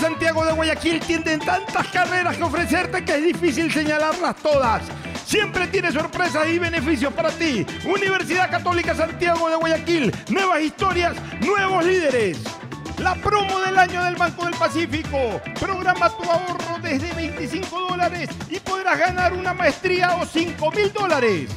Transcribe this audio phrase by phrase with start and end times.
[0.00, 4.82] Santiago de Guayaquil tienen tantas carreras que ofrecerte que es difícil señalarlas todas.
[5.26, 7.66] Siempre tiene sorpresas y beneficios para ti.
[7.84, 10.14] Universidad Católica Santiago de Guayaquil.
[10.30, 12.38] Nuevas historias, nuevos líderes.
[12.98, 15.40] La promo del año del Banco del Pacífico.
[15.60, 21.50] Programa tu ahorro desde 25 dólares y podrás ganar una maestría o 5 mil dólares.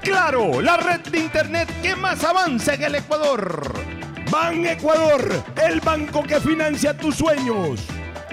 [0.00, 3.99] Claro, la red de internet que más avanza en el Ecuador.
[4.30, 7.80] Ban Ecuador, el banco que financia tus sueños.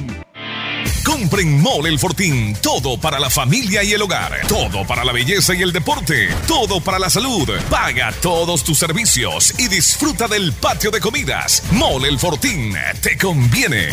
[1.04, 2.56] Compren Mole El Fortín.
[2.62, 4.40] Todo para la familia y el hogar.
[4.48, 6.28] Todo para la belleza y el deporte.
[6.48, 7.46] Todo para la salud.
[7.70, 11.62] Paga todos tus servicios y disfruta del patio de comidas.
[11.72, 12.74] Mole El Fortín.
[13.02, 13.90] Te conviene.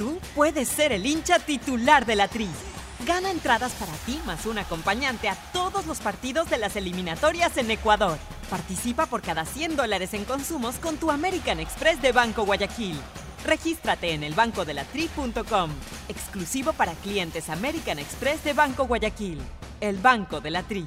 [0.00, 2.48] Tú puedes ser el hincha titular de la Tri.
[3.06, 7.70] Gana entradas para ti más un acompañante a todos los partidos de las eliminatorias en
[7.70, 8.16] Ecuador.
[8.48, 12.98] Participa por cada 100 dólares en consumos con tu American Express de Banco Guayaquil.
[13.44, 15.70] Regístrate en elbancodelatri.com.
[16.08, 19.38] Exclusivo para clientes American Express de Banco Guayaquil.
[19.82, 20.86] El Banco de la Tri.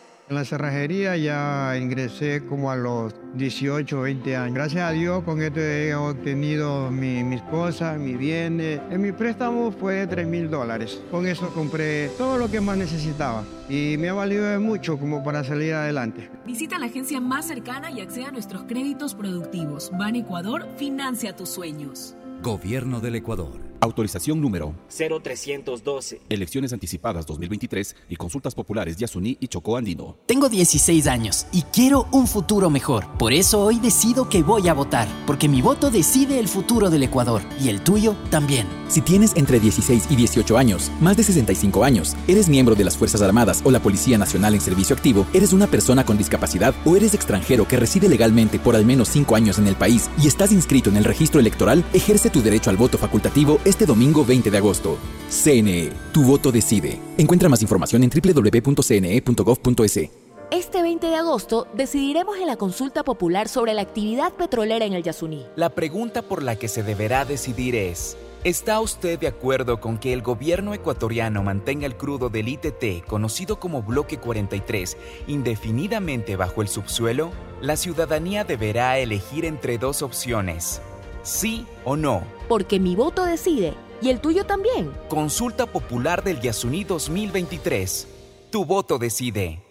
[0.31, 4.55] En la cerrajería ya ingresé como a los 18, 20 años.
[4.55, 8.79] Gracias a Dios con esto he obtenido mi- mis cosas, mis bienes.
[8.89, 11.01] En mi préstamo fue de 3 mil dólares.
[11.11, 15.21] Con eso compré todo lo que más necesitaba y me ha valido de mucho como
[15.21, 16.29] para salir adelante.
[16.45, 19.91] Visita la agencia más cercana y acceda a nuestros créditos productivos.
[19.99, 22.15] Ban Ecuador financia tus sueños.
[22.41, 23.70] Gobierno del Ecuador.
[23.83, 26.21] Autorización número 0312.
[26.29, 30.17] Elecciones anticipadas 2023 y consultas populares Yasuní y Chocó Andino.
[30.27, 33.07] Tengo 16 años y quiero un futuro mejor.
[33.17, 37.01] Por eso hoy decido que voy a votar, porque mi voto decide el futuro del
[37.01, 38.67] Ecuador y el tuyo también.
[38.87, 42.97] Si tienes entre 16 y 18 años, más de 65 años, eres miembro de las
[42.97, 46.95] Fuerzas Armadas o la Policía Nacional en servicio activo, eres una persona con discapacidad o
[46.95, 50.51] eres extranjero que reside legalmente por al menos 5 años en el país y estás
[50.51, 54.57] inscrito en el registro electoral, ejerce tu derecho al voto facultativo este domingo 20 de
[54.57, 54.97] agosto.
[55.29, 56.99] CNE, tu voto decide.
[57.17, 59.99] Encuentra más información en www.cne.gov.es.
[60.51, 65.03] Este 20 de agosto decidiremos en la consulta popular sobre la actividad petrolera en el
[65.03, 65.45] Yasuní.
[65.55, 70.11] La pregunta por la que se deberá decidir es, ¿está usted de acuerdo con que
[70.11, 74.97] el gobierno ecuatoriano mantenga el crudo del ITT, conocido como Bloque 43,
[75.27, 77.31] indefinidamente bajo el subsuelo?
[77.61, 80.81] La ciudadanía deberá elegir entre dos opciones,
[81.23, 82.23] sí o no.
[82.47, 84.91] Porque mi voto decide y el tuyo también.
[85.09, 88.07] Consulta Popular del Yasuní 2023.
[88.51, 89.61] Tu voto decide.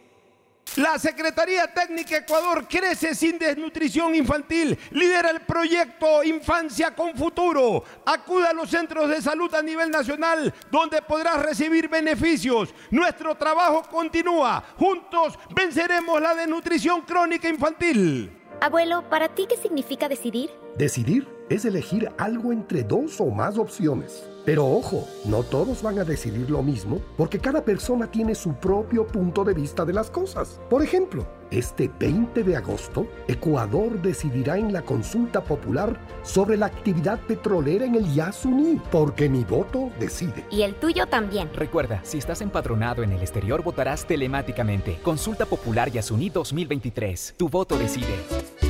[0.77, 4.79] La Secretaría Técnica Ecuador crece sin desnutrición infantil.
[4.93, 7.83] Lidera el proyecto Infancia con Futuro.
[8.07, 12.73] Acude a los centros de salud a nivel nacional donde podrás recibir beneficios.
[12.91, 14.63] Nuestro trabajo continúa.
[14.79, 18.31] Juntos venceremos la desnutrición crónica infantil.
[18.61, 20.51] Abuelo, ¿para ti qué significa decidir?
[20.77, 24.25] Decidir es elegir algo entre dos o más opciones.
[24.47, 29.07] Pero ojo, no todos van a decidir lo mismo porque cada persona tiene su propio
[29.07, 30.61] punto de vista de las cosas.
[30.71, 37.21] Por ejemplo, este 20 de agosto, Ecuador decidirá en la consulta popular sobre la actividad
[37.27, 40.47] petrolera en el Yasuní, porque mi voto decide.
[40.51, 41.51] Y el tuyo también.
[41.53, 45.01] Recuerda, si estás empadronado en el exterior, votarás telemáticamente.
[45.03, 47.35] Consulta Popular Yasuní 2023.
[47.37, 48.70] Tu voto decide.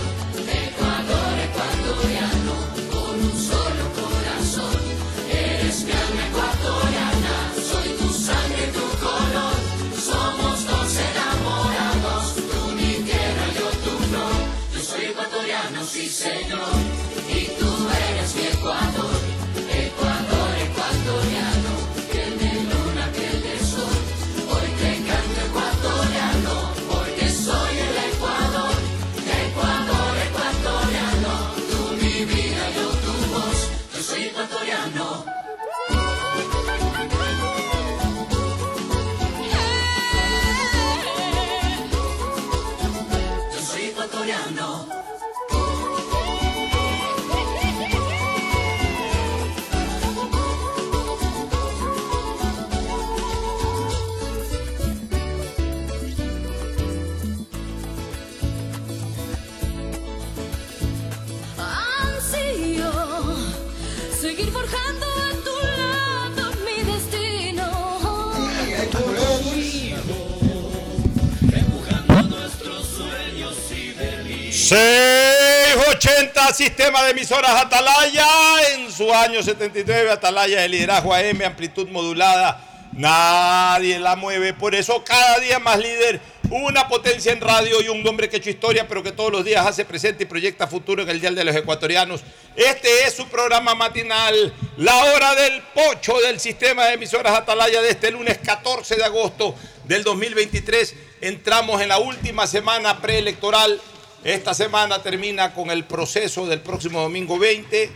[74.71, 78.25] 680 Sistema de emisoras Atalaya.
[78.73, 82.87] En su año 79, Atalaya de liderazgo AM, amplitud modulada.
[82.93, 84.53] Nadie la mueve.
[84.53, 86.21] Por eso cada día más líder.
[86.49, 89.43] Una potencia en radio y un hombre que ha hecho historia, pero que todos los
[89.43, 92.21] días hace presente y proyecta futuro en el Dial de los Ecuatorianos.
[92.55, 97.89] Este es su programa matinal, la hora del pocho del sistema de emisoras Atalaya de
[97.89, 99.53] este lunes 14 de agosto
[99.83, 100.95] del 2023.
[101.19, 103.81] Entramos en la última semana preelectoral.
[104.23, 107.89] Esta semana termina con el proceso del próximo domingo 20,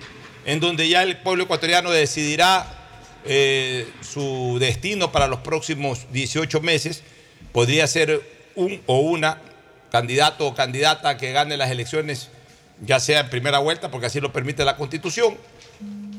[0.45, 2.65] en donde ya el pueblo ecuatoriano decidirá
[3.25, 7.03] eh, su destino para los próximos 18 meses.
[7.51, 9.39] Podría ser un o una
[9.91, 12.29] candidato o candidata que gane las elecciones,
[12.81, 15.37] ya sea en primera vuelta, porque así lo permite la Constitución,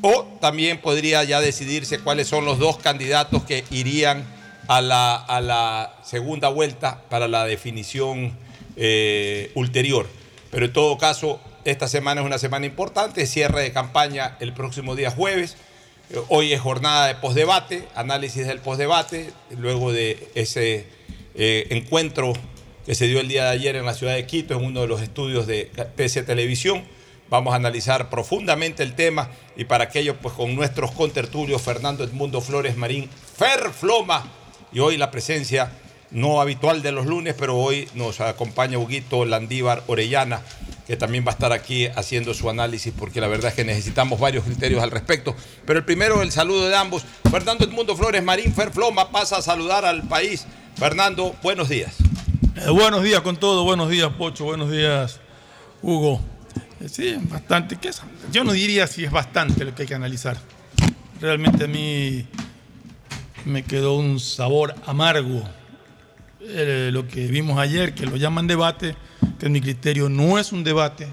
[0.03, 4.25] o también podría ya decidirse cuáles son los dos candidatos que irían
[4.69, 8.46] a la, a la segunda vuelta para la definición
[8.77, 10.07] eh, ulterior.
[10.51, 14.95] Pero en todo caso, esta semana es una semana importante, cierre de campaña el próximo
[14.95, 15.57] día jueves.
[16.11, 20.87] Eh, Hoy es jornada de posdebate, análisis del posdebate, luego de ese
[21.35, 22.33] eh, encuentro
[22.85, 24.87] que se dio el día de ayer en la ciudad de Quito, en uno de
[24.87, 26.85] los estudios de PC Televisión.
[27.29, 32.41] Vamos a analizar profundamente el tema y para aquello, pues con nuestros contertulios, Fernando Edmundo
[32.41, 34.31] Flores Marín, Fer Floma,
[34.73, 35.73] y hoy la presencia
[36.11, 40.41] no habitual de los lunes, pero hoy nos acompaña Huguito Landívar Orellana,
[40.87, 44.21] que también va a estar aquí haciendo su análisis, porque la verdad es que necesitamos
[44.21, 45.35] varios criterios al respecto.
[45.67, 47.05] Pero el primero, el saludo de ambos.
[47.31, 50.47] Fernando Edmundo Flores Marín, Fer Floma, pasa a saludar al país.
[50.77, 51.97] Fernando, buenos días.
[52.57, 55.21] Eh, buenos días con todo, buenos días Pocho, buenos días
[55.83, 56.23] Hugo.
[56.81, 57.77] Eh, sí, bastante.
[57.77, 57.91] ¿qué?
[58.33, 60.39] Yo no diría si es bastante lo que hay que analizar.
[61.21, 62.27] Realmente a mí
[63.45, 65.43] me quedó un sabor amargo.
[66.41, 68.95] Eh, lo que vimos ayer, que lo llaman debate,
[69.39, 71.09] que en mi criterio no es un debate,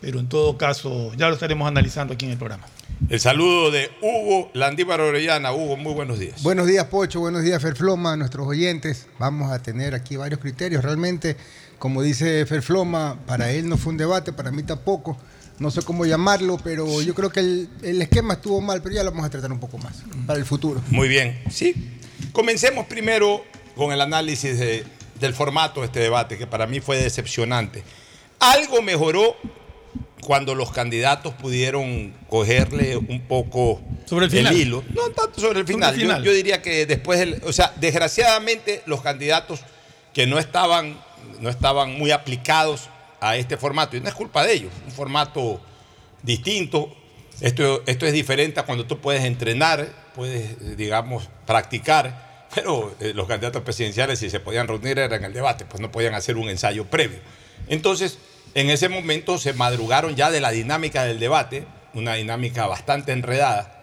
[0.00, 2.64] pero en todo caso ya lo estaremos analizando aquí en el programa.
[3.08, 5.52] El saludo de Hugo Landívar Orellana.
[5.52, 6.42] Hugo, muy buenos días.
[6.42, 7.18] Buenos días, Pocho.
[7.18, 9.08] Buenos días, Ferfloma, nuestros oyentes.
[9.18, 10.84] Vamos a tener aquí varios criterios.
[10.84, 11.36] Realmente,
[11.80, 15.18] como dice Ferfloma, para él no fue un debate, para mí tampoco.
[15.58, 19.02] No sé cómo llamarlo, pero yo creo que el, el esquema estuvo mal, pero ya
[19.02, 20.80] lo vamos a tratar un poco más para el futuro.
[20.90, 21.98] Muy bien, sí.
[22.32, 23.44] Comencemos primero
[23.76, 24.84] con el análisis de-
[25.20, 27.82] del formato de este debate, que para mí fue decepcionante.
[28.40, 29.36] Algo mejoró
[30.24, 34.56] cuando los candidatos pudieron cogerle un poco Sobre el final.
[34.56, 34.84] hilo.
[34.94, 35.94] No tanto sobre el Sobre final.
[35.94, 36.24] el Yo- final.
[36.24, 39.60] Yo, diría que después, o sea, desgraciadamente los candidatos
[40.14, 40.96] que no estaban,
[41.40, 42.88] no estaban muy aplicados
[43.20, 45.60] a este formato, y no es culpa de ellos, un formato
[46.22, 46.94] distinto.
[47.40, 53.26] Esto, esto es diferente a cuando tú puedes entrenar, puedes, digamos, practicar, pero eh, los
[53.26, 56.48] candidatos presidenciales si se podían reunir era en el debate, pues no podían hacer un
[56.48, 57.18] ensayo previo.
[57.68, 58.18] Entonces,
[58.54, 63.78] en ese momento se madrugaron ya de la dinámica del debate, una dinámica bastante enredada,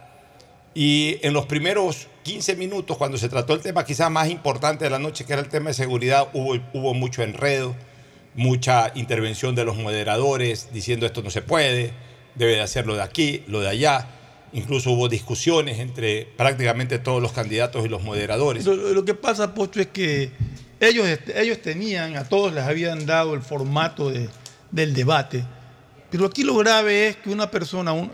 [0.75, 4.91] y en los primeros 15 minutos, cuando se trató el tema quizás más importante de
[4.91, 7.75] la noche, que era el tema de seguridad, hubo, hubo mucho enredo,
[8.35, 11.91] mucha intervención de los moderadores diciendo esto no se puede,
[12.35, 14.07] debe de hacerlo de aquí, lo de allá.
[14.53, 18.65] Incluso hubo discusiones entre prácticamente todos los candidatos y los moderadores.
[18.65, 20.31] Lo, lo que pasa, Pocho, es que
[20.79, 24.29] ellos, ellos tenían, a todos les habían dado el formato de-
[24.71, 25.43] del debate,
[26.09, 28.11] pero aquí lo grave es que una persona, un-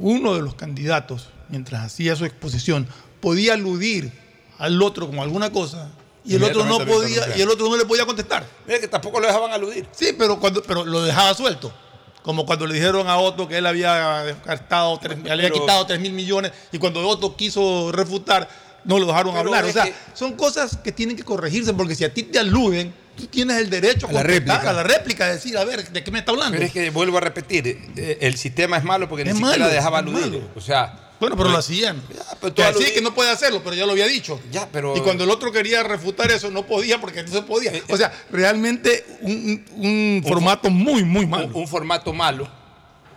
[0.00, 2.86] uno de los candidatos, mientras hacía su exposición,
[3.20, 4.12] podía aludir
[4.58, 5.90] al otro con alguna cosa
[6.24, 8.46] y el otro no podía y el otro no le podía contestar.
[8.66, 9.86] Mira que tampoco lo dejaban aludir.
[9.92, 11.72] Sí, pero cuando pero lo dejaba suelto.
[12.26, 16.12] Como cuando le dijeron a Otto que él había descartado, tres- había quitado 3 mil
[16.12, 18.48] millones y cuando Otto quiso refutar,
[18.84, 19.64] no lo dejaron hablar.
[19.64, 22.92] O sea, que- son cosas que tienen que corregirse porque si a ti te aluden,
[23.16, 24.58] tú tienes el derecho a, A la réplica.
[24.68, 26.54] a la réplica, decir, a ver, ¿de qué me está hablando?
[26.54, 29.58] Pero es que vuelvo a repetir, eh, el sistema es malo porque Es ni siquiera
[29.58, 30.42] malo, dejaba es aludir.
[30.56, 32.02] O sea, Bueno, pero lo hacían.
[32.40, 34.38] pero Que así que no puede hacerlo, pero ya lo había dicho.
[34.50, 37.72] Ya, pero- Y cuando el otro quería refutar eso, no podía porque no se podía.
[37.88, 41.46] O sea, realmente un, un- un formato muy, muy malo.
[41.48, 42.46] un, un formato malo,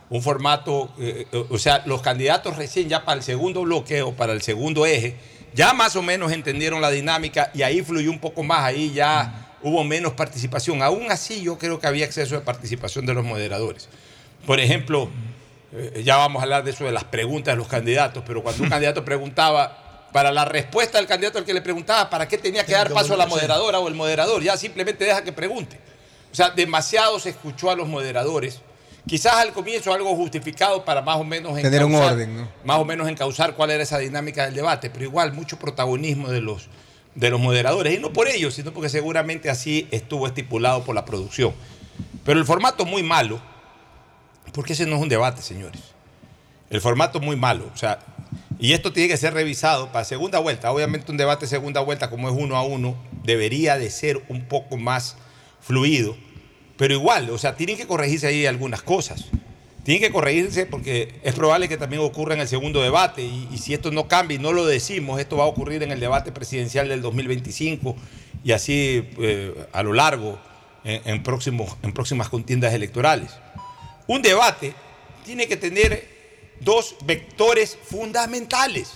[0.10, 4.32] un formato, eh, eh, o sea, los candidatos recién ya para el segundo bloqueo, para
[4.34, 5.18] el segundo eje,
[5.53, 9.58] ya más o menos entendieron la dinámica y ahí fluyó un poco más, ahí ya
[9.62, 10.82] hubo menos participación.
[10.82, 13.89] Aún así yo creo que había exceso de participación de los moderadores.
[14.46, 15.10] Por ejemplo,
[15.74, 18.64] eh, ya vamos a hablar de eso de las preguntas de los candidatos, pero cuando
[18.64, 22.66] un candidato preguntaba, para la respuesta del candidato al que le preguntaba, ¿para qué tenía
[22.66, 24.42] que dar paso a la moderadora o el moderador?
[24.42, 25.80] Ya simplemente deja que pregunte.
[26.32, 28.62] O sea, demasiado se escuchó a los moderadores.
[29.08, 32.50] Quizás al comienzo algo justificado para más o menos Tener un encauzar- orden, ¿no?
[32.64, 36.42] Más o menos encauzar cuál era esa dinámica del debate, pero igual mucho protagonismo de
[36.42, 36.68] los,
[37.16, 37.96] de los moderadores.
[37.98, 41.54] Y no por ellos, sino porque seguramente así estuvo estipulado por la producción.
[42.26, 43.40] Pero el formato muy malo,
[44.53, 45.82] porque ese no es un debate, señores.
[46.70, 47.70] El formato muy malo.
[47.74, 48.00] O sea,
[48.60, 50.72] y esto tiene que ser revisado para segunda vuelta.
[50.72, 54.77] Obviamente un debate segunda vuelta, como es uno a uno, debería de ser un poco
[54.77, 55.15] más
[55.62, 56.15] fluido.
[56.77, 59.25] Pero igual, o sea, tienen que corregirse ahí algunas cosas.
[59.84, 63.24] Tienen que corregirse porque es probable que también ocurra en el segundo debate.
[63.24, 66.00] Y, si esto no cambia y no lo decimos, esto va a ocurrir en el
[66.00, 67.96] debate presidencial del 2025
[68.44, 70.38] y así eh, a lo largo
[70.84, 73.32] en próximos, en próximas contiendas electorales.
[74.10, 74.74] Un debate
[75.24, 78.94] tiene que tener dos vectores fundamentales.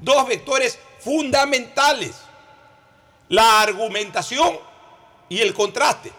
[0.00, 2.14] Dos vectores fundamentales.
[3.28, 4.58] La argumentación
[5.28, 6.10] y el contraste.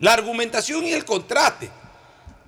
[0.00, 1.70] La argumentación y el contraste.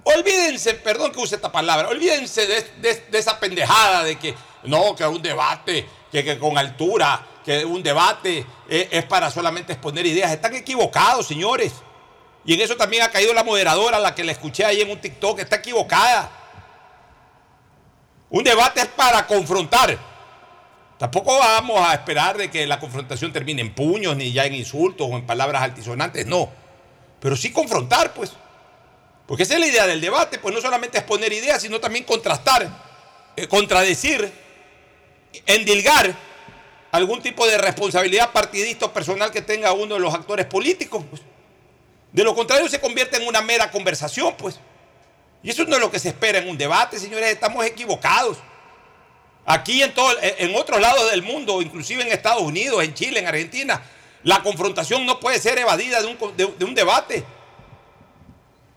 [0.05, 5.23] Olvídense, perdón que use esta palabra, olvídense de, esa pendejada de que no, que un
[5.23, 10.33] debate, que, con altura, que un debate es, es para solamente exponer ideas.
[10.33, 11.73] Están equivocados, señores.
[12.45, 15.01] Y en eso también ha caído la moderadora, la que la escuché ahí en un
[15.01, 16.31] TikTok, está equivocada.
[18.31, 19.99] Un debate es para confrontar.
[20.99, 25.09] Tampoco vamos a esperar de que la confrontación termine en puños, ni ya en insultos
[25.11, 26.51] o en palabras altisonantes, no.
[27.21, 28.33] Pero sí confrontar, pues.
[29.27, 32.69] Porque esa es la idea del debate, pues no solamente exponer ideas, sino también contrastar,
[33.37, 34.33] eh, contradecir,
[35.47, 36.15] endilgar
[36.91, 41.05] algún tipo de responsabilidad partidista o personal que tenga uno de los actores políticos.
[41.09, 41.23] Pues.
[42.13, 44.59] De lo contrario se convierte en una mera conversación, pues.
[45.43, 48.39] Y eso no es lo que se espera en un debate, señores, estamos equivocados.
[49.45, 53.27] Aquí en, todo, en otros lados del mundo, inclusive en Estados Unidos, en Chile, en
[53.27, 53.83] Argentina,
[54.23, 57.25] la confrontación no puede ser evadida de un, de- de un debate.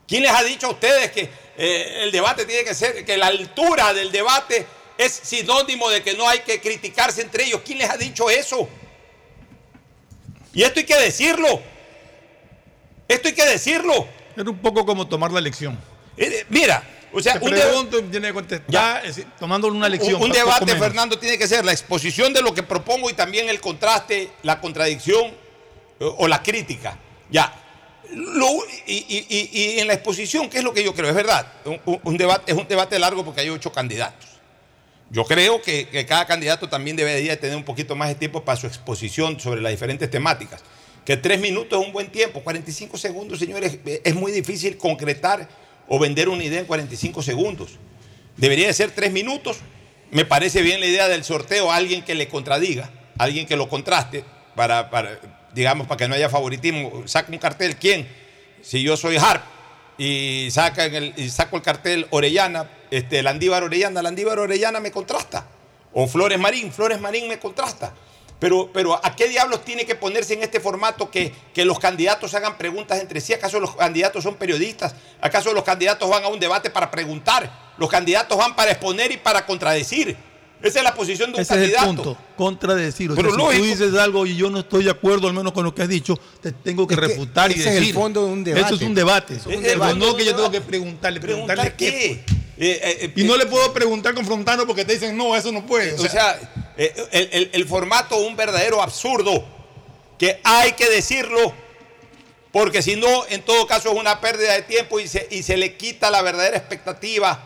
[0.08, 3.26] ¿Quién les ha dicho a ustedes que eh, el debate tiene que ser, que la
[3.28, 4.66] altura del debate
[4.98, 7.60] es sinónimo de que no hay que criticarse entre ellos.
[7.64, 8.68] ¿Quién les ha dicho eso?
[10.52, 11.60] Y esto hay que decirlo.
[13.08, 14.06] Esto hay que decirlo.
[14.36, 15.78] Era un poco como tomar la lección.
[16.16, 16.82] Eh, mira,
[17.12, 18.70] o sea, un, pregunto, tiene que contestar.
[18.70, 20.20] Ya, decir, tomándole una lección.
[20.22, 20.76] un- debate.
[20.76, 24.60] Fernando, tiene que ser la exposición de lo que propongo y también el contraste, la
[24.60, 25.26] contradicción
[25.98, 26.98] eh, o la crítica.
[27.30, 27.62] Ya.
[28.12, 31.08] Lo- y, y- y- y en la exposición, ¿qué es lo que yo creo?
[31.08, 34.28] Es verdad, un, un- un debate, es un debate largo porque hay ocho candidatos.
[35.10, 38.56] Yo creo que, que cada candidato también debería tener un poquito más de tiempo para
[38.60, 40.62] su exposición sobre las diferentes temáticas.
[41.06, 45.48] Que tres minutos es un buen tiempo, 45 segundos, señores, es muy difícil concretar
[45.86, 47.78] o vender una idea en 45 segundos.
[48.36, 49.58] Debería de ser tres minutos.
[50.10, 54.24] Me parece bien la idea del sorteo alguien que le contradiga, alguien que lo contraste,
[54.56, 55.20] para, para,
[55.54, 57.04] digamos, para que no haya favoritismo.
[57.06, 58.08] Saca un cartel, ¿quién?
[58.60, 59.44] Si yo soy Harp
[59.98, 65.46] y, saca el, y saco el cartel Orellana, este, Landívar Orellana, Landívar Orellana me contrasta.
[65.92, 67.94] O Flores Marín, Flores Marín me contrasta.
[68.38, 72.34] Pero, pero ¿a qué diablos tiene que ponerse en este formato que, que los candidatos
[72.34, 73.32] hagan preguntas entre sí?
[73.32, 74.94] ¿Acaso los candidatos son periodistas?
[75.22, 77.50] ¿Acaso los candidatos van a un debate para preguntar?
[77.78, 80.16] Los candidatos van para exponer y para contradecir.
[80.62, 82.02] Esa es la posición de un Ese es el candidato.
[82.02, 83.10] punto, contradecir.
[83.10, 83.62] O Pero sea, si lógico.
[83.62, 85.88] tú dices algo y yo no estoy de acuerdo, al menos con lo que has
[85.88, 87.94] dicho, te tengo que Es que refutar y ese es el decir.
[87.94, 88.66] fondo de un debate.
[88.66, 89.34] Eso es un debate.
[89.36, 89.94] Eso es un Pero debate.
[89.98, 92.24] no que yo tengo que preguntarle, preguntarle ¿Preguntar qué?
[92.58, 95.92] Eh, Y no le puedo preguntar confrontando porque te dicen, no, eso no puede.
[95.94, 99.44] O sea, eh, el, el- el formato un verdadero absurdo
[100.18, 101.52] que hay que decirlo
[102.52, 105.56] porque si no, en todo caso es una pérdida de tiempo y se, y se
[105.58, 107.42] le quita la verdadera expectativa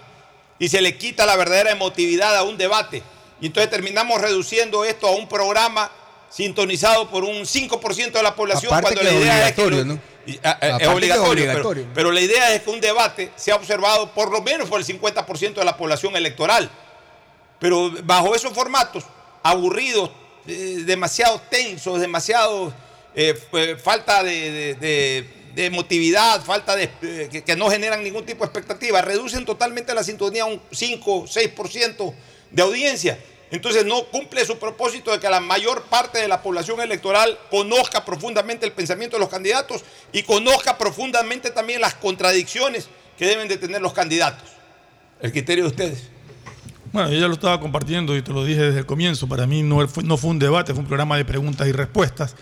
[0.58, 3.02] y se le quita la verdadera emotividad a un debate.
[3.40, 5.90] Y entonces terminamos reduciendo esto a un programa
[6.28, 9.62] sintonizado por un 5% de la población Aparte cuando la idea es que...
[9.62, 10.00] obligatorio, lo- ¿no?
[10.26, 11.62] y, ah, eh, es que es obligatorio, pero-
[11.94, 15.54] pero la idea es que un debate sea observado por lo menos por el 50%
[15.54, 16.70] de la población electoral.
[17.58, 19.04] Pero bajo esos formatos,
[19.42, 20.10] aburridos,
[20.46, 22.72] eh, demasiado tensos, demasiado
[23.14, 26.88] eh, eh, falta de, de- emotividad, falta de
[27.30, 31.24] que, que no generan ningún tipo de expectativa, reducen totalmente la sintonía a un 5,
[31.26, 32.14] 6%
[32.50, 33.18] de audiencia.
[33.50, 38.04] Entonces no cumple su propósito de que la mayor parte de la población electoral conozca
[38.04, 43.58] profundamente el pensamiento de los candidatos y conozca profundamente también las contradicciones que deben de
[43.58, 44.48] tener los candidatos.
[45.20, 46.04] El criterio de ustedes.
[46.92, 49.28] Bueno, yo ya lo estaba compartiendo y te lo dije desde el comienzo.
[49.28, 52.34] Para mí no fue, un debate, fue un programa de preguntas y respuestas.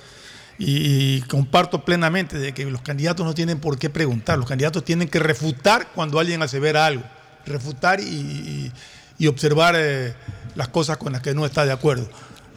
[0.59, 4.39] Y, comparto plenamente de que los candidatos no tienen por qué preguntar.
[4.39, 7.05] Los candidatos tienen que refutar cuando alguien asevera algo.
[7.47, 8.73] Refutar y
[9.27, 10.15] observar eh,
[10.55, 12.09] las cosas con las que no está de acuerdo.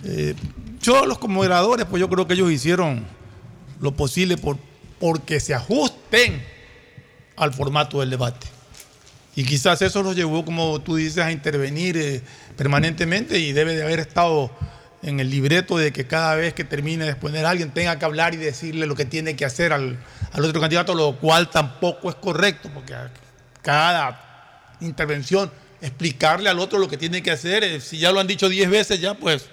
[0.04, 0.36] Eh,
[0.82, 3.06] yo, los moderadores, pues yo creo que ellos hicieron
[3.80, 4.58] lo posible por
[5.00, 6.44] porque se ajusten
[7.36, 8.48] al formato del debate.
[9.36, 12.22] Y quizás eso los llevó, como tú dices, a intervenir eh,
[12.58, 14.52] permanentemente y debe de haber estado
[15.04, 18.06] en el libreto de que cada vez que termine de exponer a alguien tenga que
[18.06, 19.98] hablar y decirle lo que tiene que hacer al,
[20.32, 22.94] al otro candidato, lo cual tampoco es correcto, porque
[23.62, 28.28] cada intervención explicarle al otro lo que tiene que hacer, eh, si ya lo han
[28.28, 29.48] dicho 10 veces, ya pues,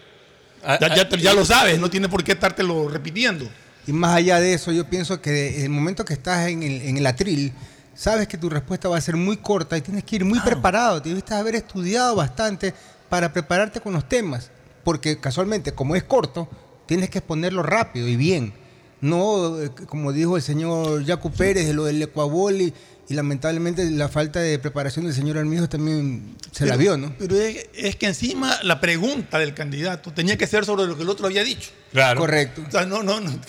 [0.63, 3.49] ya, ya, ya lo sabes, no tiene por qué estártelo repitiendo.
[3.87, 6.83] Y más allá de eso, yo pienso que en el momento que estás en el,
[6.83, 7.53] en el atril,
[7.99, 11.03] sabes que tu respuesta va a ser muy corta y tienes que ir muy preparado.
[11.03, 12.73] Tienes que haber estudiado bastante
[13.09, 14.51] para prepararte con los temas.
[14.85, 16.49] Porque casualmente, como es corto,
[16.87, 18.55] tienes que exponerlo rápido y bien.
[19.01, 22.73] No, eh, como dijo el señor Jaco Pérez, de lo del Ecuabol
[23.09, 27.15] y, lamentablemente la falta de preparación del señor Armijo también se la vio, ¿no?
[27.19, 31.03] Pero es, es que encima la pregunta del candidato tenía que ser sobre lo que
[31.03, 31.71] el otro había dicho.
[31.93, 32.21] Claro.
[32.21, 32.63] Correcto.
[32.67, 33.41] O sea, no, no, no.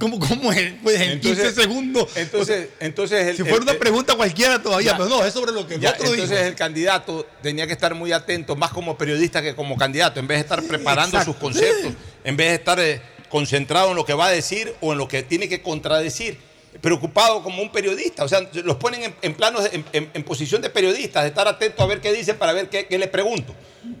[0.00, 0.72] ¿Cómo, cómo es?
[0.82, 2.08] Pues en Entonces- 15 segundos.
[2.16, 4.96] entonces- entonces el- si fuera el- una pregunta cualquiera todavía, Ya.
[4.96, 6.14] pero no, es sobre lo que el Ya, otro dijo.
[6.14, 10.26] entonces el candidato tenía que estar muy atento, más como periodista que como candidato, en
[10.26, 11.32] vez de estar preparando exacto.
[11.32, 11.92] sus conceptos,
[12.24, 15.06] en vez de estar eh, concentrado en lo que va a decir o en lo
[15.06, 16.38] que tiene que contradecir,
[16.80, 18.24] preocupado como un periodista.
[18.24, 21.46] O sea, los ponen en, en planos, en, en- en posición de periodistas, de estar
[21.48, 23.54] atento a ver qué dicen para ver qué, qué le pregunto.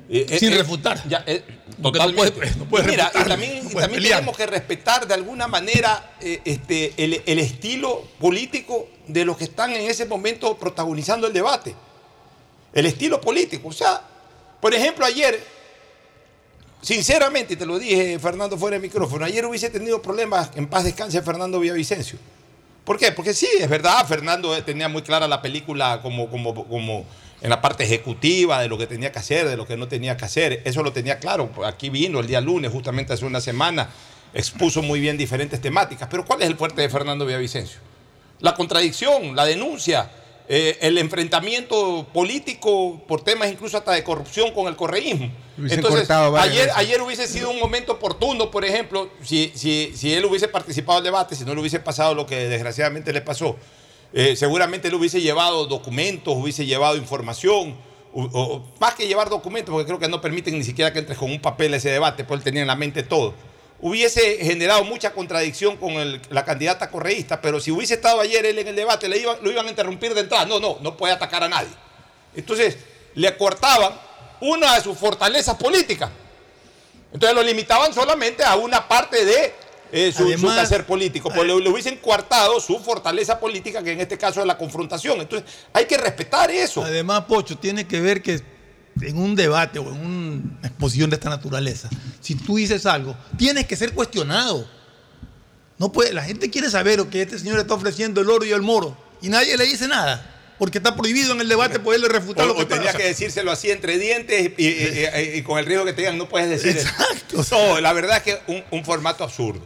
[0.08, 1.02] Eh, Sin eh, refutar.
[1.08, 1.42] ya, eh,
[1.82, 4.18] Porque no puedes- no puedes Mira, refutar, y también, no y puedes también pelear.
[4.20, 9.72] tenemos que respetar de alguna manera este, el, el estilo político de los que están
[9.72, 11.74] en ese momento protagonizando el debate.
[12.72, 13.68] El estilo político.
[13.68, 14.02] O sea,
[14.60, 15.40] por ejemplo, ayer,
[16.82, 21.20] sinceramente, te lo dije, Fernando, fuera de micrófono, ayer hubiese tenido problemas, en paz descanse,
[21.22, 22.18] Fernando Villavicencio.
[22.88, 23.12] ¿Por qué?
[23.12, 27.04] Porque sí, es verdad, Fernando eh, tenía muy clara la película como, como, como
[27.42, 30.16] en la parte ejecutiva de lo que tenía que hacer, de lo que no tenía
[30.16, 30.62] que hacer.
[30.64, 31.50] Eso lo tenía claro.
[31.66, 33.90] Aquí vino el día lunes, justamente hace una semana,
[34.32, 36.08] expuso muy bien diferentes temáticas.
[36.10, 37.78] Pero ¿cuál es el fuerte de Fernando Villavicencio?
[38.40, 40.10] La contradicción, la denuncia,
[40.50, 45.30] eh, el enfrentamiento político por temas incluso hasta de corrupción con el correísmo.
[45.58, 46.08] Hubiesen Entonces,
[46.42, 50.98] ayer, ayer hubiese sido un momento oportuno, por ejemplo, si, si, si él hubiese participado
[51.00, 53.56] del debate, si no le hubiese pasado lo que desgraciadamente le pasó,
[54.14, 57.76] eh, seguramente él hubiese llevado documentos, hubiese llevado información,
[58.14, 61.18] o, o- más que llevar documentos, porque creo que no permiten ni siquiera que entres
[61.18, 63.34] con un papel a ese debate, pues él tenía en la mente todo.
[63.80, 68.58] Hubiese generado mucha contradicción con el- la candidata correísta, pero si hubiese estado ayer él
[68.58, 70.46] en el debate, le iban, lo iban a interrumpir de entrada.
[70.46, 71.68] No, no, no puede atacar a nadie.
[72.34, 72.76] Entonces,
[73.14, 73.92] le cortaban
[74.40, 76.10] una de sus fortalezas políticas.
[77.12, 79.54] Entonces lo limitaban solamente a una parte de
[79.90, 81.30] eh, su, su Además- quehacer político.
[81.32, 85.20] Pues le, le hubiesen coartado su fortaleza política, que en este caso es la confrontación.
[85.20, 86.82] Entonces hay que respetar eso.
[86.82, 88.40] Además, Pocho, tiene que ver que
[89.02, 91.88] en un debate o en una exposición de esta naturaleza,
[92.20, 94.68] si tú dices algo, tienes que ser cuestionado.
[95.78, 98.62] No puede, la gente quiere saber que este señor está ofreciendo el oro y el
[98.62, 102.48] moro y nadie le dice nada, porque está prohibido en el debate poderle refutar O,
[102.48, 105.66] lo que o tenía que decírselo así entre dientes y, y- y- y con el
[105.66, 106.88] riesgo que te digan, no puedes decir eso.
[107.56, 109.64] No, la verdad es que un, un formato absurdo.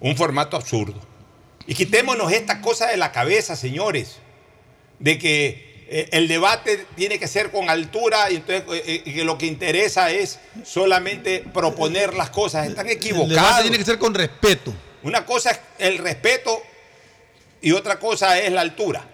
[0.00, 1.00] Un formato absurdo.
[1.68, 4.16] Y quitémonos esta cosa de la cabeza, señores,
[4.98, 9.46] de que el debate tiene que ser con altura y entonces eh, eh, lo que
[9.46, 12.66] interesa es solamente proponer las cosas.
[12.68, 13.62] Están El debate equivocados.
[13.62, 14.74] tiene que ser con respeto.
[15.02, 16.62] Una cosa es el respeto
[17.62, 19.04] y otra cosa es la altura.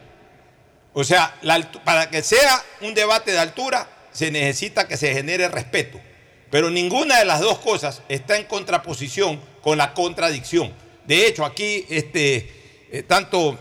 [0.93, 5.49] O sea, la para que sea un debate de altura se necesita que se genere
[5.49, 6.01] respeto.
[6.51, 10.73] Pero ninguna de las dos cosas está en contraposición con la contradicción.
[11.05, 13.59] De hecho, aquí este, eh, tanto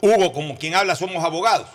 [0.00, 1.68] Hugo como quien habla somos abogados.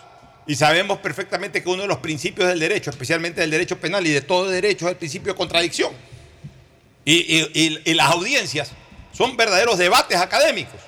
[0.46, 4.10] Y sabemos perfectamente que uno de los principios del derecho, especialmente del derecho penal y
[4.10, 5.92] de todo derecho, es el principio de contradicción.
[7.04, 8.70] Y, y- y- y las audiencias
[9.12, 10.80] son verdaderos debates académicos.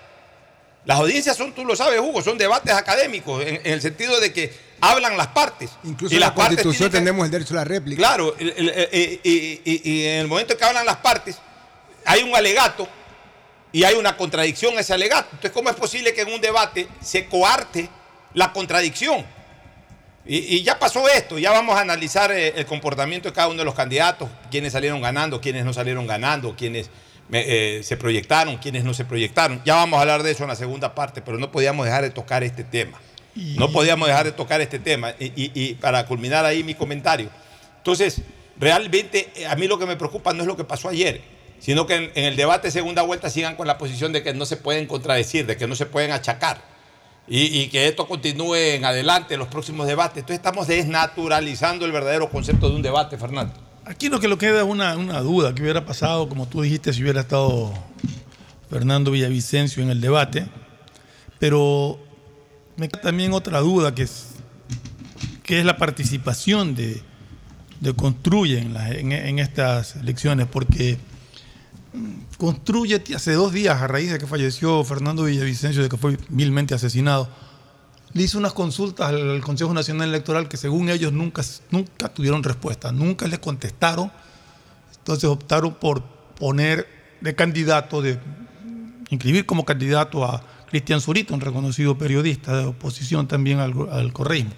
[0.84, 4.32] Las audiencias son, tú lo sabes, Hugo, son debates académicos en, en el sentido de
[4.32, 5.70] que hablan las partes.
[5.84, 7.98] Incluso en la Constitución que- tenemos el derecho a la réplica.
[7.98, 11.36] Claro, y en el momento en que hablan las partes,
[12.04, 12.88] hay un alegato
[13.72, 15.28] y hay una contradicción a ese alegato.
[15.32, 17.88] Entonces, ¿cómo es posible que en un debate se coarte
[18.34, 19.26] la contradicción?
[20.30, 23.56] Y, y ya pasó esto, ya vamos a analizar eh, el comportamiento de cada uno
[23.58, 26.90] de los candidatos, quiénes salieron ganando, quiénes no salieron ganando, quiénes
[27.32, 29.62] eh, se proyectaron, quiénes no se proyectaron.
[29.64, 32.10] Ya vamos a hablar de eso en la segunda parte, pero no podíamos dejar de
[32.10, 33.00] tocar este tema.
[33.34, 35.14] No podíamos dejar de tocar este tema.
[35.18, 37.30] Y, y- y para culminar ahí mi comentario.
[37.78, 38.20] Entonces,
[38.58, 41.22] realmente eh, a mí lo que me preocupa no es lo que pasó ayer,
[41.58, 44.34] sino que en, en el debate de segunda vuelta sigan con la posición de que
[44.34, 46.60] no se pueden contradecir, de que no se pueden achacar.
[47.30, 50.18] Y, que esto continúe en adelante en los próximos debates.
[50.18, 53.52] Entonces estamos desnaturalizando el verdadero concepto de un debate, Fernando.
[53.84, 57.02] Aquí lo que lo queda es una, duda que hubiera pasado, como tú dijiste, si
[57.02, 57.72] hubiera estado
[58.70, 60.46] Fernando Villavicencio en el debate.
[61.38, 61.98] Pero
[62.76, 64.28] me queda también otra duda que es,
[65.42, 67.02] que es la participación de,
[67.80, 70.98] de Construye en, estas elecciones, porque
[72.38, 76.72] Construye hace dos días, a raíz de que falleció Fernando Villavicencio, de que fue vilmente
[76.72, 77.28] asesinado,
[78.12, 82.92] le hizo unas consultas al Consejo Nacional Electoral que según ellos nunca, nunca tuvieron respuesta,
[82.92, 84.12] nunca les contestaron.
[84.98, 86.04] Entonces optaron por
[86.38, 86.86] poner
[87.20, 88.20] de candidato, de
[89.10, 94.52] inscribir como candidato a Cristian Zurito, un reconocido periodista de oposición también al, al correísmo.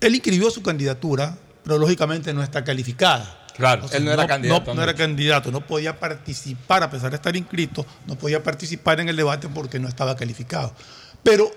[0.00, 3.41] Él inscribió su candidatura, pero lógicamente no está calificada.
[3.54, 4.70] Claro, Entonces, él no era candidato.
[4.70, 9.00] No, no era candidato, no podía participar, a pesar de estar inscrito, no podía participar
[9.00, 10.74] en el debate porque no estaba calificado.
[11.22, 11.50] Pero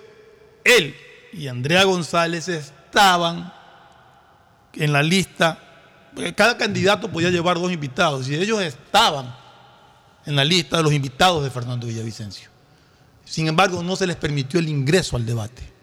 [0.64, 0.96] él
[1.34, 3.54] y Andrea González estaban
[4.74, 5.60] en la lista,
[6.14, 9.36] porque cada candidato podía llevar dos invitados, y ellos estaban
[10.26, 12.50] en la lista de los invitados de Fernando Villavicencio.
[13.24, 15.75] Sin embargo, no se les permitió el ingreso al debate.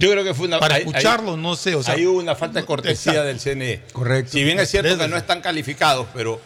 [0.00, 0.58] Yo creo que fue una.
[0.58, 1.74] Para escucharlo, no sé.
[1.74, 3.26] O sea, hubo una falta de cortesía Exacto.
[3.26, 3.82] del CNE.
[3.92, 4.32] Correcto.
[4.32, 6.40] Si bien es cierto que no están calificados, pero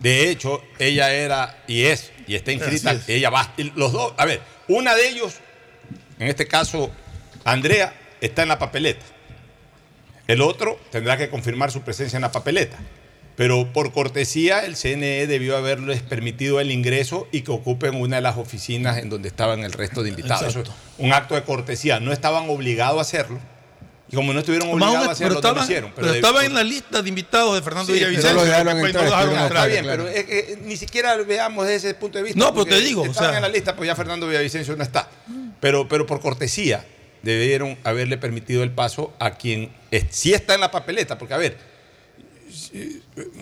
[0.00, 2.92] de hecho ella era y es y está inscrita.
[2.92, 3.08] Es.
[3.08, 3.54] Ella va.
[3.76, 5.34] Los dos, a ver, una de ellos,
[6.18, 6.90] en este caso
[7.44, 9.06] Andrea, está en la papeleta.
[10.26, 12.76] El otro tendrá que confirmar su presencia en la papeleta.
[13.38, 18.22] Pero por cortesía, el CNE debió haberles permitido el ingreso y que ocupen una de
[18.22, 20.42] las oficinas en donde estaban el resto de invitados.
[20.48, 20.78] Eso Exacto.
[20.98, 22.00] es un acto de cortesía.
[22.00, 23.38] No estaban obligados a hacerlo.
[24.10, 25.92] Y como no estuvieron obligados a hacerlo, no lo hicieron.
[25.94, 28.28] pero estaba en la lista de invitados de Fernando Sí, Villavicencio.
[28.30, 30.58] pero no lo dejaron Después entrar, no lo dejaron estuvieron Está bien, pero es que
[30.66, 32.38] ni siquiera veamos desde ese punto de vista.
[32.40, 34.74] No, pero porque te digo, o Estaban sea- en la lista, pues ya Fernando Villavicencio
[34.74, 35.08] no está.
[35.60, 36.84] Pero, pero por cortesía
[37.22, 41.18] debieron haberle permitido el paso a quien es- sí está en la papeleta.
[41.18, 41.56] Porque, a ver,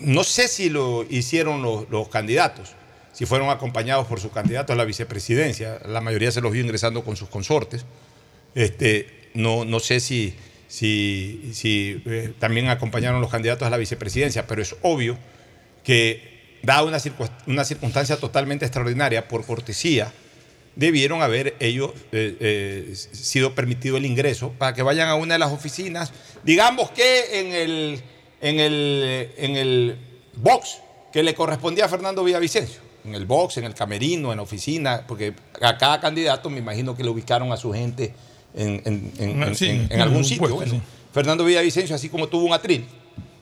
[0.01, 2.73] no sé si lo hicieron los, candidatos,
[3.13, 5.79] si fueron acompañados por su candidato a la vicepresidencia.
[5.85, 7.85] La mayoría se los vio ingresando con sus consortes.
[8.55, 10.35] Este, no, no sé si,
[10.67, 15.17] si, eh, también acompañaron los candidatos a la vicepresidencia, pero es obvio
[15.83, 16.97] que, dada una,
[17.45, 20.11] una circunstancia totalmente extraordinaria, por cortesía,
[20.77, 25.39] debieron haber ellos eh, eh, sido permitido el ingreso para que vayan a una de
[25.39, 28.03] las oficinas, digamos que en el,
[28.41, 29.97] en el, en el
[30.35, 30.77] box
[31.11, 35.03] que le correspondía a Fernando Villavicencio, en el box, en el camerino, en la oficina,
[35.07, 38.13] porque a cada candidato me imagino que le ubicaron a su gente
[38.53, 40.39] en, en- en- en- Sí, en- en en algún sitio.
[40.39, 40.81] puesto, Bueno, sí.
[41.13, 42.85] Fernando Villavicencio, así como tuvo un atril,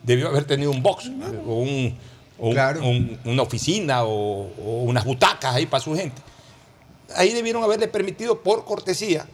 [0.03, 1.09] debió haber tenido un box
[1.47, 1.97] o, un-
[2.37, 6.21] o un- un- una oficina o, o unas butacas ahí para su gente
[7.15, 9.25] ahí debieron haberle permitido por cortesía.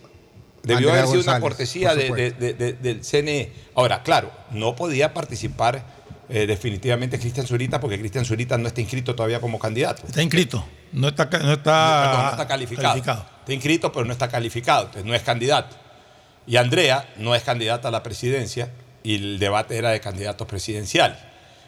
[0.63, 3.51] Debió Andrea haber sido una cortesía de- de- de- del CNE.
[3.75, 6.01] Ahora, claro, no podía participar
[6.33, 10.03] eh, definitivamente Cristian Zurita porque Cristian Zurita no está inscrito todavía como candidato.
[10.07, 12.87] Está inscrito, no está, no está, no está calificado.
[13.41, 15.75] Está inscrito, pero no está calificado, entonces no es candidato.
[16.47, 18.71] Y Andrea no es candidata a la presidencia
[19.03, 21.17] y el debate era de candidatos presidenciales.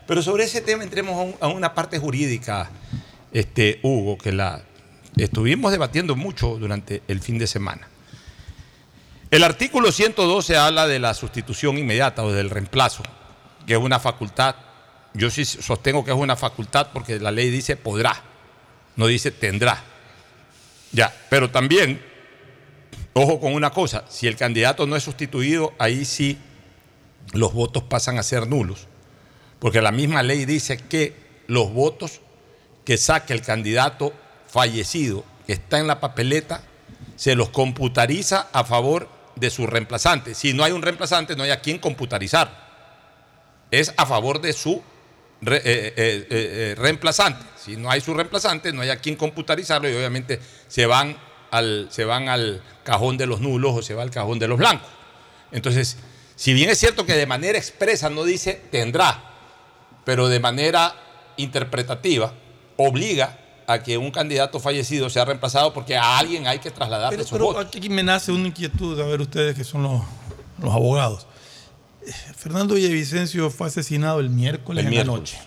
[0.08, 2.70] Pero sobre ese tema entremos a, un- a una parte jurídica,
[3.34, 4.62] este, Hugo, que la
[5.18, 7.88] estuvimos debatiendo mucho durante el fin de semana.
[9.34, 13.02] El artículo 112 habla de la sustitución inmediata o del reemplazo,
[13.66, 14.56] que es una facultad.
[15.16, 18.22] Yo sí sostengo que es una facultad porque la ley dice podrá,
[18.96, 19.82] no dice tendrá.
[20.92, 22.00] Ya, pero también,
[23.14, 26.38] ojo con una cosa, si el candidato no es sustituido, ahí sí
[27.32, 28.88] los votos pasan a ser nulos,
[29.58, 31.16] porque la misma ley dice que
[31.48, 32.22] los votos
[32.86, 34.14] que saque el candidato
[34.48, 36.62] fallecido que está en la papeleta
[37.16, 40.36] se los computariza a favor de su reemplazante.
[40.36, 42.64] Si no hay un reemplazante, no hay a quien computarizar.
[43.72, 44.82] Es a favor de su
[45.46, 47.46] eh, eh, eh, reemplazante.
[47.58, 51.18] Si no hay su reemplazante, no hay a quien computarizarlo y obviamente se van
[51.52, 54.58] al, se van al cajón de los nulos o se va al cajón de los
[54.58, 54.90] blancos.
[55.52, 55.98] Entonces,
[56.36, 59.32] si bien es cierto que de manera expresa no dice tendrá,
[60.06, 60.96] pero de manera
[61.38, 62.34] interpretativa
[62.78, 67.28] obliga a que un candidato fallecido sea reemplazado porque a alguien hay que trasladarle Pero,
[67.28, 70.02] sus pero aquí me nace una inquietud, a ver ustedes que son los,
[70.62, 71.28] los abogados.
[72.36, 75.34] Fernando Villavicencio fue asesinado el miércoles El en miércoles.
[75.34, 75.40] la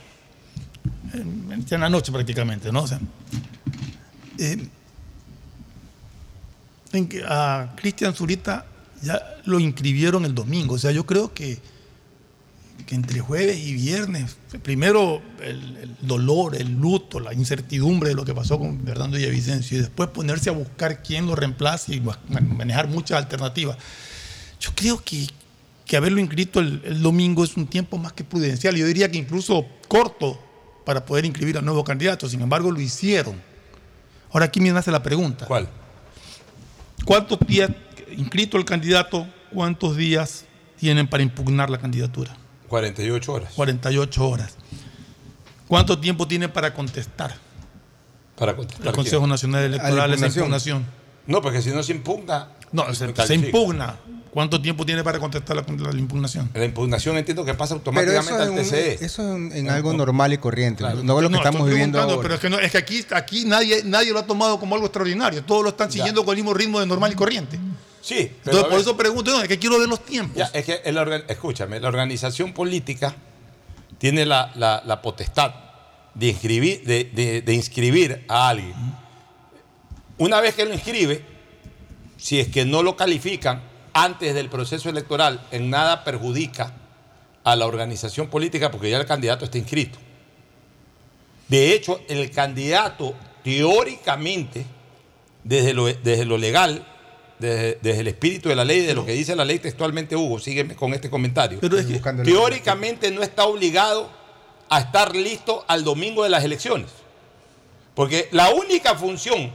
[1.12, 1.52] noche.
[1.52, 2.82] En, en la noche prácticamente, ¿no?
[2.82, 3.00] O sea,
[4.38, 4.68] eh,
[6.92, 8.66] en que a Cristian Zurita
[9.02, 10.74] ya lo inscribieron el domingo.
[10.74, 11.58] O sea, yo creo que,
[12.84, 18.24] que entre jueves y viernes, primero el, el dolor, el luto, la incertidumbre de lo
[18.24, 22.18] que pasó con Fernando Villavicencio y después ponerse a buscar quién lo reemplace y ma-
[22.28, 23.76] manejar muchas alternativas.
[24.60, 25.26] Yo creo que,
[25.84, 28.76] que haberlo inscrito el, el domingo es un tiempo más que prudencial.
[28.76, 30.40] Yo diría que incluso corto
[30.84, 32.28] para poder inscribir al nuevo candidato.
[32.28, 33.40] Sin embargo, lo hicieron.
[34.32, 35.46] Ahora aquí me nace la pregunta.
[35.46, 35.68] ¿Cuál?
[37.04, 37.70] ¿Cuántos días,
[38.16, 40.44] inscrito el candidato, cuántos días
[40.78, 42.36] tienen para impugnar la candidatura?
[42.68, 43.52] 48 horas.
[43.54, 44.54] 48 horas.
[45.68, 47.34] ¿Cuánto tiempo tiene para contestar
[48.36, 49.30] Para contestar el Consejo quién?
[49.30, 50.84] Nacional Electoral esa impugnación?
[51.26, 52.50] No, porque si no se impugna.
[52.72, 53.96] No, se, impugna.
[54.30, 56.50] ¿Cuánto tiempo tiene para contestar la, la impugnación?
[56.52, 59.04] La impugnación entiendo que pasa Pero automáticamente eso es, al un- TCE.
[59.04, 61.02] eso es en algo normal y corriente, Claro.
[61.02, 62.22] no lo que No, estamos viviendo preguntando, ahora.
[62.22, 64.86] Pero es que, no, es que aquí, aquí nadie, nadie lo ha tomado como algo
[64.86, 65.42] extraordinario.
[65.42, 67.58] Todos lo están siguiendo con el mismo ritmo de normal y corriente.
[68.06, 70.36] Sí, pero Entonces, por eso pregunto, no, es que quiero ver los tiempos.
[70.36, 73.16] Ya, es que el organ- escúchame, la organización política
[73.98, 75.52] tiene la, la- la potestad
[76.14, 78.74] de inscribir, de, de- de inscribir a alguien.
[80.18, 81.20] Una vez que lo inscribe,
[82.16, 83.60] si es que no lo califican
[83.92, 86.74] antes del proceso electoral, en nada perjudica
[87.42, 89.98] a la organización política porque ya el candidato está inscrito.
[91.48, 94.64] De hecho, el candidato teóricamente,
[95.44, 96.86] desde lo, desde lo legal,
[97.38, 100.38] desde, desde el espíritu de la ley, de lo que dice la ley textualmente, Hugo,
[100.38, 101.58] sígueme con este comentario.
[101.60, 104.10] Pero es que- teóricamente no está obligado
[104.68, 106.90] a estar listo al domingo de las elecciones.
[107.94, 109.50] Porque la única función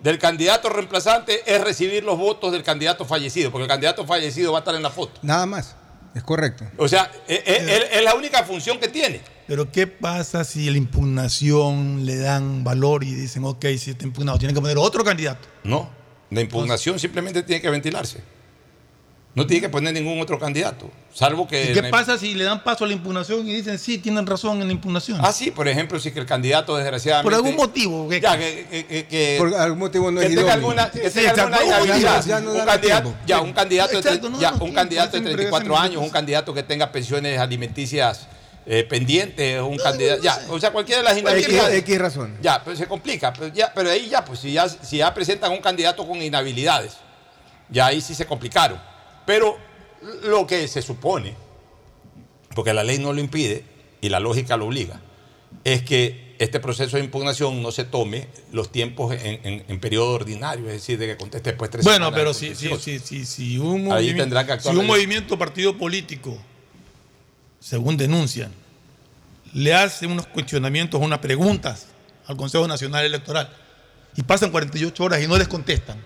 [0.00, 4.58] del candidato reemplazante es recibir los votos del candidato fallecido, porque el candidato fallecido va
[4.58, 5.20] a estar en la foto.
[5.22, 5.76] Nada más,
[6.14, 6.64] es correcto.
[6.76, 9.20] O sea, es, es- es- es la única función que tiene.
[9.46, 14.38] Pero ¿qué pasa si la impugnación le dan valor y dicen, ok, si está impugnado,
[14.38, 15.46] tienen que poner otro candidato?
[15.64, 15.90] No,
[16.32, 18.20] la impugnación simplemente tiene que ventilarse.
[19.34, 21.70] No tiene que poner ningún otro candidato, salvo que...
[21.70, 24.60] ¿Y qué pasa si le dan paso a la impugnación y dicen, sí, tienen razón
[24.60, 25.18] en la impugnación?
[25.22, 27.24] Ah, sí, por ejemplo, si que el candidato desgraciadamente...
[27.24, 28.10] Por algún motivo.
[28.10, 28.20] ¿qué?
[28.20, 30.54] Ya, que, que- que- que- Por algún motivo no que es tenga idóneo.
[30.54, 31.84] alguna, que Sí, tenga alguna exacto.
[31.86, 32.24] inhabilidad.
[32.26, 34.56] Ya no- ya no un da candidato, ya, un candidato, de, Exacto, no ya, da
[34.62, 38.26] un candidato de hacen 34 regresan años, un candidato que tenga pensiones alimenticias
[38.66, 41.78] eh, pendientes, un candidato, ya, o sea, cualquiera de las inhabilidades.
[41.80, 42.36] X razón.
[42.40, 43.32] Ya, pero se complica.
[43.32, 46.92] Pero, ya, pero ahí ya, pues si ya, si ya presentan un candidato con inhabilidades,
[47.68, 48.78] Ya ahí sí se complicaron.
[49.24, 49.56] Pero
[50.24, 51.34] lo que se supone,
[52.54, 53.64] porque la ley no lo impide
[54.00, 55.00] y la lógica lo obliga,
[55.64, 60.10] es que este proceso de impugnación no se tome los tiempos en, en- en periodo
[60.14, 63.24] ordinario, es decir, de que conteste después tres Bueno, semanas pero si, si, si, si,
[63.24, 66.36] si un, movimiento, si un movimiento partido político,
[67.62, 68.50] según denuncian,
[69.54, 71.86] le hace unos cuestionamientos, unas preguntas
[72.26, 73.48] al Consejo Nacional Electoral
[74.16, 75.98] y pasan 48 horas y no les contestan.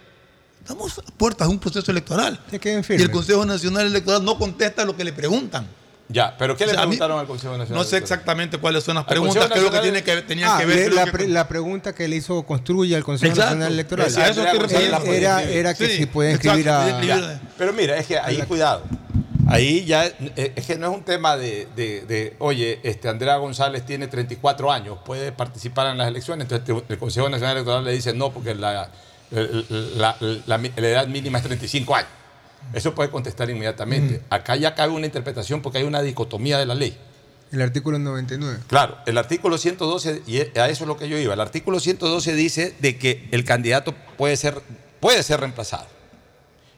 [0.61, 2.41] Estamos a puertas de un proceso electoral.
[2.51, 5.67] Y el Consejo Nacional Electoral no contesta lo que le preguntan.
[6.09, 7.83] Ya, pero ¿qué O le mí- preguntaron al Consejo Nacional?
[7.83, 10.93] No sé exactamente cuáles son las preguntas, lo que, tiene que tenían Ah, que ver.
[10.93, 13.55] la, que- pre- la pregunta que le hizo Construye al Consejo Exacto.
[13.57, 14.09] Nacional Electoral.
[14.13, 16.71] Era, era, era que Sí, si pueden exacto, escribir
[17.13, 17.21] a...
[17.21, 18.83] Ya, Pero mira, es que ahí cuidado.
[19.49, 23.37] Ahí ya eh, es que no es un tema de, de- de, oye, este Andrea
[23.37, 26.49] González tiene 34 años, puede participar en las elecciones.
[26.51, 28.91] Entonces el Consejo Nacional Electoral le dice no, porque la,
[29.31, 29.41] la-
[29.97, 32.09] la- la- la edad mínima es 35 años.
[32.73, 34.23] Eso puede contestar inmediatamente.
[34.31, 36.97] Acá ya cabe una interpretación porque hay una dicotomía de la ley.
[37.53, 38.59] El artículo 99.
[38.67, 42.35] Claro, el artículo 112, y a eso es lo que yo iba, el artículo 112
[42.35, 44.61] dice de que el candidato puede ser,
[44.99, 45.87] puede ser reemplazado.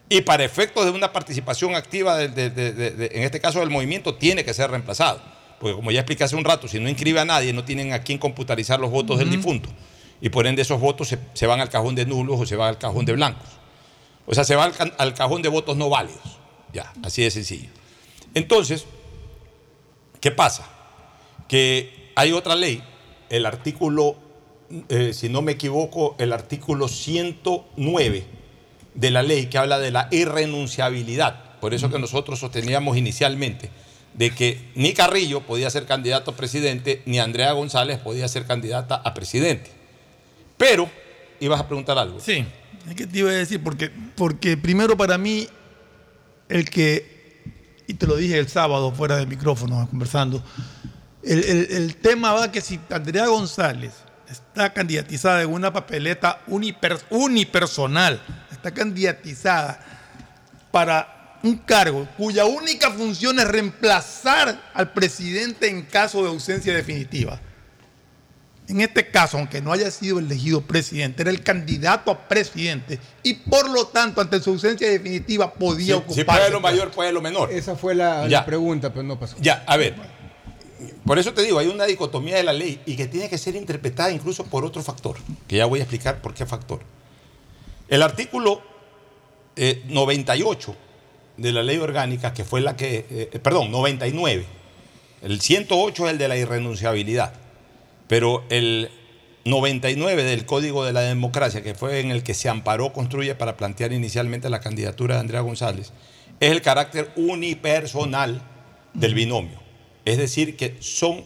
[0.09, 3.59] Y para efectos de una participación activa, de- de- de- de- de- en este caso
[3.59, 5.21] del movimiento, tiene que ser reemplazado.
[5.59, 8.01] Porque como ya expliqué hace un rato, si no inscribe a nadie, no tienen a
[8.01, 9.69] quién computarizar los votos del difunto.
[10.21, 12.69] Y por ende esos votos se, se van al cajón de nulos o se van
[12.69, 13.47] al cajón de blancos.
[14.25, 16.39] O sea, se va al, ca- al cajón de votos no válidos.
[16.73, 17.69] Ya, así de sencillo.
[18.33, 18.85] Entonces,
[20.21, 20.67] ¿qué pasa?
[21.47, 22.83] Que hay otra ley,
[23.29, 24.15] el artículo,
[24.89, 28.25] eh, si no me equivoco, el artículo 109
[28.93, 31.59] de la ley que habla de la irrenunciabilidad.
[31.59, 33.69] Por eso que nosotros sosteníamos inicialmente
[34.13, 38.95] de que ni Carrillo podía ser candidato a presidente, ni Andrea González podía ser candidata
[38.95, 39.69] a presidente.
[40.57, 40.89] Pero,
[41.39, 42.19] ibas a preguntar algo.
[42.19, 42.45] Sí,
[42.89, 45.47] es que te iba a decir, porque, porque primero para mí,
[46.49, 47.43] el que,
[47.87, 50.43] y te lo dije el sábado fuera del micrófono, conversando,
[51.23, 53.93] el, el- el tema va que si Andrea González
[54.29, 58.21] está candidatizada en una papeleta uniper- unipersonal,
[58.59, 59.79] está candidatizada
[60.71, 67.39] para un cargo cuya única función es reemplazar al presidente en caso de ausencia definitiva.
[68.67, 73.33] En este caso, aunque no haya sido elegido presidente, era el candidato a presidente y
[73.33, 76.15] por lo tanto, ante su ausencia definitiva, podía Si, ocupar.
[76.15, 77.51] si puede lo mayor, puede lo menor.
[77.51, 79.37] Esa fue la, pregunta, pero no pasó.
[79.39, 79.95] Ya, a ver.
[81.03, 83.55] Por eso te digo, hay una dicotomía de la ley y que tiene que ser
[83.55, 85.17] interpretada incluso por otro factor,
[85.47, 86.81] que ya voy a explicar por qué factor.
[87.89, 88.61] El artículo
[89.55, 90.75] eh, 98
[91.37, 94.45] de la ley orgánica, que fue la que, eh, perdón, 99.
[95.21, 97.33] El 108 es el de la irrenunciabilidad,
[98.07, 98.89] pero el
[99.45, 103.57] 99 del Código de la Democracia, que fue en el que se amparó Construye para
[103.57, 105.91] plantear inicialmente la candidatura de Andrea González,
[106.39, 108.41] es el carácter unipersonal
[108.93, 109.59] del binomio.
[110.05, 111.25] Es decir, que son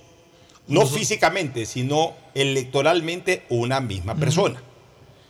[0.67, 4.61] no físicamente, sino electoralmente una misma persona.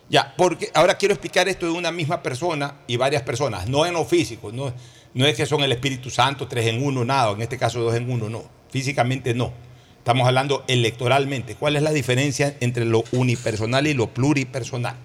[0.08, 3.94] Ya, porque ahora quiero explicar esto de una misma persona y varias personas, no en
[3.94, 4.72] lo físico, no,
[5.14, 7.94] no es que son el Espíritu Santo, tres en uno, nada, en este caso dos
[7.94, 9.52] en uno, no, físicamente no.
[9.98, 11.54] Estamos hablando electoralmente.
[11.54, 14.96] ¿Cuál es la diferencia entre lo unipersonal y lo pluripersonal?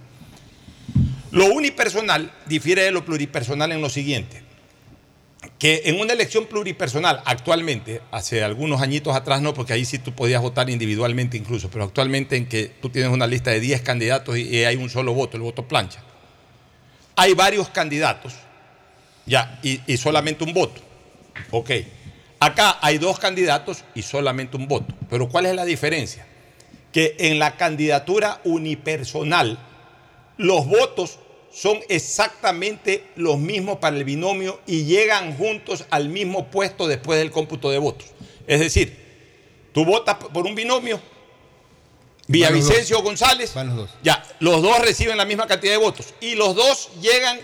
[1.32, 4.44] Lo unipersonal difiere de lo pluripersonal en lo siguiente,
[5.60, 10.14] que en una elección pluripersonal actualmente, hace algunos añitos atrás no, porque ahí sí tú
[10.14, 14.38] podías votar individualmente incluso, pero actualmente en que tú tienes una lista de 10 candidatos
[14.38, 16.02] y hay un solo voto, el voto plancha,
[17.18, 18.34] hay varios candidatos,
[19.26, 20.82] ya, y, y solamente un voto.
[21.52, 21.72] Ok.
[22.40, 24.94] Acá hay dos candidatos y solamente un voto.
[25.10, 26.26] Pero ¿cuál es la diferencia?
[26.94, 29.60] Que en la candidatura unipersonal,
[30.38, 31.20] los votos
[31.60, 37.32] son exactamente los mismos para el binomio y llegan juntos al mismo puesto después del
[37.32, 38.08] cómputo de votos.
[38.48, 38.98] Es decir,
[39.74, 41.02] tú votas por un binomio,
[42.28, 43.54] Villavicencio González,
[44.02, 47.38] ya, los dos reciben la misma cantidad de votos y los dos llegan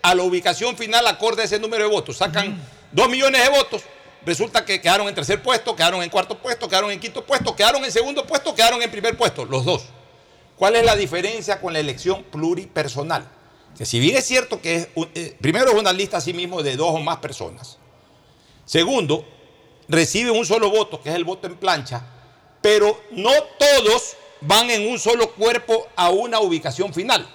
[0.00, 2.16] a la ubicación final acorde a ese número de votos.
[2.16, 2.58] Sacan
[2.92, 3.82] dos millones de votos,
[4.24, 7.84] resulta que quedaron en tercer puesto, quedaron en cuarto puesto, quedaron en quinto puesto, quedaron
[7.84, 9.82] en segundo puesto, quedaron en primer puesto, los dos.
[10.56, 13.28] ¿Cuál es la diferencia con la elección pluripersonal?
[13.76, 16.62] Que si bien es cierto que es, eh, primero es una lista a sí mismo
[16.62, 17.78] de dos o más personas.
[18.64, 19.24] Segundo,
[19.88, 22.04] reciben un solo voto, que es el voto en plancha,
[22.60, 27.28] pero no todos van en un solo cuerpo a una ubicación final.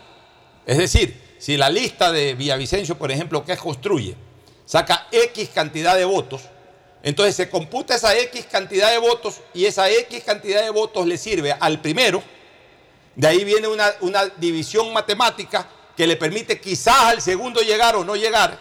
[0.65, 4.15] Es decir, si la lista de Villavicencio, por ejemplo, que construye,
[4.65, 6.43] saca X cantidad de votos,
[7.03, 11.17] entonces se computa esa X cantidad de votos y esa X cantidad de votos le
[11.17, 12.23] sirve al primero,
[13.15, 18.03] de ahí viene una, una división matemática que le permite quizás al segundo llegar o
[18.03, 18.59] no llegar.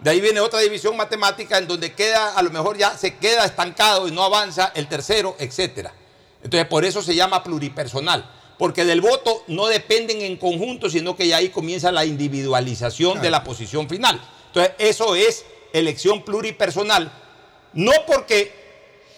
[0.00, 3.44] De ahí viene otra división matemática en donde queda, a lo mejor ya se queda
[3.44, 5.94] estancado y no avanza el tercero, etcétera.
[6.42, 8.28] Entonces, por eso se llama pluripersonal.
[8.58, 13.30] Porque del voto no dependen en conjunto, sino que ya ahí comienza la individualización de
[13.30, 14.20] la posición final.
[14.48, 17.12] Entonces, eso es elección pluripersonal.
[17.72, 18.52] No porque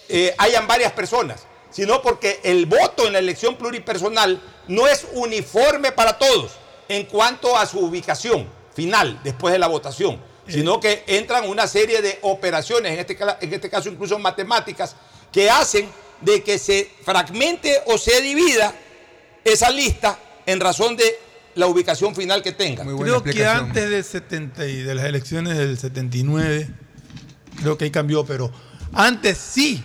[0.08, 5.92] eh, hayan varias personas, sino porque el voto en la elección pluripersonal no es uniforme
[5.92, 6.52] para todos
[6.88, 12.02] en cuanto a su ubicación final después de la votación, sino que entran una serie
[12.02, 14.96] de operaciones, en este, en este caso incluso matemáticas,
[15.32, 15.88] que hacen
[16.20, 18.74] de que se fragmente o se divida
[19.44, 21.04] esa lista en razón de
[21.54, 22.84] la ubicación final que tenga.
[22.84, 26.68] Creo que antes del 70 y de las elecciones del 79,
[27.60, 28.50] creo que ahí cambió, pero
[28.92, 29.82] antes sí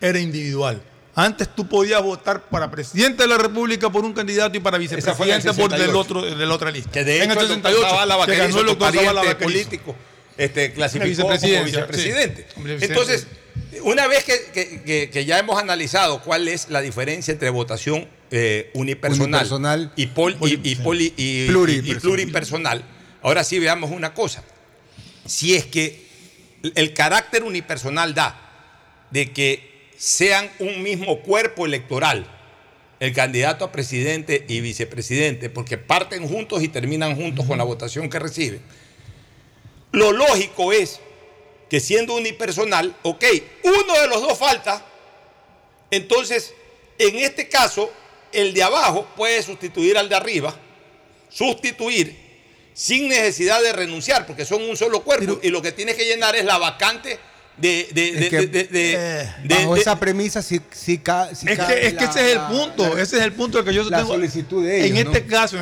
[0.00, 0.82] era individual.
[1.16, 4.82] Antes tú podías votar para presidente de la República por un candidato y para en
[4.82, 5.98] vicepresidente por del 68.
[5.98, 6.90] otro, de la otra lista.
[6.90, 9.94] Que de en hecho el 68 Zavala que ganó el doctor Zavala político,
[10.36, 12.46] este, clasificó La como vicepresidente.
[12.52, 12.62] sí.
[12.80, 13.26] Entonces,
[13.82, 18.08] una vez que, que- que- que ya hemos analizado cuál es la diferencia entre votación
[18.32, 19.92] eh, unipersonal, Unipersonal.
[19.94, 21.96] y, pol- y- y poli- y- Pluripersonal.
[21.96, 22.84] y pluripersonal,
[23.22, 24.42] ahora sí veamos una cosa.
[25.26, 26.08] Si es que
[26.74, 28.40] el carácter unipersonal da
[29.12, 32.26] de que sean un mismo cuerpo electoral,
[33.00, 38.08] el candidato a presidente y vicepresidente, porque parten juntos y terminan juntos con la votación
[38.08, 38.60] que reciben.
[39.92, 41.00] Lo lógico es
[41.68, 43.24] que siendo unipersonal, ok,
[43.62, 44.84] uno de los dos falta,
[45.90, 46.54] entonces
[46.98, 47.92] en este caso
[48.32, 50.54] el de abajo puede sustituir al de arriba,
[51.28, 52.24] sustituir
[52.74, 56.34] sin necesidad de renunciar, porque son un solo cuerpo y lo que tienes que llenar
[56.34, 57.18] es la vacante
[57.56, 57.88] de...
[57.92, 58.92] de- de- Es que, de- de- de-
[59.22, 62.30] eh, de- bajo de- esa premisa sí, sí, ca- sí Es que, es que ese
[62.30, 64.12] es el punto, la- ese es el punto que yo la tengo.
[64.14, 65.26] solicitud de ellos, En este ¿no?
[65.28, 65.56] caso,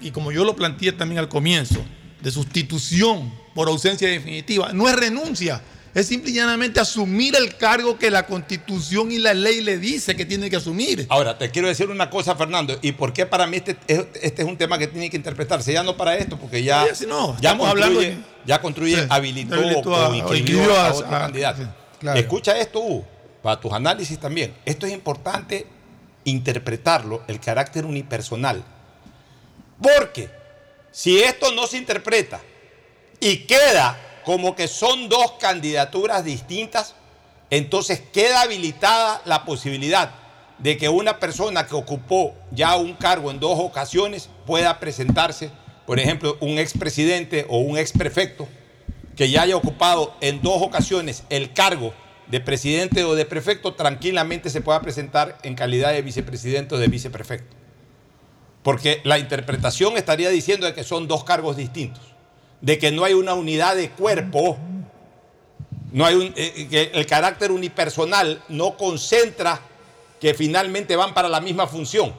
[0.00, 1.84] y como yo lo planteé también al comienzo,
[2.20, 5.60] de sustitución por ausencia definitiva, no es renuncia,
[5.94, 10.16] es simple y llanamente asumir el cargo que la constitución y la ley le dice
[10.16, 11.06] que tiene que asumir.
[11.10, 14.42] Ahora, te quiero decir una cosa, Fernando, y por qué para mí este, es- este
[14.42, 17.36] es un tema que tiene que interpretarse, ya no para esto, porque ya, Sí, no,
[17.40, 18.16] ya construye, hablando de-
[18.46, 21.62] ya construye, Sí, habilitó, habilitó a- o inscribió inscribió a, a- otro a- candidato.
[21.62, 21.68] sí,
[22.00, 22.18] claro.
[22.18, 23.06] Escucha esto, Hugo,
[23.42, 24.54] para tus análisis también.
[24.64, 25.66] Esto es importante
[26.24, 28.64] interpretarlo, el carácter unipersonal.
[29.80, 30.30] Porque
[30.90, 32.40] si esto no se interpreta
[33.20, 36.94] y queda como que son dos candidaturas distintas,
[37.50, 40.10] entonces queda habilitada la posibilidad
[40.58, 45.50] de que una persona que ocupó ya un cargo en dos ocasiones pueda presentarse,
[45.86, 48.48] por ejemplo, un expresidente o un exprefecto
[49.16, 51.92] que ya haya ocupado en dos ocasiones el cargo
[52.28, 56.86] de presidente o de prefecto, tranquilamente se pueda presentar en calidad de vicepresidente o de
[56.86, 57.56] viceprefecto.
[58.62, 62.11] Porque la interpretación estaría diciendo de que son dos cargos distintos,
[62.62, 64.56] de que no hay una unidad de cuerpo,
[65.92, 69.60] no hay un- eh, que el carácter unipersonal no concentra
[70.20, 72.14] que finalmente van para la misma función,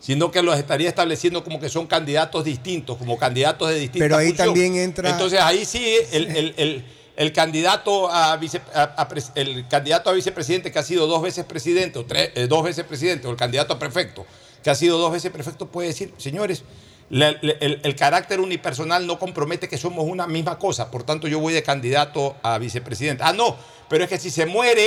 [0.00, 4.16] sino que los estaría estableciendo como que son candidatos distintos, como candidatos de distintas Pero
[4.16, 4.46] ahí función.
[4.48, 6.84] también entra- Entonces ahí sí el, el- el-
[7.14, 11.20] el candidato a, vice- a- a pres- el candidato a vicepresidente que ha sido dos
[11.20, 14.24] veces presidente o tres- eh, dos veces presidente o el candidato a prefecto
[14.62, 16.62] que ha sido dos veces prefecto puede decir, señores,
[17.10, 21.28] la- la- el, el carácter unipersonal no compromete que somos una misma cosa, por tanto
[21.28, 23.22] yo voy de candidato a vicepresidente.
[23.24, 23.56] Ah, no,
[23.88, 24.84] pero es que si se muere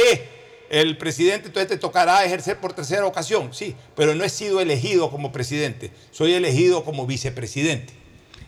[0.69, 5.11] el presidente, entonces te tocará ejercer por tercera ocasión, sí, pero no he sido elegido
[5.11, 7.93] como presidente, soy elegido como vicepresidente.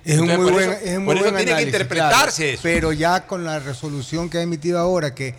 [0.04, 2.42] Es un muy por buen, eso- es un por muy eso buen tiene que interpretarse
[2.44, 2.54] claro.
[2.54, 2.60] eso.
[2.64, 5.36] Pero ya con la resolución que ha emitido ahora, que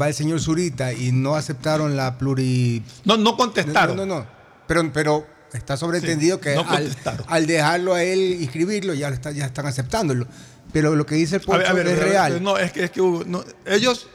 [0.00, 2.82] va el señor Zurita y no aceptaron la pluri...
[3.04, 3.96] No, no contestaron.
[3.96, 4.26] No, no, no.
[4.66, 6.94] Pero, pero está sobreentendido Sí, que no al,
[7.26, 10.26] al dejarlo a él inscribirlo, ya, lo está- ya están aceptándolo.
[10.72, 12.42] Pero lo que dice el A Pocho ver, a ver, es ver, real.
[12.42, 14.08] No, es que, es que Hugo, no, ellos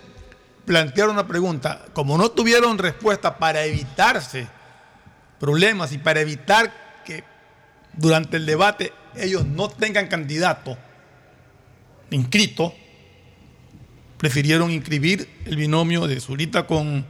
[0.65, 1.85] plantearon una pregunta.
[1.93, 4.47] Como no tuvieron respuesta para evitarse
[5.39, 6.71] problemas y para evitar
[7.05, 7.23] que
[7.97, 10.77] durante el debate ellos no tengan candidato
[12.11, 12.73] inscrito,
[14.17, 17.05] prefirieron inscribir el binomio de Zurita con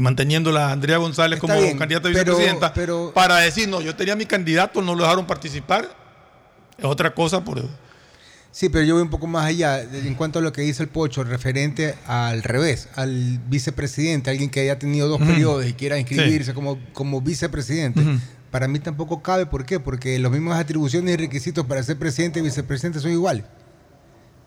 [0.00, 3.94] manteniendo a Andrea González Está como bien, candidata a vicepresidenta pero- para decir, no, yo
[3.94, 5.88] tenía mi candidato, no lo dejaron participar.
[6.78, 7.62] Es otra cosa por
[8.52, 10.88] Sí, pero yo voy un poco más allá en cuanto a lo que dice el
[10.88, 15.30] Pocho referente al revés, al vicepresidente, alguien que haya tenido dos Ujú.
[15.30, 16.54] periodos y quiera inscribirse Sí.
[16.54, 18.02] como, como vicepresidente.
[18.50, 19.78] Para mí tampoco cabe, ¿por qué?
[19.78, 23.44] Porque las mismas atribuciones y requisitos para ser presidente y vicepresidente son iguales.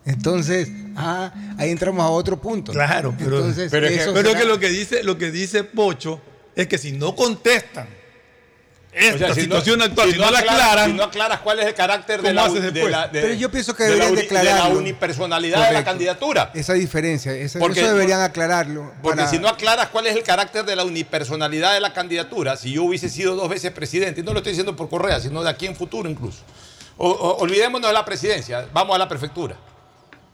[0.06, 2.72] Entonces, ah, ahí entramos a otro punto.
[2.74, 5.64] Claro, pero, Entonces, pero es que, pero será- que lo que dice lo que dice
[5.64, 6.20] Pocho
[6.56, 7.88] es que si no contestan
[8.92, 12.22] esta situación actual, si no la aclaras- aclaran, si no aclaras cuál es el carácter
[12.22, 12.92] de ¿cómo la, haces de después?
[12.92, 14.64] la- de- Pero yo pienso que de la deberían declararlo.
[14.66, 16.52] de la unipersonalidad de la candidatura.
[16.54, 18.92] Esa diferencia, esa- Porque- eso deberían aclararlo.
[19.02, 22.56] Porque para- si no aclaras cuál es el carácter de la unipersonalidad de la candidatura,
[22.56, 25.42] si yo hubiese sido dos veces presidente, y no lo estoy diciendo por Correa, sino
[25.42, 26.44] de aquí en futuro incluso.
[26.98, 29.56] O- o- olvidémonos de la presidencia, vamos a la prefectura.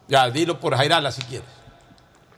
[0.09, 1.47] Ya, dilo por Jairala si quieres.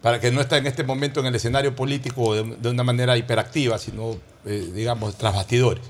[0.02, 3.78] Para que no esté en este momento en el escenario político de, una manera hiperactiva,
[3.78, 5.84] sino, eh, digamos, tras bastidores.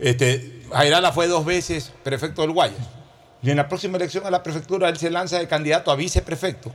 [0.00, 2.78] Este, Jairala fue dos veces prefecto del Guayas.
[3.42, 6.72] Y en la próxima elección a la prefectura él se lanza de candidato a viceprefecto.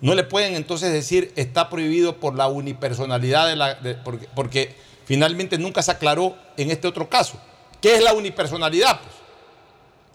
[0.00, 3.78] No le pueden entonces decir está prohibido por la unipersonalidad de la.
[4.04, 4.76] porque, porque
[5.06, 7.40] finalmente nunca se aclaró en este otro caso.
[7.80, 9.00] ¿Qué es la unipersonalidad?
[9.00, 9.14] pues?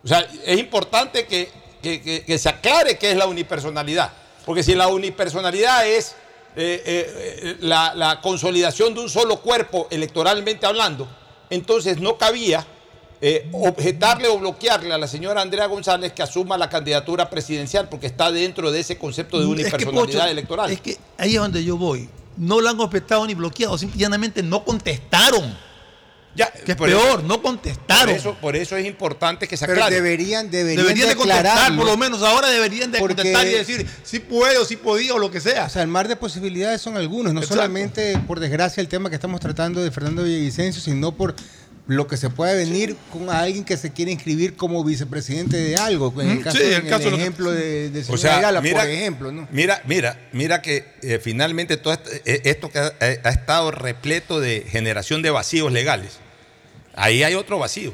[0.03, 1.49] O sea, es importante que,
[1.81, 4.11] que- que- que se aclare qué es la unipersonalidad.
[4.45, 6.15] Porque si la unipersonalidad es
[6.59, 11.07] eh, eh, eh, la, la consolidación de un solo cuerpo electoralmente hablando,
[11.49, 12.65] entonces no cabía
[13.21, 18.07] eh, objetarle o bloquearle a la señora Andrea González que asuma la candidatura presidencial porque
[18.07, 20.71] está dentro de ese concepto de Es que, unipersonalidad Pocho, electoral.
[20.71, 22.09] Es que ahí es donde yo voy.
[22.37, 25.57] No lo han objetado ni bloqueado, simplemente no contestaron.
[26.37, 28.05] Ya, que es por peor, eso- no contestaron.
[28.09, 29.95] Por eso, por eso es importante que se Pero aclare.
[29.95, 33.87] deberían, deberían, Deberían de contestar, por lo menos ahora deberían de Porque- contestar y decir
[34.03, 35.65] si puedo, si podía o lo que sea.
[35.65, 37.55] O sea, el mar de posibilidades son algunos, no Exacto.
[37.55, 41.35] solamente por desgracia el tema que estamos tratando de Fernando Villavicencio, sino por
[41.87, 46.13] lo que se puede venir con alguien que se quiere inscribir como vicepresidente de algo.
[46.21, 48.81] En el caso, sí, el en caso de ejemplo de, del O sea, Ayala, mira,
[48.81, 49.47] por ejemplo, ¿no?
[49.51, 51.93] Mira, mira, mira que eh, finalmente todo
[52.25, 56.19] eh, esto que ha, eh, ha estado repleto de generación de vacíos legales,
[56.97, 57.93] ahí hay otro vacío.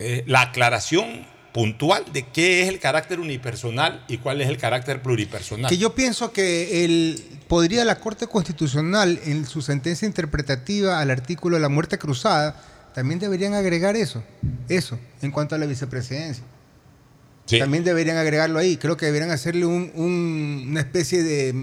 [0.00, 5.00] Eh, la aclaración puntual de qué es el carácter unipersonal y cuál es el carácter
[5.02, 5.70] pluripersonal.
[5.70, 11.54] Que yo pienso que el, podría la Corte Constitucional, en su sentencia interpretativa al artículo
[11.54, 12.60] de la muerte cruzada,
[12.92, 14.24] también deberían agregar eso,
[14.68, 16.42] eso, en cuanto a la vicepresidencia.
[17.60, 18.76] También deberían agregarlo ahí.
[18.76, 21.54] Creo que deberían hacerle un- un- una especie de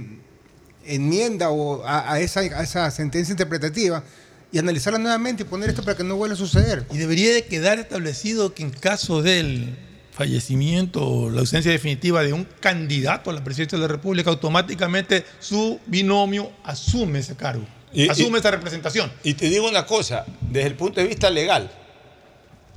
[0.86, 4.04] enmienda o a, a esa, a esa sentencia interpretativa
[4.52, 6.86] y analizarla nuevamente y poner esto para que no vuelva a suceder.
[6.92, 9.78] Y debería de quedar establecido que en caso del
[10.12, 15.26] fallecimiento o la ausencia definitiva de un candidato a la presidencia de la República, automáticamente
[15.40, 19.12] su binomio asume ese cargo, Y- asume y- esa representación.
[19.24, 21.72] Y te digo una cosa, desde el punto de vista legal,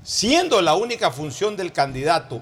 [0.02, 2.40] siendo la única función del candidato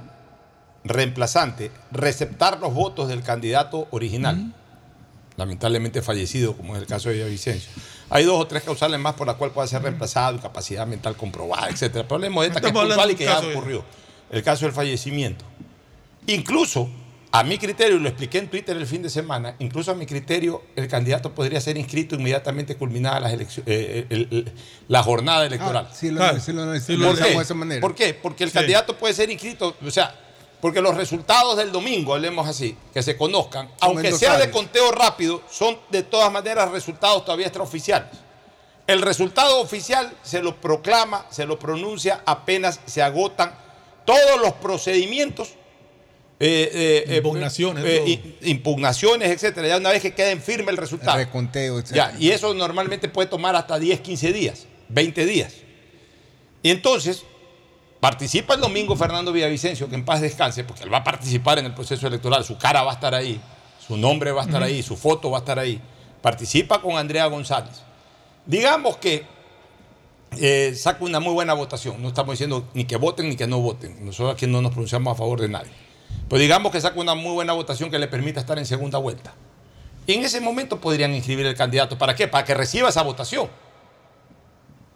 [0.85, 4.53] reemplazante receptar los votos del candidato original,
[5.43, 7.70] lamentablemente fallecido, como es el caso de Villavicencio,
[8.11, 11.68] hay dos o tres causales más por las cuales puede ser reemplazado, incapacidad mental comprobada,
[11.68, 11.97] etc.
[11.97, 13.84] El problema de esta que es puntual y que ya ocurrió,
[14.30, 15.45] el caso del fallecimiento.
[16.26, 16.88] Incluso,
[17.32, 20.07] a mi criterio, y lo expliqué en Twitter el fin de semana, incluso a mi
[20.07, 24.53] criterio, el candidato podría ser inscrito inmediatamente culminada las eleccio- eh, el- el-
[24.88, 25.88] la jornada electoral.
[25.90, 26.40] Ah, sí lo- Claro.
[26.40, 27.22] sí lo- sí lo ¿Por qué?
[27.22, 27.80] analizamos de esa manera.
[27.80, 28.14] ¿Por qué?
[28.14, 28.55] Porque el Sí.
[28.59, 30.14] candidato puede ser inscrito, o sea,
[30.63, 35.43] porque los resultados del domingo, hablemos así, que se conozcan, aunque sea de conteo rápido,
[35.51, 38.09] son de todas maneras resultados todavía extraoficiales.
[38.87, 43.53] El resultado oficial se lo proclama, se lo pronuncia apenas se agotan
[44.05, 45.49] todos los procedimientos.
[46.39, 50.77] eh, eh, eh, Impugnaciones, eh, impugnaciones, etcétera, ya una vez que queda en firme el
[50.77, 51.17] resultado.
[51.19, 52.13] Reconteo, etcétera.
[52.13, 55.55] Ya, y eso normalmente puede tomar hasta 10, 15 días, 20 días.
[56.63, 57.25] Y entonces,
[58.03, 61.66] participa el domingo Fernando Villavicencio, que en paz descanse, porque él va a participar en
[61.66, 63.40] el proceso electoral, su cara va a estar ahí,
[63.78, 65.80] su nombre va a estar ahí, su foto va a estar ahí.
[66.20, 67.80] Participa con Andrea González.
[68.44, 69.24] Digamos que
[70.32, 72.03] eh, saca una muy buena votación.
[72.03, 74.05] No estamos diciendo ni que voten ni que no voten.
[74.05, 75.70] Nosotros aquí no nos pronunciamos a favor de nadie.
[76.28, 79.32] Pero digamos que saca una muy buena votación que le permita estar en segunda vuelta.
[80.09, 81.96] Y en ese momento podrían inscribir el candidato.
[81.98, 82.26] ¿Para qué?
[82.26, 83.48] Para que reciba esa votación.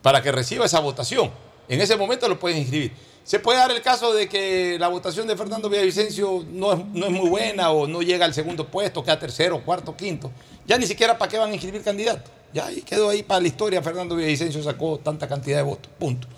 [0.03, 1.46] Para que reciba esa votación.
[1.69, 2.93] En ese momento lo pueden inscribir.
[3.25, 7.07] Se puede dar el caso de que la votación de Fernando Villavicencio no es, no
[7.07, 10.31] es muy buena o no llega al segundo puesto, queda tercero, cuarto, quinto.
[10.65, 12.31] Ya ni siquiera para qué van a inscribir candidato.
[12.53, 13.83] Ya ahí quedó ahí para la historia.
[13.83, 15.91] Fernando Villavicencio sacó tanta cantidad de votos.
[15.99, 16.29] Punto.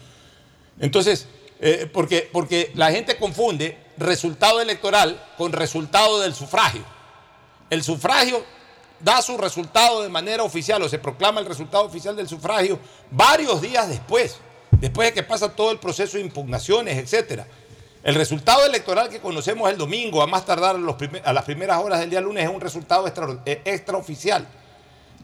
[0.81, 1.27] Entonces,
[1.61, 6.83] eh, porque, porque la gente confunde resultado electoral con resultado del sufragio.
[7.69, 8.43] El sufragio
[9.01, 12.79] da su resultado de manera oficial o se proclama el resultado oficial del sufragio
[13.11, 14.39] varios días después,
[14.81, 17.47] después de que pasa todo el proceso de impugnaciones, etcétera.
[18.03, 22.11] El resultado electoral que conocemos el domingo, a más tardar a, las primeras horas del
[22.11, 23.07] día lunes, es un resultado
[23.45, 24.47] eh, extraoficial.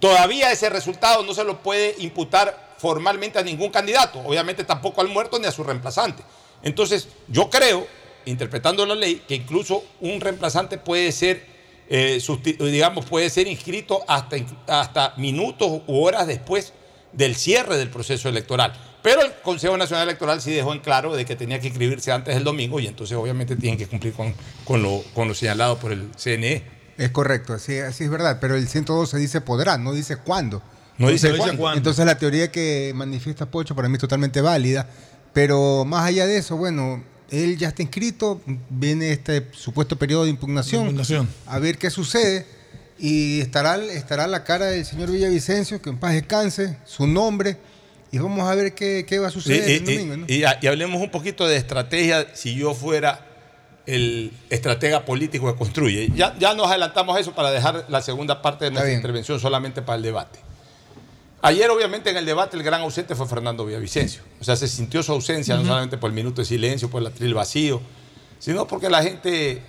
[0.00, 5.08] Todavía ese resultado no se lo puede imputar formalmente a ningún candidato, obviamente tampoco al
[5.08, 6.22] muerto ni a su reemplazante.
[6.62, 7.86] Entonces, yo creo,
[8.26, 11.46] interpretando la ley, que incluso un reemplazante puede ser,
[11.88, 12.20] eh,
[12.58, 14.36] digamos, puede ser inscrito hasta,
[14.66, 16.72] hasta minutos u horas después
[17.12, 18.72] del cierre del proceso electoral.
[19.04, 22.34] Pero el Consejo Nacional Electoral sí dejó en claro de que tenía que inscribirse antes
[22.34, 24.32] del domingo y entonces obviamente tienen que cumplir con,
[24.64, 26.62] con lo, con lo señalado por el CNE.
[26.96, 30.62] Es correcto, así, así es verdad, pero el 112 dice podrá, no dice cuándo.
[30.96, 31.76] No dice Entonces, cuándo.
[31.76, 34.88] Entonces la teoría que manifiesta Pocho para mí es totalmente válida,
[35.34, 38.40] pero más allá de eso, bueno, él ya está inscrito,
[38.70, 41.28] viene este supuesto periodo de impugnación, Impugnación.
[41.46, 42.46] a ver qué sucede
[42.98, 47.58] y estará, estará la cara del señor Villavicencio, que en paz descanse, su nombre,
[48.14, 50.16] y vamos a ver qué, qué va a suceder y- el domingo.
[50.18, 50.24] ¿no?
[50.28, 53.26] y- hablemos un poquito de estrategia si yo fuera
[53.86, 56.10] el estratega político que construye.
[56.14, 59.82] Ya, ya nos adelantamos a eso para dejar la segunda parte de nuestra intervención solamente
[59.82, 60.38] para el debate.
[61.42, 64.22] Ayer, obviamente, en el debate el gran ausente fue Fernando Villavicencio.
[64.40, 67.08] O sea, se sintió su ausencia no solamente por el minuto de silencio, por el
[67.08, 67.82] atril vacío,
[68.38, 69.60] sino porque la gente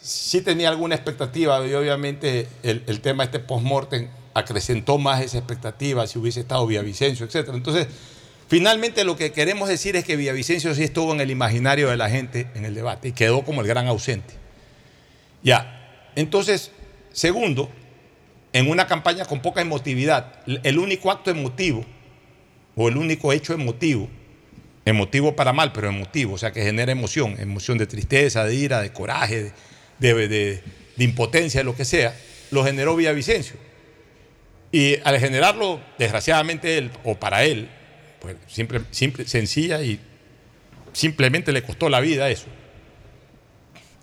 [0.00, 4.06] sí tenía alguna expectativa y obviamente el, el tema este post-mortem
[4.38, 7.48] acrecentó más esa expectativa si hubiese estado Villavicencio, etc.
[7.54, 7.86] Entonces,
[8.48, 12.10] finalmente lo que queremos decir es que Villavicencio sí estuvo en el imaginario de la
[12.10, 14.34] gente en el debate y quedó como el gran ausente.
[15.42, 16.10] Ya.
[16.16, 16.70] Entonces,
[17.12, 17.70] segundo,
[18.52, 21.84] en una campaña con poca emotividad, el único acto emotivo
[22.74, 24.08] o el único hecho emotivo,
[24.84, 28.80] emotivo para mal, pero emotivo, o sea, que genera emoción, emoción de tristeza, de ira,
[28.82, 29.52] de coraje,
[29.98, 30.62] de, de- de-
[30.96, 32.14] de impotencia, de lo que sea,
[32.50, 33.56] lo generó Villavicencio.
[34.72, 37.68] Y al generarlo, desgraciadamente él, o para él,
[38.20, 40.00] pues simple, simple, sencilla y
[40.92, 42.46] simplemente le costó la vida eso.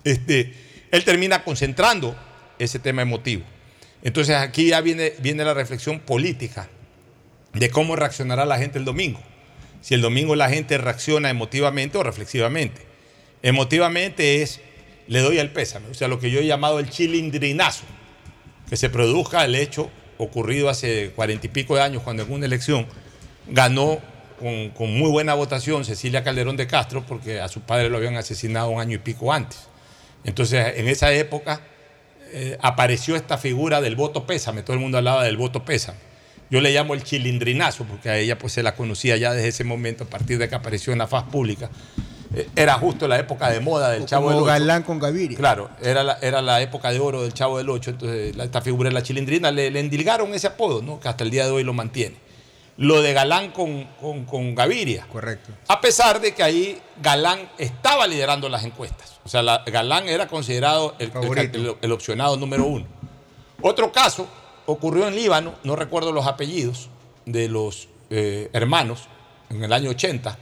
[0.03, 0.53] Este,
[0.91, 2.15] él termina concentrando
[2.59, 3.43] ese tema emotivo.
[4.03, 6.69] Entonces aquí ya viene, viene la reflexión política
[7.53, 9.21] de cómo reaccionará la gente el domingo.
[9.81, 12.81] Si el domingo la gente reacciona emotivamente o reflexivamente.
[13.41, 14.61] Emotivamente es,
[15.07, 17.83] le doy el pésame, o sea, lo que yo he llamado el chilindrinazo,
[18.69, 22.45] que se produzca el hecho ocurrido hace cuarenta y pico de años cuando en una
[22.45, 22.85] elección
[23.47, 23.99] ganó
[24.39, 28.15] con, con muy buena votación Cecilia Calderón de Castro porque a su padre lo habían
[28.15, 29.67] asesinado un año y pico antes.
[30.23, 31.61] Entonces, en esa época
[32.31, 35.99] eh, apareció esta figura del voto pésame, todo el mundo hablaba del voto pésame.
[36.49, 39.63] Yo le llamo el chilindrinazo porque a ella pues se la conocía ya desde ese
[39.63, 41.69] momento, a partir de que apareció en la faz pública.
[42.35, 44.45] Eh, era justo la época de moda del Chavo del Ocho.
[44.47, 45.37] Galán con Gaviria.
[45.37, 48.61] Claro, era la, era la época de oro del Chavo del Ocho, entonces la- esta
[48.61, 50.99] figura de la chilindrina le, le endilgaron ese apodo, ¿no?
[50.99, 52.15] que hasta el día de hoy lo mantiene.
[52.77, 55.05] Lo de Galán con, con, con Gaviria.
[55.11, 55.51] Correcto.
[55.67, 59.19] A pesar de que ahí Galán estaba liderando las encuestas.
[59.23, 61.11] O sea, la- Galán era considerado el, el-
[61.55, 62.85] el- el opcionado número uno.
[63.61, 64.27] Otro caso
[64.65, 66.89] ocurrió en Líbano, no recuerdo los apellidos
[67.27, 69.03] de los eh, hermanos,
[69.51, 70.37] en el año 80.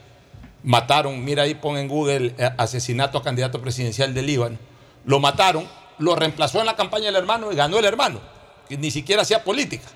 [0.64, 4.57] Mataron, mira ahí, pon en Google eh, asesinato a candidato presidencial de Líbano.
[5.05, 8.20] Lo mataron, lo reemplazó en la campaña el hermano y ganó el hermano,
[8.70, 9.88] que ni siquiera hacía política.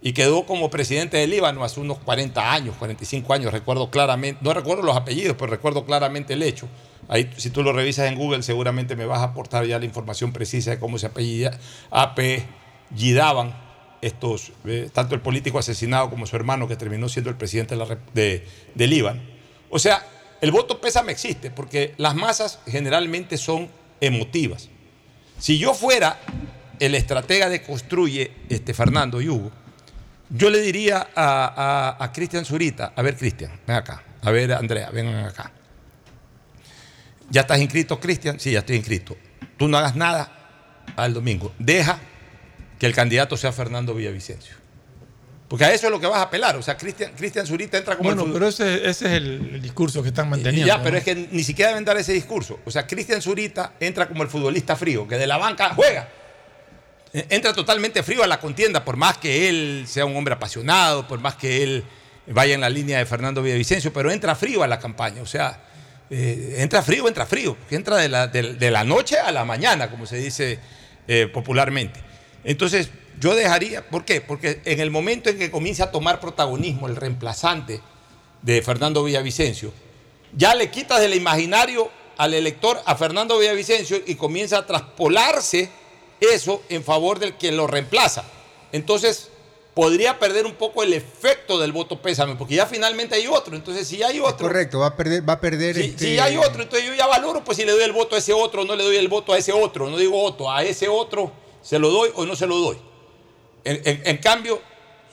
[0.00, 4.52] Y quedó como presidente de Líbano hace unos 40 años, 45 años, recuerdo claramente, no
[4.52, 6.68] recuerdo los apellidos, pero recuerdo claramente el hecho.
[7.08, 10.32] Ahí, si tú lo revisas en Google, seguramente me vas a aportar ya la información
[10.32, 11.58] precisa de cómo se apellida,
[11.90, 13.54] apellidaban
[14.00, 17.86] estos, eh, tanto el político asesinado como su hermano que terminó siendo el presidente de,
[17.86, 17.98] la
[18.74, 19.31] de Líbano.
[19.74, 20.04] O sea,
[20.42, 23.68] el voto pésame existe porque las masas generalmente son
[24.00, 24.68] emotivas.
[25.38, 26.18] Si yo fuera
[26.78, 29.50] el estratega de construye este Fernando y Hugo,
[30.28, 34.52] yo le diría a, a- a Cristian Zurita, a ver Cristian, ven acá, a ver
[34.52, 35.52] Andrea, vengan acá.
[37.30, 38.38] ¿Ya estás inscrito, Cristian?
[38.38, 39.16] Sí, ya estoy inscrito.
[39.56, 40.30] Tú no hagas nada
[40.96, 41.52] al domingo.
[41.58, 41.98] Deja
[42.78, 44.56] que el candidato sea Fernando Villavicencio.
[45.52, 46.56] Porque a eso es lo que vas a apelar.
[46.56, 50.02] O sea, Cristian Zurita entra como Bueno, el pero ese, ese es el, el discurso
[50.02, 50.66] que están manteniendo.
[50.66, 50.96] ya, pero ¿no?
[50.96, 52.58] es que ni siquiera deben dar ese discurso.
[52.64, 56.08] O sea, Cristian Zurita entra como el futbolista frío, que de la banca juega.
[57.12, 61.06] Eh, Entra totalmente frío a la contienda, por más que él sea un hombre apasionado,
[61.06, 61.84] por más que él
[62.28, 65.20] vaya en la línea de Fernando Villavicencio, pero entra frío a la campaña.
[65.20, 65.60] O sea,
[66.08, 67.58] eh, entra frío, entra frío.
[67.70, 70.58] Entra de la, de- de la noche a la mañana, como se dice
[71.06, 72.00] eh, popularmente.
[72.42, 72.88] Entonces,
[73.22, 74.20] yo dejaría, ¿por qué?
[74.20, 77.80] Porque en el momento en que comienza a tomar protagonismo el reemplazante
[78.42, 79.72] de Fernando Villavicencio,
[80.36, 85.70] ya le quitas del imaginario al elector a Fernando Villavicencio y comienza a traspolarse
[86.20, 88.24] eso en favor del que lo reemplaza.
[88.72, 89.28] Entonces,
[89.74, 93.54] podría perder un poco el efecto del voto pésame, porque ya finalmente hay otro.
[93.54, 96.36] Entonces, si hay otro, Correcto, va a perder, va a perder si, este- si hay
[96.38, 98.74] otro, entonces yo ya valoro, pues si le doy el voto a ese otro, no
[98.74, 101.30] le doy el voto a ese otro, no digo otro, a ese otro,
[101.62, 102.78] se lo doy o no se lo doy.
[103.64, 104.60] En, cambio,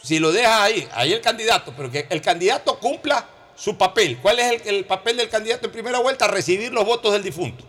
[0.02, 4.18] si lo dejas ahí, ahí el candidato, pero que el candidato cumpla su papel.
[4.22, 6.28] ¿Cuál es el, el papel del candidato en primera vuelta?
[6.28, 7.64] Recibir los votos del difunto.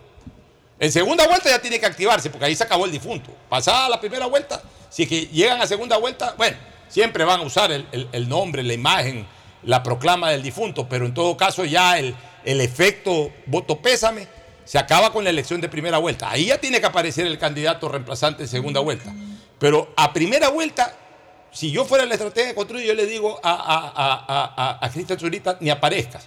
[0.79, 3.31] En segunda vuelta ya tiene que activarse, porque ahí se acabó el difunto.
[3.49, 6.57] Pasada la primera vuelta, si que llegan a segunda vuelta, bueno,
[6.87, 9.27] siempre van a usar el nombre, la imagen,
[9.63, 12.15] la proclama del difunto, pero en todo caso ya el,
[12.45, 14.27] el efecto voto pésame
[14.65, 16.29] se acaba con la elección de primera vuelta.
[16.29, 19.13] Ahí ya tiene que aparecer el candidato reemplazante en segunda vuelta.
[19.61, 20.91] Pero a primera vuelta,
[21.51, 24.89] si yo fuera la estrategia de control, yo le digo a, a, a, a, a
[24.89, 26.23] Cristian Zurita, ni aparezcas.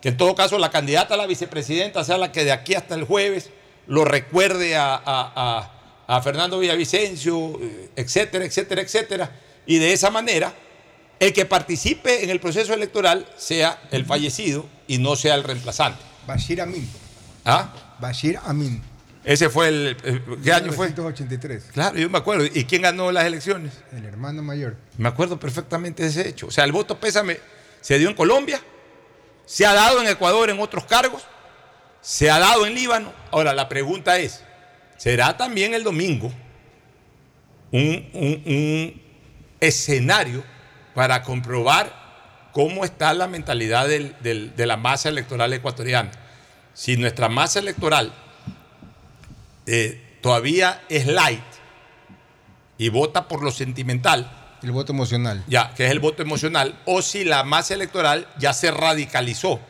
[0.00, 2.94] Que en todo caso la candidata a la vicepresidenta sea la que de aquí hasta
[2.94, 3.50] el jueves
[3.88, 5.72] lo recuerde a, a- a-
[6.06, 9.30] a Fernando Villavicencio, eh, etcétera, etcétera, etcétera.
[9.66, 10.54] Y de esa manera,
[11.18, 15.98] el que participe en el proceso electoral sea el fallecido y no sea el reemplazante.
[16.24, 16.88] Bashir Amin.
[17.44, 17.72] ¿Ah?
[17.98, 18.80] Bashir Amin.
[19.26, 19.96] Ese fue el...
[20.04, 20.86] el- ¿Qué año fue?
[20.86, 21.64] 1983.
[21.74, 22.44] Claro, yo me acuerdo.
[22.46, 23.72] ¿Y quién ganó las elecciones?
[23.92, 24.76] El hermano mayor.
[24.96, 26.46] Me acuerdo perfectamente de ese hecho.
[26.46, 27.38] O sea, el voto pésame
[27.80, 28.60] se dio en Colombia,
[29.44, 31.22] se ha dado en Ecuador en otros cargos,
[32.00, 33.12] se ha dado en Líbano.
[33.32, 34.42] Ahora, la pregunta es,
[34.96, 36.32] ¿será también el domingo
[37.72, 39.02] un, un- un
[39.60, 40.44] escenario
[40.94, 41.92] para comprobar
[42.52, 46.12] cómo está la mentalidad del- del- de la masa electoral ecuatoriana?
[46.74, 48.12] Si nuestra masa electoral
[49.66, 51.42] eh, todavía es light
[52.78, 55.44] y vota por lo sentimental, El voto emocional.
[55.46, 59.60] ya, que es el voto emocional, o si la masa electoral ya se radicalizó.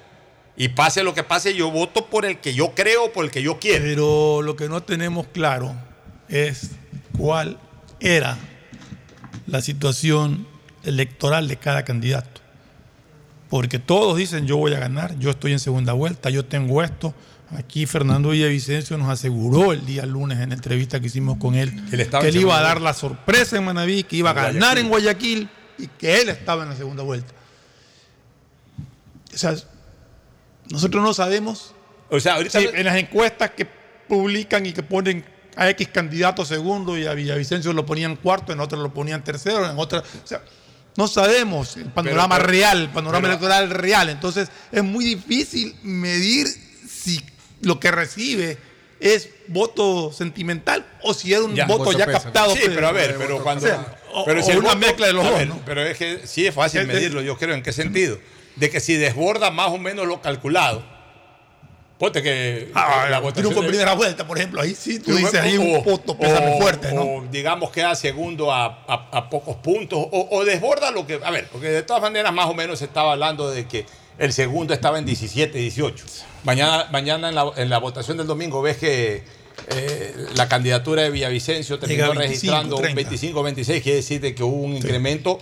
[0.59, 3.43] Y pase lo que pase, yo voto por el que yo creo, por el que
[3.43, 3.85] yo quiero.
[3.85, 5.75] Pero lo que no tenemos claro
[6.29, 6.71] es
[7.19, 7.59] cuál
[8.01, 8.39] era
[9.47, 10.49] la situación
[10.83, 12.41] electoral de cada candidato.
[13.51, 17.15] Porque todos dicen yo voy a ganar, yo estoy en segunda vuelta, yo tengo esto.
[17.57, 21.71] Aquí Fernando Villavicencio nos aseguró el día lunes en la entrevista que hicimos con él
[21.89, 24.89] Que él que iba a dar la sorpresa en Manaví, que iba a ganar en
[24.89, 27.33] Guayaquil y que él estaba en la segunda vuelta.
[29.33, 29.55] O sea,
[30.71, 31.73] nosotros no sabemos
[32.11, 33.67] O sea, ahorita Sí, en las encuestas que
[34.09, 35.25] publican y que ponen
[35.57, 39.69] a X candidato segundo y a Villavicencio lo ponían cuarto, en otras lo ponían tercero,
[39.71, 40.03] en otras.
[40.23, 40.43] O sea,
[40.97, 44.09] no sabemos el panorama pero- real, el panorama pero- electoral real.
[44.11, 47.21] Entonces, es muy difícil medir si
[47.63, 48.59] lo que recibe
[49.01, 52.25] es voto sentimental o si es un Ya, voto voto ya pésame.
[52.25, 52.53] captado.
[52.55, 53.67] Sí, pues, pero a ver, pero cuando.
[53.67, 55.61] o sea, o- pero o si el una voto- mezcla de los dos, ¿no?
[55.67, 57.55] Pero es que sí es fácil Es medirlo, yo creo.
[57.55, 58.19] ¿En qué sentido?
[58.57, 60.83] De que si desborda más o menos lo calculado.
[61.99, 63.53] Ponte que Ah, la triunfo votación.
[63.57, 66.17] en de- primera vuelta, por ejemplo, ahí sí tú o- dices ahí un o- voto
[66.19, 67.03] pésame o- fuerte, ¿no?
[67.03, 69.99] o digamos queda segundo a, a- a pocos puntos.
[70.13, 71.19] O, o desborda lo que.
[71.25, 73.87] A ver, porque de todas maneras, más o menos se estaba hablando de que
[74.19, 76.05] el segundo estaba en 17, 18.
[76.45, 79.23] Mañana, mañana en, la, en la votación del domingo ves que
[79.69, 82.97] eh, la candidatura de Villavicencio terminó Llega a 25, registrando un 30.
[82.97, 85.39] 25, 26, quiere decir de que hubo un incremento.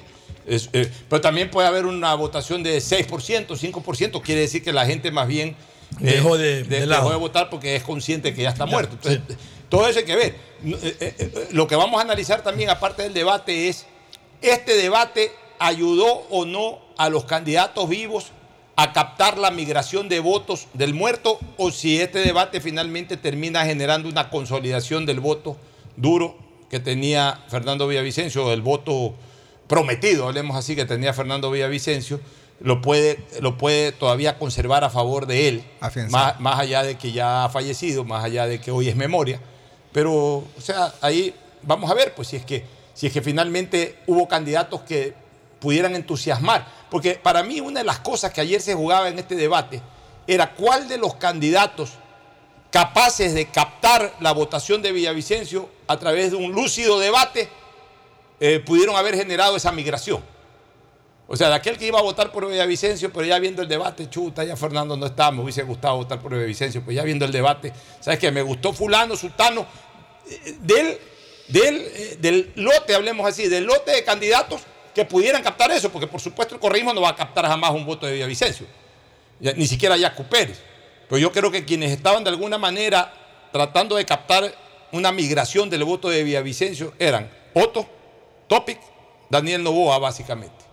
[0.46, 4.84] Es, eh, pero también puede haber una votación de 6%, 5%, quiere decir que la
[4.86, 5.50] gente más bien
[6.00, 7.10] eh, Dejó de- de dejó lado.
[7.10, 8.94] de votar porque es consciente que ya está Ya, muerto.
[8.94, 9.36] Entonces,
[9.68, 10.34] todo eso hay que ver.
[11.52, 13.86] Lo que vamos a analizar también, aparte del debate, es
[14.42, 18.26] este debate ayudó o no a los candidatos vivos
[18.76, 24.08] a captar la migración de votos del muerto o si este debate finalmente termina generando
[24.08, 25.56] una consolidación del voto
[25.96, 26.36] duro
[26.68, 29.14] que tenía Fernando Villavicencio, el voto
[29.68, 32.20] prometido, hablemos así, que tenía Fernando Villavicencio,
[32.60, 35.64] lo puede, lo puede todavía conservar a favor de él,
[36.10, 39.40] más, más allá de que ya ha fallecido, más allá de que hoy es memoria.
[39.92, 42.64] Pero, o sea, ahí vamos a ver, pues si es que,
[42.94, 45.14] si es que finalmente hubo candidatos que
[45.64, 46.66] pudieran entusiasmar.
[46.90, 49.80] Porque para mí una de las cosas que ayer se jugaba en este debate
[50.26, 51.92] era cuál de los candidatos
[52.70, 57.48] capaces de captar la votación de Villavicencio a través de un lúcido debate
[58.40, 60.22] eh, pudieron haber generado esa migración.
[61.26, 64.10] O sea, de aquel que iba a votar por Villavicencio, pero ya viendo el debate,
[64.10, 67.32] chuta, ya Fernando no está, me hubiese gustado votar por Villavicencio, pues ya viendo el
[67.32, 68.30] debate, ¿sabes qué?
[68.30, 69.64] Me gustó fulano, sultano,
[70.28, 70.98] eh, del,
[71.48, 74.60] del, eh, del lote, hablemos así, del lote de candidatos
[74.94, 77.84] que pudieran captar eso, porque por supuesto el correísmo no va a captar jamás un
[77.84, 78.66] voto de Villavicencio,
[79.40, 80.60] ni siquiera Yacu Pérez.
[81.08, 83.12] Pero yo creo que quienes estaban de alguna manera
[83.52, 84.54] tratando de captar
[84.92, 87.86] una migración del voto de Villavicencio eran Otto,
[88.46, 88.78] Topic,
[89.28, 90.64] Daniel Novoa, básicamente.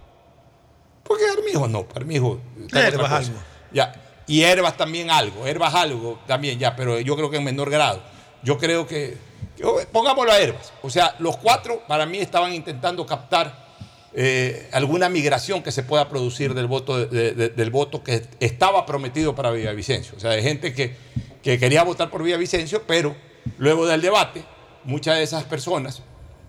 [1.04, 2.40] Porque Armijo no, Armijo.
[2.74, 3.40] Herbas algo.
[3.72, 3.94] Ya.
[4.28, 8.02] Y Herbas también algo, Herbas algo también, ya, pero yo creo que en menor grado.
[8.44, 9.18] Yo creo que,
[9.58, 10.72] que- pongámoslo a Herbas.
[10.84, 13.71] O sea, los cuatro para mí estaban intentando captar
[14.14, 18.86] eh, alguna migración que se pueda producir del voto, de- de- del voto que estaba
[18.86, 20.16] prometido para Villavicencio.
[20.18, 20.96] O sea, de gente que,
[21.42, 23.16] que quería votar por Villavicencio, pero
[23.58, 24.44] luego del debate,
[24.84, 26.02] muchas de esas personas,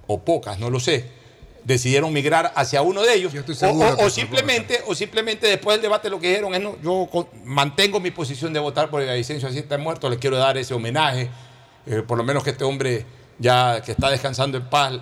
[0.07, 1.05] o pocas, no lo sé,
[1.65, 3.33] decidieron migrar hacia uno de ellos.
[3.71, 8.01] O- simplemente, o simplemente después del debate lo que dijeron es, no, yo con- mantengo
[8.01, 11.31] mi posición de votar por Villavicencio, así está muerto, le quiero dar ese homenaje,
[11.87, 13.07] eh, por lo menos que este hombre
[13.39, 15.01] ya que está descansando en paz, eh,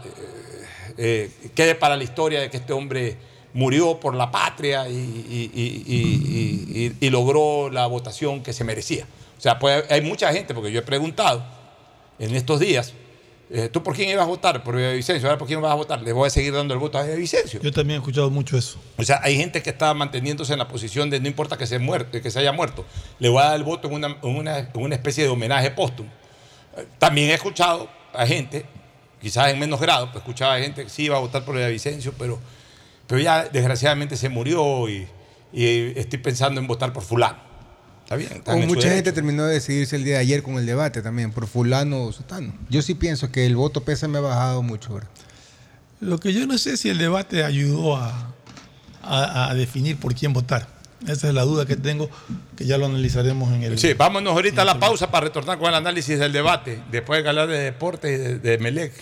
[1.02, 3.16] eh, quede para la historia de que este hombre
[3.54, 8.62] murió por la patria y, y- y- y- y- y logró la votación que se
[8.64, 9.06] merecía.
[9.38, 11.42] O sea, pues hay mucha gente, porque yo he preguntado
[12.18, 12.92] en estos días,
[13.52, 14.62] eh, ¿tú por quién ibas a votar?
[14.62, 16.02] Por Villavicencio, ahora por quién vas a votar.
[16.02, 17.60] Le voy a seguir dando el voto a Villavicencio.
[17.62, 18.78] Yo también he escuchado mucho eso.
[18.98, 21.78] O sea, hay gente que está manteniéndose en la posición de no importa que se,
[21.80, 22.84] muerte, que se haya muerto,
[23.18, 25.70] le voy a dar el voto en una, en una- en una especie de homenaje
[25.72, 26.10] póstumo.
[26.98, 28.64] También he escuchado a gente,
[29.20, 32.12] quizás en menos grado, pero escuchaba a gente que sí iba a votar por Villavicencio,
[32.18, 32.38] pero,
[33.06, 35.06] pero ya desgraciadamente se murió y,
[35.52, 37.38] y estoy pensando en votar por fulano.
[38.04, 38.32] Está bien.
[38.32, 40.66] están O en su mucha gente terminó de decidirse el día de ayer con el
[40.66, 42.52] debate también, por fulano o sotano.
[42.68, 45.08] Yo sí pienso que el voto pesa me ha bajado mucho ahora.
[46.00, 48.32] Lo que yo no sé si el debate ayudó a,
[49.02, 50.66] a- a definir por quién votar.
[51.06, 52.10] Esa es la duda que tengo,
[52.56, 53.78] que ya lo analizaremos en el...
[53.78, 56.82] Sí, vámonos ahorita a la pausa para retornar con el análisis del debate.
[56.90, 58.92] Después de hablar de deporte y de, de Melec.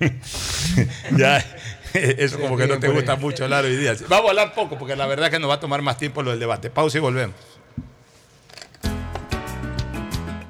[1.16, 1.44] ya,
[1.94, 3.94] eso como que no te gusta mucho hablar hoy día.
[4.08, 6.22] Vamos a hablar poco porque la verdad es que nos va a tomar más tiempo
[6.22, 6.70] lo del debate.
[6.70, 7.36] Pausa y volvemos.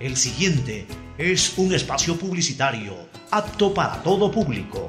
[0.01, 0.86] El siguiente
[1.18, 2.95] es un espacio publicitario
[3.30, 4.89] apto para todo público.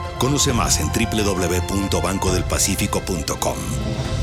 [0.21, 3.57] Conoce más en www.bancodelpacifico.com.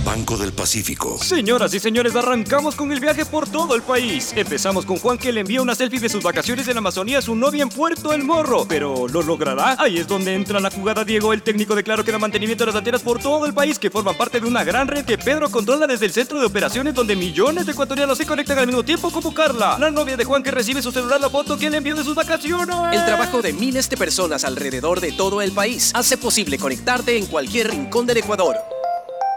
[0.04, 1.18] Banco del Pacífico.
[1.22, 4.32] Señoras y señores, arrancamos con el viaje por todo el país.
[4.34, 7.22] Empezamos con Juan que le envía una selfie de sus vacaciones en la Amazonía a
[7.22, 8.64] su novia en Puerto El Morro.
[8.66, 9.76] Pero ¿lo logrará?
[9.78, 12.68] Ahí es donde entra la jugada Diego, el técnico de Claro que da mantenimiento de
[12.68, 15.50] las antenas por todo el país que forman parte de una gran red que Pedro
[15.50, 19.10] controla desde el centro de operaciones donde millones de ecuatorianos se conectan al mismo tiempo
[19.10, 21.94] como Carla, la novia de Juan que recibe su celular la foto que le envió
[21.94, 22.74] de sus vacaciones.
[22.92, 27.26] El trabajo de miles de personas alrededor de todo el país hace posible conectarte en
[27.26, 28.56] cualquier rincón del Ecuador.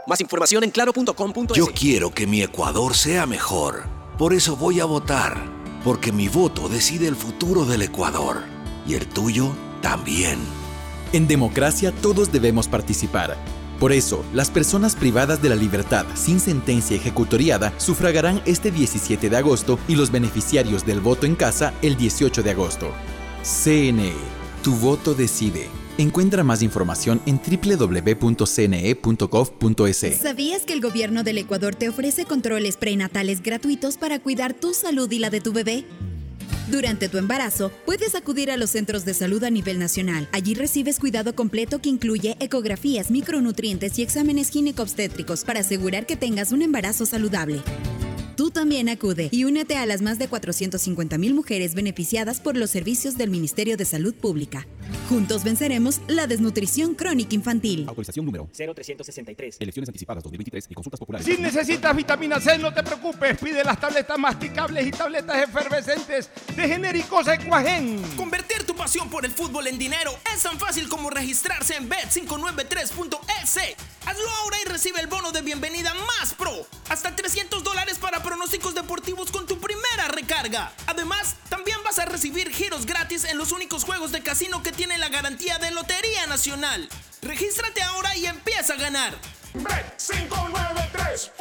[0.07, 1.57] Más información en claro.com.es.
[1.57, 3.83] Yo quiero que mi Ecuador sea mejor.
[4.17, 5.37] Por eso voy a votar.
[5.83, 8.43] Porque mi voto decide el futuro del Ecuador.
[8.87, 10.39] Y el tuyo también.
[11.13, 13.37] En democracia todos debemos participar.
[13.79, 19.37] Por eso, las personas privadas de la libertad sin sentencia ejecutoriada sufragarán este 17 de
[19.37, 22.91] agosto y los beneficiarios del voto en casa el 18 de agosto.
[23.41, 24.13] CNE,
[24.61, 25.67] tu voto decide.
[25.97, 28.41] Encuentra más información en www.cne.gov.es.
[30.21, 35.11] ¿Sabías que el gobierno del Ecuador te ofrece controles prenatales gratuitos para cuidar tu salud
[35.11, 35.85] y la de tu bebé?
[36.69, 40.29] Durante tu embarazo, puedes acudir a los centros de salud a nivel nacional.
[40.31, 46.53] Allí recibes cuidado completo que incluye ecografías, micronutrientes y exámenes gineco-obstétricos para asegurar que tengas
[46.53, 47.61] un embarazo saludable.
[48.37, 52.69] Tú también acude y únete a las más de 450 mil mujeres beneficiadas por los
[52.69, 54.65] servicios del Ministerio de Salud Pública.
[55.09, 57.85] Juntos venceremos la desnutrición crónica infantil.
[57.87, 59.57] Autorización número 0363.
[59.59, 61.25] Elecciones anticipadas 2023 y consultas populares.
[61.25, 63.37] Si necesitas vitamina C, no te preocupes.
[63.37, 68.01] Pide las tabletas masticables y tabletas efervescentes de genéricos Equagen.
[68.15, 73.75] Convertir tu pasión por el fútbol en dinero es tan fácil como registrarse en bet593.es.
[74.05, 76.65] Hazlo ahora y recibe el bono de bienvenida más pro.
[76.89, 80.73] Hasta 300 dólares para pronósticos deportivos con tu primera recarga.
[80.87, 84.99] Además, también vas a recibir giros gratis en los únicos juegos de casino que tienen
[84.99, 86.87] la garantía de Lotería Nacional.
[87.21, 89.13] Regístrate ahora y empieza a ganar.
[89.53, 91.31] Bet593.es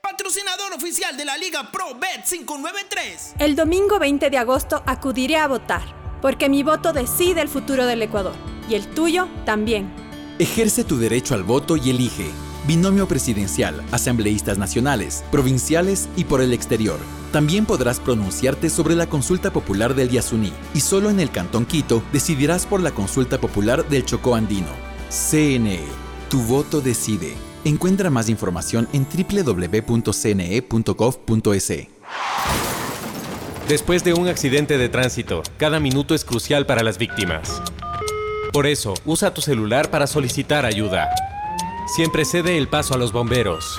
[0.00, 3.36] Patrocinador oficial de la Liga Pro Bet593.
[3.38, 5.82] El domingo 20 de agosto acudiré a votar,
[6.20, 8.34] porque mi voto decide el futuro del Ecuador,
[8.68, 9.90] y el tuyo también.
[10.38, 12.30] Ejerce tu derecho al voto y elige.
[12.66, 16.98] Binomio presidencial, asambleístas nacionales, provinciales y por el exterior.
[17.32, 22.02] También podrás pronunciarte sobre la consulta popular del Yasuní y solo en el Cantón Quito
[22.12, 24.68] decidirás por la consulta popular del Chocó Andino.
[25.08, 25.80] CNE,
[26.28, 27.32] tu voto decide.
[27.64, 30.12] Encuentra más información en www.cne.gov.es.
[33.66, 37.62] Después de un accidente de tránsito, cada minuto es crucial para las víctimas.
[38.52, 41.08] Por eso, usa tu celular para solicitar ayuda.
[41.96, 43.78] Siempre cede el paso a los bomberos.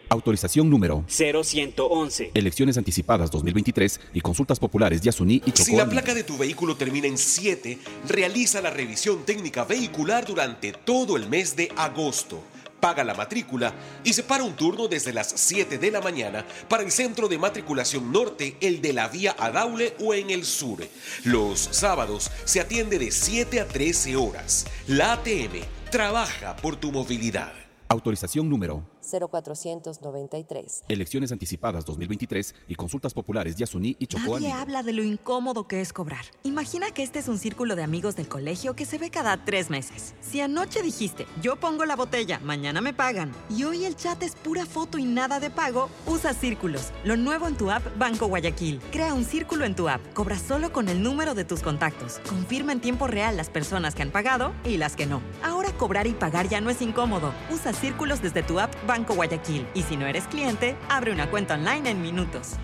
[0.11, 2.31] Autorización número 0111.
[2.33, 5.63] Elecciones anticipadas 2023 y consultas populares Yasuní y Chocó.
[5.63, 7.77] Si la placa de tu vehículo termina en 7,
[8.09, 12.43] realiza la revisión técnica vehicular durante todo el mes de agosto.
[12.81, 16.91] paga la matrícula y separa un turno desde las 7 de la mañana para el
[16.91, 20.85] centro de matriculación norte, el de la vía Adaule o en el sur.
[21.23, 24.65] Los sábados se atiende de 7 a 13 horas.
[24.87, 27.53] La ATM trabaja por tu movilidad.
[27.87, 30.85] Autorización número 0493.
[30.87, 35.81] Elecciones anticipadas 2023 y consultas populares Yasuní y Chocó Nadie habla de lo incómodo que
[35.81, 36.25] es cobrar.
[36.43, 39.69] Imagina que este es un círculo de amigos del colegio que se ve cada tres
[39.69, 40.15] meses.
[40.21, 44.35] Si anoche dijiste, yo pongo la botella, mañana me pagan, y hoy el chat es
[44.35, 46.91] pura foto y nada de pago, usa círculos.
[47.03, 48.79] Lo nuevo en tu app Banco Guayaquil.
[48.91, 50.01] Crea un círculo en tu app.
[50.13, 52.19] Cobra solo con el número de tus contactos.
[52.29, 55.21] Confirma en tiempo real las personas que han pagado y las que no.
[55.43, 57.33] Ahora cobrar y pagar ya no es incómodo.
[57.51, 59.67] Usa círculos desde tu app Banco Guayaquil.
[59.73, 62.57] Y si no eres cliente, abre una cuenta online en minutos.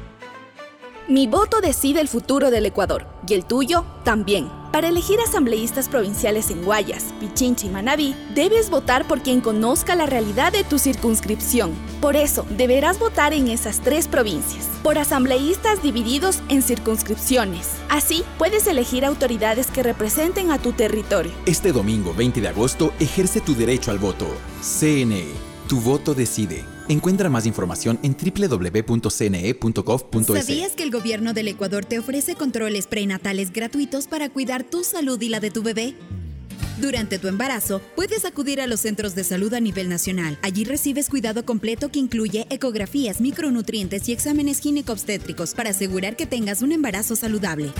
[1.10, 4.50] Mi voto decide el futuro del Ecuador y el tuyo también.
[4.74, 10.06] Para elegir asambleístas provinciales en Guayas, Pichincha y Manabí, debes votar por quien conozca la
[10.06, 11.74] realidad de tu circunscripción.
[12.02, 17.70] Por eso, deberás votar en esas tres provincias, por asambleístas divididos en circunscripciones.
[17.88, 21.32] Así, puedes elegir autoridades que representen a tu territorio.
[21.46, 24.28] Este domingo 20 de agosto ejerce tu derecho al voto.
[24.62, 25.28] CNE,
[25.68, 26.64] tu voto decide.
[26.88, 28.86] Encuentra más información en www.cne.gov.es.
[30.26, 35.22] ¿Sabías que el gobierno del Ecuador te ofrece controles prenatales gratuitos para cuidar tu salud
[35.22, 35.96] y la de tu bebé?
[36.80, 40.38] Durante tu embarazo, puedes acudir a los centros de salud a nivel nacional.
[40.44, 46.62] Allí recibes cuidado completo que incluye ecografías, micronutrientes y exámenes gineco-obstétricos para asegurar que tengas
[46.62, 47.72] un embarazo saludable.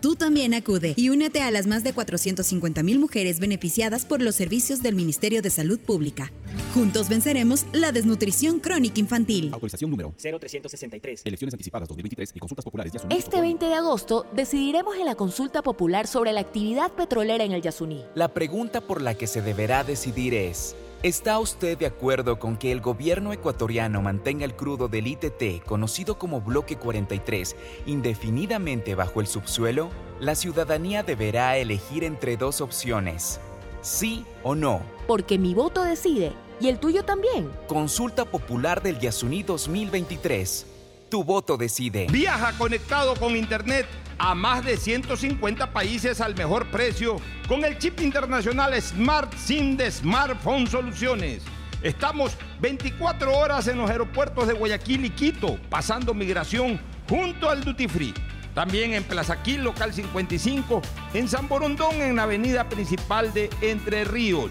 [0.00, 4.82] Tú también acude y únete a las más de 450.000 mujeres beneficiadas por los servicios
[4.82, 6.32] del Ministerio de Salud Pública.
[6.74, 9.50] Juntos venceremos la desnutrición crónica infantil.
[9.52, 11.20] Autorización número 0363.
[11.26, 15.14] Elecciones anticipadas 2023 y consultas populares Yasuní Este Chocó 20 de agosto decidiremos en la
[15.14, 18.06] consulta popular sobre la actividad petrolera en el Yasuní.
[18.14, 22.72] La pregunta por la que se deberá decidir es, ¿está usted de acuerdo con que
[22.72, 27.54] el gobierno ecuatoriano mantenga el crudo del ITT, conocido como Bloque 43,
[27.84, 29.90] indefinidamente bajo el subsuelo?
[30.20, 33.40] La ciudadanía deberá elegir entre dos opciones,
[33.82, 34.80] sí o no.
[35.06, 36.32] Porque mi voto decide
[36.62, 37.50] y el tuyo también.
[37.66, 40.66] Consulta Popular del Yasuní 2023.
[41.10, 42.06] Tu voto decide.
[42.10, 43.86] Viaja conectado con Internet
[44.18, 47.16] a más de 150 países al mejor precio
[47.48, 51.42] con el chip internacional Smart SIM de Smartphone Soluciones.
[51.82, 57.88] Estamos 24 horas en los aeropuertos de Guayaquil y Quito, pasando migración junto al Duty
[57.88, 58.14] Free.
[58.54, 60.80] También en Plaza Quil, local 55,
[61.14, 64.50] en San Borondón, en la avenida principal de Entre Ríos.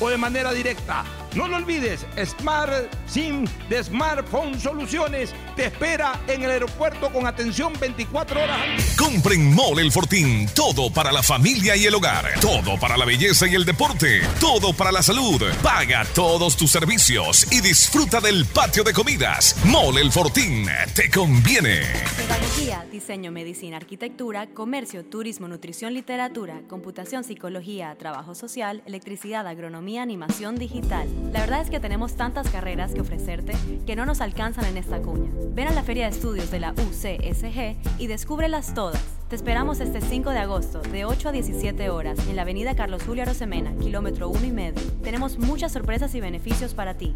[0.00, 1.04] o de manera directa.
[1.36, 7.74] No lo olvides, Smart SIM de Smartphone Soluciones te espera en el aeropuerto con atención
[7.78, 8.96] 24 horas.
[8.96, 10.48] Compren Mole el Fortín.
[10.54, 12.40] Todo para la familia y el hogar.
[12.40, 14.22] Todo para la belleza y el deporte.
[14.40, 15.42] Todo para la salud.
[15.62, 19.56] Paga todos tus servicios y disfruta del patio de comidas.
[19.66, 20.66] Mole el Fortín.
[20.94, 21.82] Te conviene.
[22.16, 30.56] Pedagogía, diseño, medicina, arquitectura, comercio, turismo, nutrición, literatura, computación, psicología, trabajo social, electricidad, agronomía, animación
[30.56, 31.08] digital.
[31.32, 33.52] La verdad es que tenemos tantas carreras que ofrecerte
[33.86, 35.30] que no nos alcanzan en esta cuña.
[35.54, 39.02] Ven a la Feria de Estudios de la UCSG y descúbrelas todas.
[39.28, 43.04] Te esperamos este 5 de agosto, de 8 a 17 horas, en la avenida Carlos
[43.04, 44.82] Julio Arosemena, kilómetro 1 y medio.
[45.02, 47.14] Tenemos muchas sorpresas y beneficios para ti.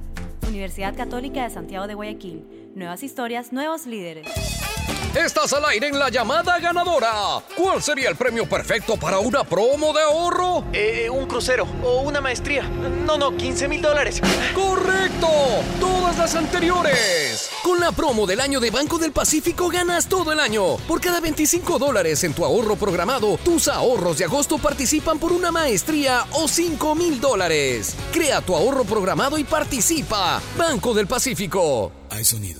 [0.48, 2.44] Universidad Católica de Santiago de Guayaquil.
[2.74, 4.26] Nuevas historias, nuevos líderes.
[5.14, 7.42] Estás al aire en la llamada ganadora.
[7.56, 10.64] ¿Cuál sería el premio perfecto para una promo de ahorro?
[10.72, 12.62] Eh, un crucero o una maestría.
[12.62, 14.20] No, no, 15 mil dólares.
[14.54, 15.26] ¡Correcto!
[15.80, 17.50] Todas las anteriores.
[17.64, 20.76] Con la promo del año de Banco del Pacífico ganas todo el año.
[20.86, 25.50] Por cada 25 dólares en tu ahorro programado, tus ahorros de agosto participan por una
[25.50, 27.96] maestría o 5 mil dólares.
[28.12, 30.40] Crea tu ahorro programado y participa.
[30.56, 31.90] Banco del Pacífico.
[32.10, 32.59] Hay sonidos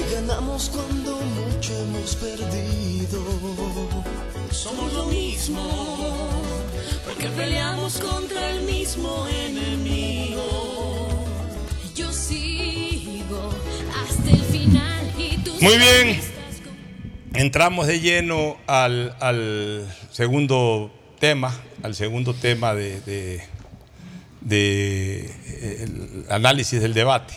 [0.00, 3.24] Porque ganamos cuando mucho hemos perdido.
[4.50, 6.42] Somos lo mismo,
[7.04, 10.44] porque peleamos contra el mismo enemigo.
[11.94, 13.50] Yo sigo
[14.02, 16.20] hasta el final y tú Muy bien.
[17.34, 20.90] Entramos de lleno al, al segundo
[21.20, 23.42] tema, al segundo tema de, de-
[24.40, 27.34] de, eh, el análisis del debate.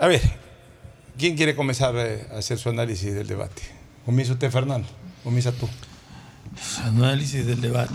[0.00, 0.20] A ver,
[1.18, 3.62] ¿quién quiere comenzar eh, a hacer su análisis del debate?
[4.04, 4.88] ¿Comienza usted, Fernando?
[5.24, 5.68] ¿Comienza tú?
[6.84, 7.92] Análisis del debate.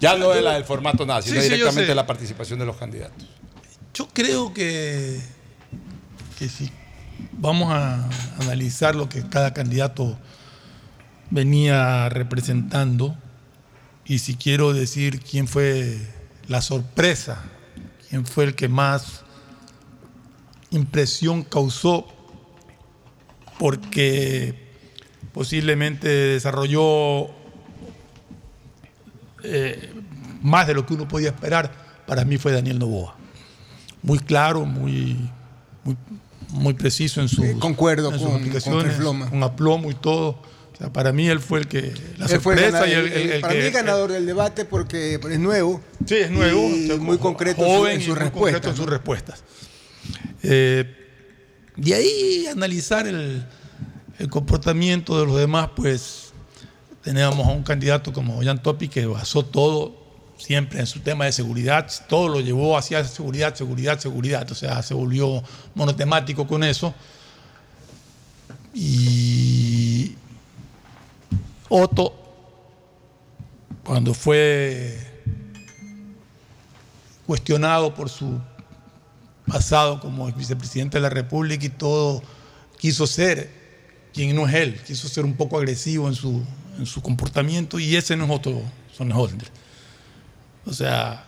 [0.00, 1.94] Ya no es la del formato nada, sino Sí, sí, directamente sé.
[1.94, 3.26] la participación de los candidatos.
[3.94, 5.20] Yo creo que,
[6.38, 6.70] que si
[7.32, 8.08] vamos a
[8.40, 10.18] analizar lo que cada candidato
[11.30, 13.16] venía representando,
[14.04, 15.98] y si quiero decir quién fue
[16.48, 17.42] la sorpresa,
[18.08, 19.22] quién fue el que más
[20.70, 22.08] impresión causó,
[23.60, 24.54] porque
[25.34, 27.26] posiblemente desarrolló
[29.44, 29.92] eh,
[30.40, 31.70] más de lo que uno podía esperar,
[32.06, 33.16] para mí fue Daniel Novoa.
[34.02, 35.28] Muy claro, muy,
[35.84, 35.94] muy,
[36.48, 40.30] muy preciso en sus, concuerdo en sus con- aplicaciones, con aplomo y todo.
[40.72, 43.12] O sea, para mí él fue el que la Él fue el sorpresa y el,
[43.12, 45.82] el- el para que- mí el ganador del debate porque es nuevo.
[46.06, 46.60] Sí, es nuevo.
[46.70, 48.32] Y muy concreto en y sus muy respuestas.
[48.62, 49.44] concreto en sus respuestas.
[50.42, 50.96] Eh,
[51.80, 53.46] de ahí analizar el,
[54.28, 56.34] comportamiento de los demás, pues
[57.02, 59.94] teníamos a un candidato como Jan Topi que basó todo
[60.36, 64.82] siempre en su tema de seguridad, todo lo llevó hacia seguridad, seguridad, seguridad, o sea,
[64.82, 65.42] se volvió
[65.74, 66.94] monotemático con eso.
[68.74, 70.16] Y
[71.70, 72.14] Otto,
[73.82, 74.98] cuando fue
[77.26, 78.38] cuestionado por su
[79.50, 82.22] pasado como vicepresidente de la República y todo,
[82.78, 83.50] quiso ser
[84.12, 86.42] quien no es él, quiso ser un poco agresivo en su,
[86.78, 88.62] en su comportamiento y ese no es Otto
[88.96, 89.48] Sonnenholder.
[90.66, 91.24] O sea,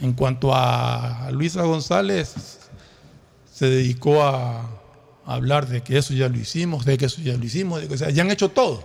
[0.00, 2.60] en cuanto a Luisa González,
[3.52, 4.76] se dedicó a,
[5.26, 8.12] hablar de que eso ya lo hicimos, de que eso ya lo hicimos, de que
[8.12, 8.84] ya han hecho todo.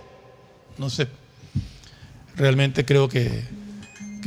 [0.78, 1.08] No sé.
[2.36, 3.42] Realmente creo que,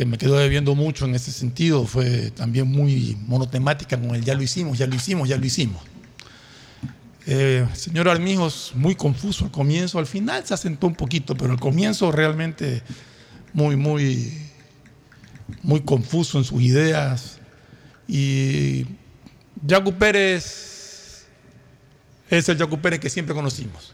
[0.06, 1.86] me quedó debiendo mucho en ese sentido.
[1.86, 5.82] Fue también muy monotemática con el ya lo hicimos, ya lo hicimos, ya lo hicimos.
[7.26, 11.60] Eh, señor Armijos, muy confuso al comienzo, al final se asentó un poquito, pero al
[11.60, 12.82] comienzo realmente
[13.54, 14.34] muy, muy,
[15.62, 17.40] muy confuso en sus ideas.
[18.08, 18.86] Y
[19.68, 21.26] Jaco Pérez
[22.30, 23.94] es el Jaco Pérez que siempre conocimos.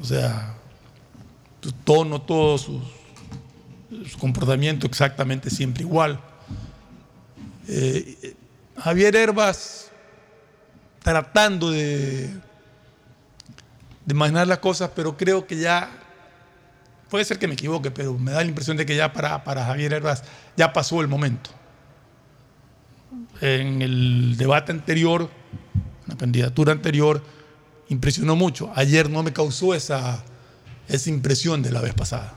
[0.00, 0.54] O sea,
[1.62, 2.82] su tono, todo su,
[4.08, 6.20] su comportamiento exactamente siempre igual.
[7.68, 8.34] Eh,
[8.76, 9.90] Javier Herbas
[11.02, 12.30] tratando de,
[14.08, 15.90] imaginar las cosas, pero creo que ya,
[17.10, 19.64] puede ser que me equivoque, pero me da la impresión de que ya para, para
[19.66, 20.24] Javier Herbas
[20.56, 21.50] ya pasó el momento.
[23.40, 25.30] En el debate anterior,
[26.06, 27.22] la candidatura anterior,
[27.88, 28.72] impresionó mucho.
[28.74, 30.24] Ayer no me causó esa,
[30.88, 32.34] esa impresión de la vez pasada.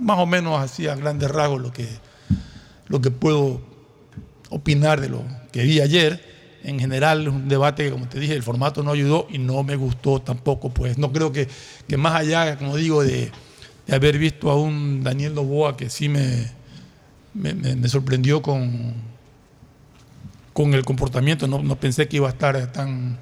[0.00, 1.88] Más o menos así a grandes rasgos lo que,
[2.88, 3.60] lo que puedo
[4.50, 6.28] opinar de lo que vi ayer.
[6.62, 9.62] En general, es un debate que, como te dije, el formato no ayudó y no
[9.62, 10.68] me gustó tampoco.
[10.70, 11.48] Pues no creo que,
[11.88, 13.32] que más allá, como digo, de,
[13.86, 16.52] de haber visto a un Daniel Novoa que sí me-
[17.32, 18.92] me sorprendió con,
[20.52, 21.46] con el comportamiento.
[21.46, 23.18] No, no pensé que iba a estar tan,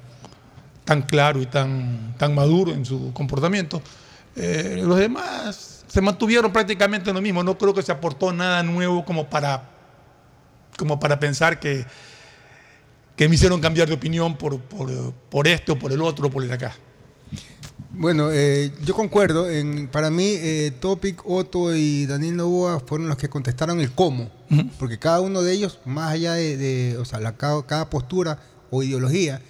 [0.83, 3.81] tan claro y tan, tan maduro en su comportamiento.
[4.35, 7.43] Eh, los demás se mantuvieron prácticamente lo mismo.
[7.43, 9.69] No creo que se aportó nada nuevo como para,
[10.77, 11.85] como para pensar que,
[13.17, 16.29] que me hicieron cambiar de opinión por, por, por este o por el otro o
[16.29, 16.75] por el de acá.
[17.91, 19.49] Bueno, eh, yo concuerdo.
[19.49, 24.29] En, para mí, eh, Topic, Otto y Daniel Novoa fueron los que contestaron el cómo.
[24.77, 28.39] Porque cada uno de ellos, más allá de, de- o sea, la, cada, cada postura
[28.69, 29.41] o ideología,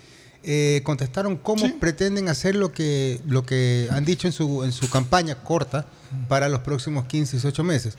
[0.44, 4.90] eh, contestaron cómo pretenden hacer lo que, lo que han dicho en su, en su
[4.90, 5.86] campaña corta
[6.28, 7.95] para los próximos 15, 18 meses.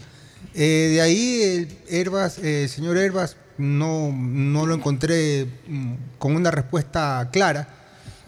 [0.55, 6.51] Eh, de ahí, el Herbas, eh, señor Herbas, no, no lo encontré mm, con una
[6.51, 7.69] respuesta clara.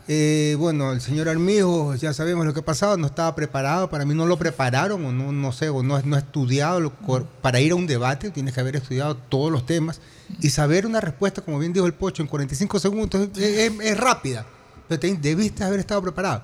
[0.09, 4.05] Eh, bueno, el señor Armijo, ya sabemos lo que ha pasado, no estaba preparado, para
[4.05, 6.93] mí no lo prepararon, o no, no sé, o no, no ha estudiado, lo
[7.41, 10.01] para ir a un debate tienes que haber estudiado todos los temas
[10.41, 13.97] y saber una respuesta, como bien dijo el Pocho, en 45 segundos es, es- es
[13.97, 14.45] rápida,
[14.89, 16.43] pero te- debiste haber estado preparado.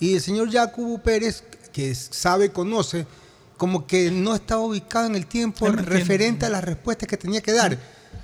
[0.00, 3.06] Y el señor Jacobo Pérez, que sabe y conoce,
[3.56, 7.40] como que no estaba ubicado en el tiempo no referente a las respuestas que tenía
[7.40, 7.78] que dar.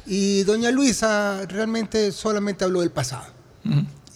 [0.06, 3.26] Y doña Luisa realmente solamente habló del pasado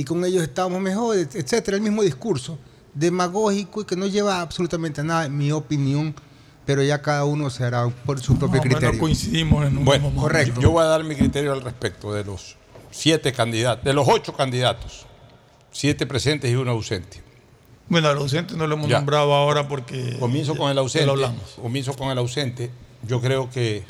[0.00, 2.58] y con ellos estábamos mejor, et- etcétera, el mismo discurso
[2.94, 6.14] demagógico y que no lleva absolutamente a nada, en mi opinión,
[6.66, 8.98] pero ya cada uno se hará por su propio criterio.
[8.98, 10.60] coincidimos en un Bueno, mismo correcto.
[10.60, 12.56] Yo voy a dar mi criterio al respecto de los
[12.90, 15.06] siete candidatos, de los ocho candidatos,
[15.70, 17.22] siete presentes y uno ausente.
[17.88, 18.98] Bueno, al ausente no lo hemos Ya.
[18.98, 20.16] nombrado ahora porque.
[20.18, 21.10] Comienzo con el ya lo ausente.
[21.10, 21.42] hablamos.
[21.60, 22.70] Comienzo con el ausente.
[23.06, 23.82] Yo creo que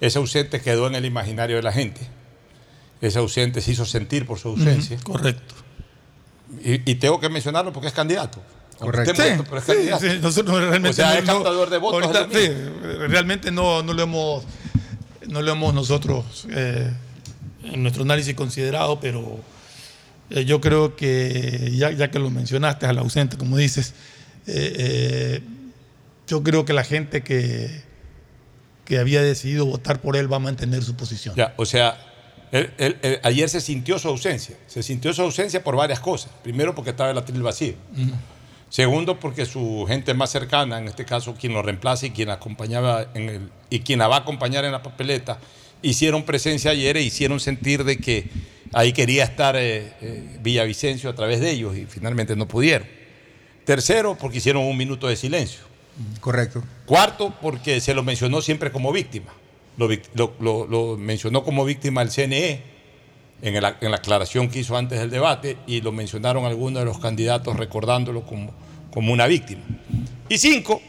[0.00, 2.00] ese ausente quedó en el imaginario de la gente.
[3.00, 4.98] Ese ausente se hizo sentir por su ausencia.
[5.02, 5.54] Correcto.
[6.64, 8.42] Y, y tengo que mencionarlo porque es candidato.
[8.78, 9.12] Correcto.
[9.12, 10.00] esté muerto, pero es Sí, candidato.
[10.06, 12.16] sí, nosotros realmente o sea, no- es no- cantador de votos.
[12.16, 14.44] ahorita, es realmente no, no lo hemos
[15.28, 16.90] no lo hemos nosotros eh,
[17.64, 19.38] en nuestro análisis considerado, pero
[20.30, 23.94] eh, yo creo que ya, ya que lo mencionaste al ausente, como dices,
[24.46, 25.42] eh, eh,
[26.26, 27.82] yo creo que la gente que,
[28.86, 31.34] que había decidido votar por él va a mantener su posición.
[31.36, 31.98] Ya, o sea,
[32.52, 34.56] él- él- él- ayer se sintió su ausencia.
[34.66, 36.30] Se sintió su ausencia por varias cosas.
[36.42, 37.74] Primero, porque estaba el atril vacío.
[38.68, 42.34] Segundo, porque su gente más cercana, en este caso quien lo reemplaza y quien la
[42.34, 45.38] acompañaba en el, y quien la va a acompañar en la papeleta,
[45.82, 48.28] hicieron presencia ayer e hicieron sentir de que
[48.72, 52.86] ahí quería estar eh, eh, Villavicencio a través de ellos y finalmente no pudieron.
[53.64, 55.60] Tercero, porque hicieron un minuto de silencio.
[56.20, 56.62] Correcto.
[56.86, 59.32] Cuarto, porque se lo mencionó siempre como víctima.
[59.88, 62.62] Lo, mencionó como víctima el CNE
[63.42, 67.56] en, la aclaración que hizo antes del debate y lo mencionaron algunos de los candidatos
[67.56, 68.52] recordándolo como,
[68.92, 69.62] como una víctima.
[70.28, 70.80] Y cinco,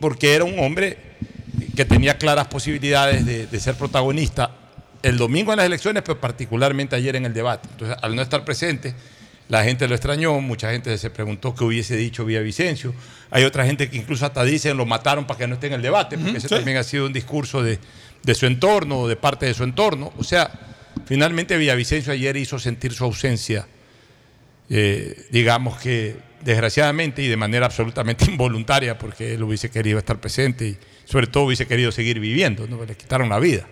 [0.00, 0.96] porque era un hombre
[1.76, 4.50] que tenía claras posibilidades de, de ser protagonista
[5.02, 7.68] el domingo en las elecciones, pero particularmente ayer en el debate.
[7.70, 8.94] Entonces, al no estar presente,
[9.48, 12.94] la gente lo extrañó, mucha gente se preguntó qué hubiese dicho Villavicencio.
[13.30, 15.82] Hay otra gente que incluso hasta dicen lo mataron para que no esté en el
[15.82, 16.54] debate, porque Ujú, ese sí.
[16.54, 17.78] también ha sido un discurso de,
[18.22, 20.12] de su entorno, de parte de su entorno.
[20.18, 20.50] O sea,
[21.06, 23.66] finalmente Villavicencio ayer hizo sentir su ausencia,
[24.70, 30.66] eh, digamos que desgraciadamente y de manera absolutamente involuntaria, porque él hubiese querido estar presente
[30.66, 32.84] y sobre todo hubiese querido seguir viviendo, ¿no?
[32.84, 33.66] le quitaron la vida.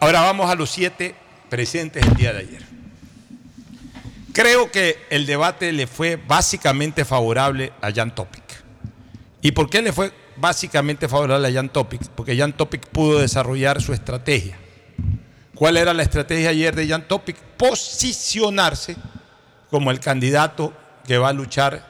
[0.00, 1.14] Ahora vamos a los siete
[1.48, 2.62] presentes el día de ayer.
[4.32, 8.42] Creo que el debate le fue básicamente favorable a Jan Topic.
[9.42, 12.08] ¿Y por qué le fue básicamente favorable a Jan Topic?
[12.14, 14.58] Porque Jan Topic pudo desarrollar su estrategia.
[15.54, 17.36] ¿Cuál era la estrategia ayer de Jan Topic?
[17.56, 18.96] Posicionarse
[19.70, 20.72] como el candidato
[21.06, 21.86] que va a luchar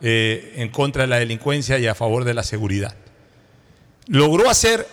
[0.00, 2.94] eh, en contra de la delincuencia y a favor de la seguridad.
[4.06, 4.86] Logró hacer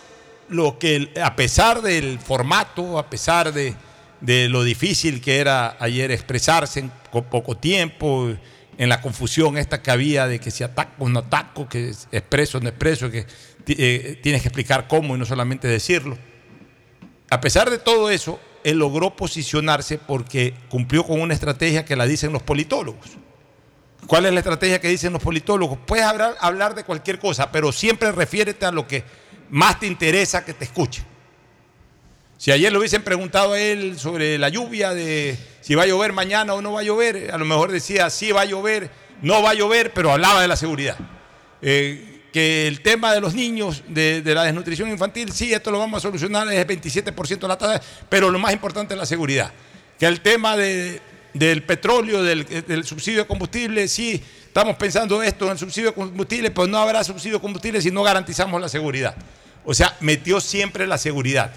[0.50, 3.76] lo que, a pesar del formato, a pesar de,
[4.22, 8.34] de lo difícil que era ayer expresarse en, con poco tiempo,
[8.78, 12.08] en la confusión esta que había de que si ataco o no ataco, que es
[12.12, 13.26] expreso o no expreso, que
[13.68, 16.18] eh, tienes que explicar cómo y no solamente decirlo.
[17.30, 22.06] A pesar de todo eso, él logró posicionarse porque cumplió con una estrategia que la
[22.06, 23.12] dicen los politólogos.
[24.08, 25.80] ¿Cuál es la estrategia que dicen los politólogos?
[25.86, 29.04] Puedes hablar, hablar de cualquier cosa, pero siempre refiérete a lo que
[29.50, 31.04] más te interesa que te escuche.
[32.38, 36.14] Si ayer le hubiesen preguntado a él sobre la lluvia, de si va a llover
[36.14, 38.90] mañana o no va a llover, a lo mejor decía sí va a llover,
[39.22, 40.98] no va a llover, pero hablaba de la seguridad.
[41.62, 46.00] Eh, que el tema de los niños, de, la desnutrición infantil, sí, esto lo vamos
[46.00, 49.52] a solucionar, es el 27% de la tasa, pero lo más importante es la seguridad.
[49.98, 51.02] Que el tema de-
[51.36, 56.50] del petróleo, del, subsidio de combustible, sí, estamos pensando esto en el subsidio de combustible,
[56.50, 59.16] pero no habrá subsidio de combustible si no garantizamos la seguridad.
[59.66, 61.52] O sea, metió siempre la seguridad.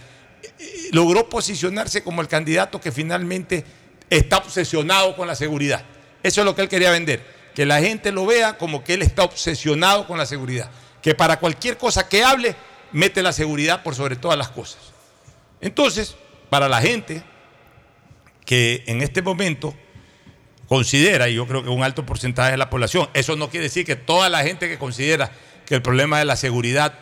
[0.93, 3.65] Logró posicionarse como el candidato que finalmente
[4.11, 5.85] está obsesionado con la seguridad.
[6.23, 7.23] Eso es lo que él quería vender.
[7.55, 10.71] Que la gente lo vea como que él está obsesionado con la seguridad.
[11.03, 12.57] Que para cualquier cosa que hable,
[12.93, 14.79] mete la seguridad por sobre todas las cosas.
[15.61, 16.17] Entonces,
[16.51, 17.23] para la gente
[18.45, 19.75] que en este momento
[20.69, 23.85] considera, y yo creo que un alto porcentaje de la población, eso no quiere decir
[23.85, 25.31] que toda la gente que considera
[25.67, 26.95] que el problema de la seguridad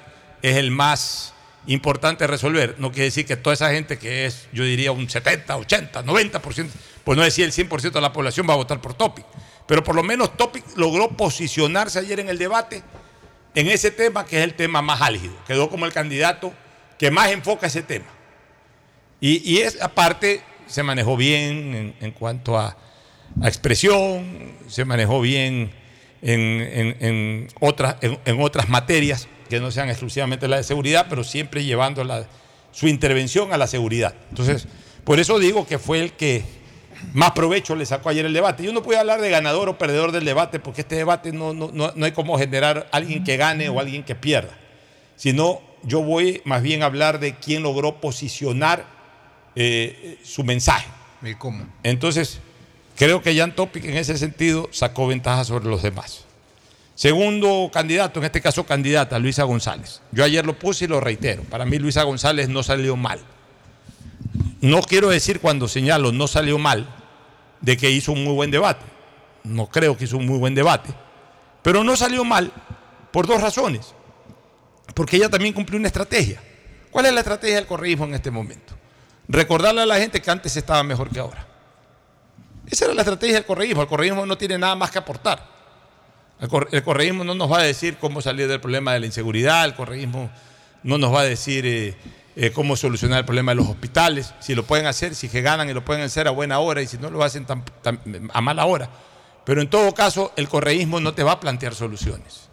[0.43, 1.35] es el más
[1.67, 5.57] importante resolver, no quiere decir que toda esa gente que es, yo diría, un 70,
[5.57, 6.69] 80, 90%,
[7.05, 9.25] pues no decir el 100% de la población va a votar por Topic,
[9.67, 12.83] pero por lo menos Topic logró posicionarse ayer en el debate
[13.55, 16.53] en ese tema que es el tema más álgido, quedó como el candidato
[16.99, 18.07] que más enfoca ese tema.
[19.21, 22.77] Y, y es, aparte, se manejó bien en, en cuanto a,
[23.41, 25.73] a, expresión, se manejó bien
[26.21, 31.65] en, en otras, en, otras materias que no sean exclusivamente la de seguridad, pero siempre
[31.65, 32.27] llevando la,
[32.73, 34.15] su intervención a la seguridad.
[34.31, 34.67] Entonces,
[35.05, 36.45] por eso digo que fue el que
[37.13, 38.63] más provecho le sacó ayer el debate.
[38.63, 41.71] Yo no puedo hablar de ganador o perdedor del debate, porque este debate no, no,
[41.73, 44.59] no, no hay cómo generar alguien que gane o alguien que pierda,
[45.17, 48.85] sino yo voy más bien a hablar de quién logró posicionar
[49.55, 50.89] eh, su mensaje.
[51.39, 51.67] ¿Cómo?
[51.83, 52.41] Entonces,
[52.95, 56.26] creo que Jan Topic en ese sentido sacó ventaja sobre los demás.
[56.97, 60.01] Segundo candidato, en este caso candidata, Luisa González.
[60.13, 61.43] Yo ayer lo puse y lo reitero.
[61.43, 63.21] Para mí Luisa González no salió mal.
[64.63, 66.89] No quiero decir cuando señalo no salió mal
[67.61, 68.83] de que hizo un muy buen debate.
[69.45, 70.89] No creo que hizo un muy buen debate.
[71.63, 72.51] Pero no salió mal
[73.13, 73.95] por dos razones.
[74.95, 76.43] Porque ella también cumplió una estrategia.
[76.91, 78.73] ¿Cuál es la estrategia del correísmo en este momento?
[79.29, 81.47] Recordarle a la gente que antes estaba mejor que ahora.
[82.67, 83.83] Esa era la estrategia del correísmo.
[83.83, 85.56] El correísmo no tiene nada más que aportar.
[86.41, 89.07] El, cor el correísmo no nos va a decir cómo salir del problema de la
[89.07, 89.65] inseguridad.
[89.65, 90.31] El correísmo
[90.83, 91.97] no nos va a decir eh,
[92.37, 94.35] eh, cómo solucionar el problema de los hospitales.
[94.41, 96.87] Si lo pueden hacer, si que ganan y lo pueden hacer a buena hora y
[96.87, 97.47] si no lo hacen
[98.33, 98.91] a mala hora.
[99.45, 102.49] Pero en todo caso, el correísmo no te va a plantear soluciones.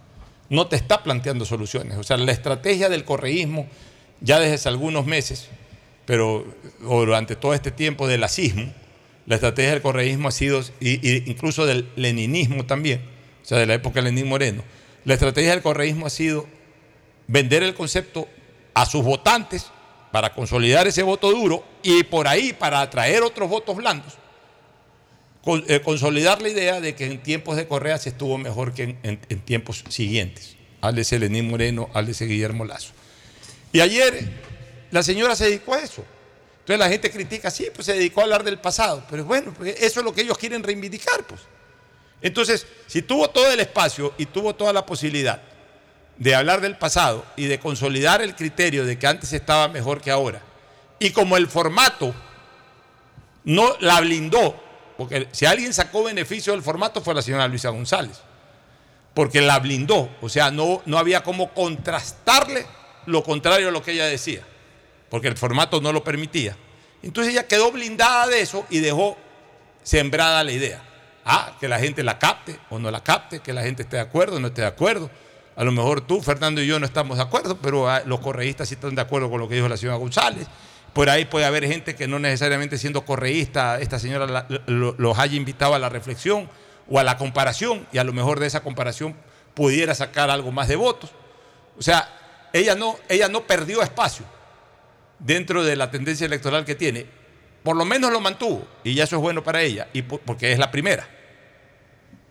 [0.50, 1.98] No te está planteando soluciones.
[1.98, 3.68] O sea, la estrategia del correísmo
[4.22, 5.50] ya desde hace algunos meses
[6.06, 6.46] pero
[6.82, 8.72] durante todo este tiempo del asismo,
[9.26, 13.02] la estrategia del correísmo ha sido, incluso del leninismo también,
[13.44, 14.64] o sea, de la época de Lenín Moreno,
[15.06, 16.48] la estrategia del correísmo ha sido
[17.28, 18.28] vender el concepto
[18.74, 19.68] a sus votantes
[20.12, 24.14] para consolidar ese voto duro y por ahí para atraer otros votos blandos,
[25.68, 29.40] eh, consolidar la idea de que en tiempos de Correa se estuvo mejor que en
[29.42, 30.56] tiempos siguientes.
[30.82, 32.94] Háblese Lenín Moreno, háblese Guillermo Lazo.
[33.72, 34.30] Y ayer
[34.92, 36.06] la señora se dedicó a eso.
[36.60, 39.76] Entonces la gente critica, sí, pues se dedicó a hablar del pasado, pero bueno, pues
[39.82, 41.42] eso es lo que ellos quieren reivindicar, pues.
[42.24, 45.40] Entonces, si tuvo todo el espacio y tuvo toda la posibilidad
[46.18, 50.10] de hablar del pasado y de consolidar el criterio de que antes estaba mejor que
[50.10, 50.42] ahora,
[50.98, 52.16] y como el formato
[53.44, 54.60] no la blindó,
[54.98, 58.20] porque si alguien sacó beneficio del formato fue la señora Luisa González,
[59.14, 62.66] porque la blindó, o sea, no, no había como contrastarle
[63.06, 64.44] lo contrario a lo que ella decía
[65.14, 66.58] porque el formato no lo permitía.
[67.04, 69.16] Entonces ella quedó blindada de eso y dejó
[69.84, 70.82] sembrada la idea.
[71.26, 74.02] Ah, que la gente la capte o no la capte, que la gente esté de
[74.02, 75.10] acuerdo o no esté de acuerdo.
[75.56, 78.68] A lo mejor tú, Fernando y yo no estamos de acuerdo, pero ah, los correístas
[78.68, 80.48] sí están de acuerdo con lo que dijo la señora González.
[80.94, 85.74] Por ahí puede haber gente que no necesariamente siendo correísta, esta señora los haya invitado
[85.74, 86.50] a la reflexión
[86.90, 89.16] o a la comparación y a lo mejor de esa comparación
[89.54, 91.10] pudiera sacar algo más de votos.
[91.78, 92.08] O sea,
[92.54, 94.26] ella no, ella no perdió espacio
[95.18, 97.08] dentro de la tendencia electoral que tiene,
[97.64, 100.60] por lo menos lo mantuvo, y ya eso es bueno para ella, y porque es
[100.60, 101.08] la primera.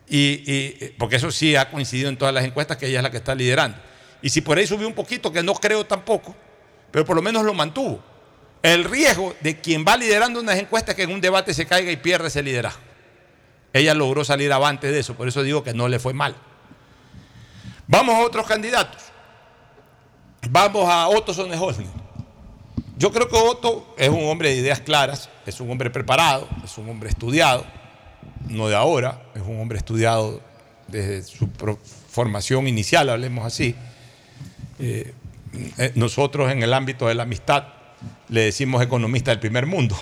[0.07, 3.11] Y, y, porque eso sí ha coincidido en todas las encuestas que ella es la
[3.11, 3.77] que está liderando.
[4.21, 6.35] Y si por ahí subió un poquito, que no creo tampoco,
[6.91, 8.01] pero por lo menos lo mantuvo.
[8.61, 11.91] El riesgo de quien va liderando unas encuestas es que en un debate se caiga
[11.91, 12.79] y pierde ese liderazgo.
[13.73, 16.35] Ella logró salir avante de eso, por eso digo que no le fue mal.
[17.87, 19.01] Vamos a otros candidatos.
[20.49, 22.02] Vamos a Otto Sonneholzner.
[22.97, 26.77] Yo creo que Otto es un hombre de ideas claras, es un hombre preparado, es
[26.77, 27.65] un hombre estudiado,
[28.49, 30.41] no de ahora, es un hombre estudiado
[30.87, 31.49] desde su
[32.09, 33.75] formación inicial, hablemos así.
[34.79, 35.13] Eh,
[35.95, 37.65] nosotros en el ámbito de la amistad
[38.29, 39.97] le decimos economista del primer mundo,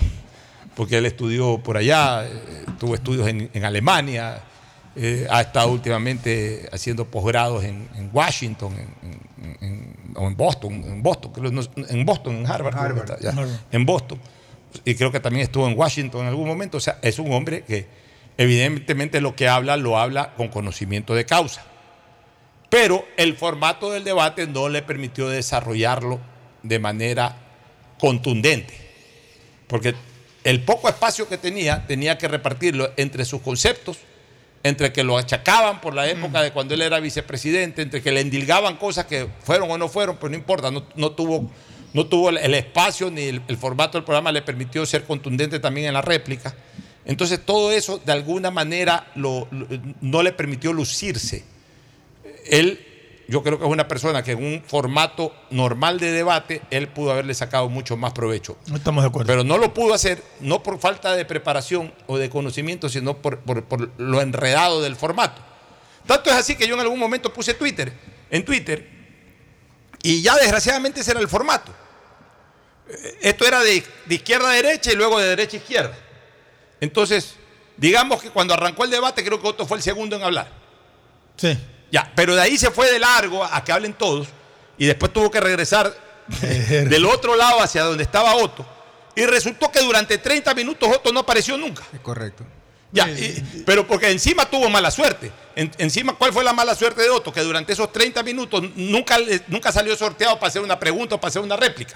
[0.74, 4.42] porque él estudió por allá, eh, tuvo estudios en, Alemania,
[4.96, 8.74] eh, ha estado últimamente haciendo posgrados en, Washington,
[9.60, 11.32] en, o en Boston, en Boston,
[11.88, 13.50] en Boston, en Harvard, Harvard, está, ya, Harvard.
[13.70, 14.20] en Boston,
[14.84, 16.78] y creo que también estuvo en Washington en algún momento.
[16.78, 17.86] O sea, es un hombre que
[18.38, 21.64] evidentemente lo que habla lo habla con conocimiento de causa.
[22.68, 26.20] Pero el formato del debate no le permitió desarrollarlo
[26.62, 27.36] de manera
[27.98, 28.74] contundente,
[29.66, 29.94] porque
[30.42, 33.98] el poco espacio que tenía tenía que repartirlo entre sus conceptos
[34.64, 38.20] entre que lo achacaban por la época de cuando él era vicepresidente, entre que le
[38.20, 41.50] endilgaban cosas que fueron o no fueron, pero no importa, no, no tuvo,
[41.92, 45.58] no tuvo el, el espacio ni el, el formato del programa le permitió ser contundente
[45.58, 46.54] también en la réplica.
[47.04, 49.66] Entonces todo eso de alguna manera lo- lo-
[50.00, 51.44] no le permitió lucirse.
[52.48, 52.86] Él,
[53.28, 57.12] yo creo que es una persona que en un formato normal de debate, él pudo
[57.12, 58.58] haberle sacado mucho más provecho.
[58.66, 59.26] No estamos de acuerdo.
[59.26, 63.38] Pero no lo pudo hacer, no por falta de preparación o de conocimiento, sino por,
[63.40, 65.40] por- por lo enredado del formato.
[66.06, 67.92] Tanto es así que yo en algún momento puse Twitter,
[68.30, 68.88] en Twitter,
[70.02, 71.72] y ya desgraciadamente ese era el formato.
[72.88, 75.96] Eh, Esto era de, de izquierda a derecha y luego de derecha a izquierda.
[76.80, 77.36] Entonces,
[77.76, 80.50] digamos que cuando arrancó el debate, creo que Otto fue el segundo en hablar.
[81.36, 81.56] Sí.
[81.92, 84.26] Ya, pero de ahí se fue de largo a que hablen todos
[84.78, 85.94] y después tuvo que regresar
[86.40, 88.66] del otro lado hacia donde estaba Otto.
[89.14, 91.82] Y resultó que durante 30 minutos Otto no apareció nunca.
[91.92, 92.44] Es correcto.
[92.90, 95.30] Ya, y- pero porque encima tuvo mala suerte.
[95.54, 97.30] En- encima, ¿cuál fue la mala suerte de Otto?
[97.32, 101.28] Que durante esos 30 minutos nunca, nunca salió sorteado para hacer una pregunta o para
[101.28, 101.94] hacer una réplica.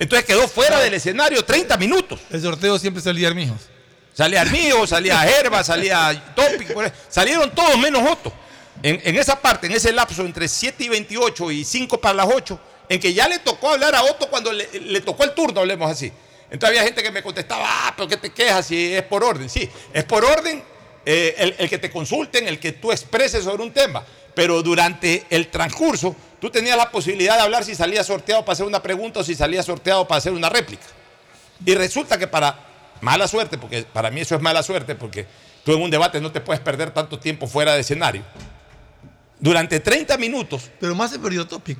[0.00, 2.18] Entonces quedó fuera del escenario 30 minutos.
[2.30, 3.60] El sorteo siempre salía Armijos.
[4.14, 6.74] Salía Armijo, salía Herba, salía Topic,
[7.08, 8.32] salieron todos menos Otto.
[8.82, 12.60] En, esa parte, en ese lapso entre 7 y 28 y 5 para las 8,
[12.88, 15.90] en que ya le tocó hablar a Otto cuando le, le tocó el turno, hablemos
[15.90, 16.12] así.
[16.50, 19.50] Entonces había gente que me contestaba, ah, pero ¿qué te quejas si es por orden?
[19.50, 20.62] Sí, es por orden
[21.04, 24.04] eh, el, el que te consulten, el que tú expreses sobre un tema.
[24.34, 28.66] Pero durante el transcurso, tú tenías la posibilidad de hablar si salía sorteado para hacer
[28.66, 30.86] una pregunta o si salía sorteado para hacer una réplica.
[31.66, 32.58] Y resulta que para
[33.00, 35.26] mala suerte, porque para mí eso es mala suerte, porque
[35.64, 38.22] tú en un debate no te puedes perder tanto tiempo fuera de escenario.
[39.40, 40.70] Durante 30 minutos.
[40.80, 41.78] Pero más se perdió Topic.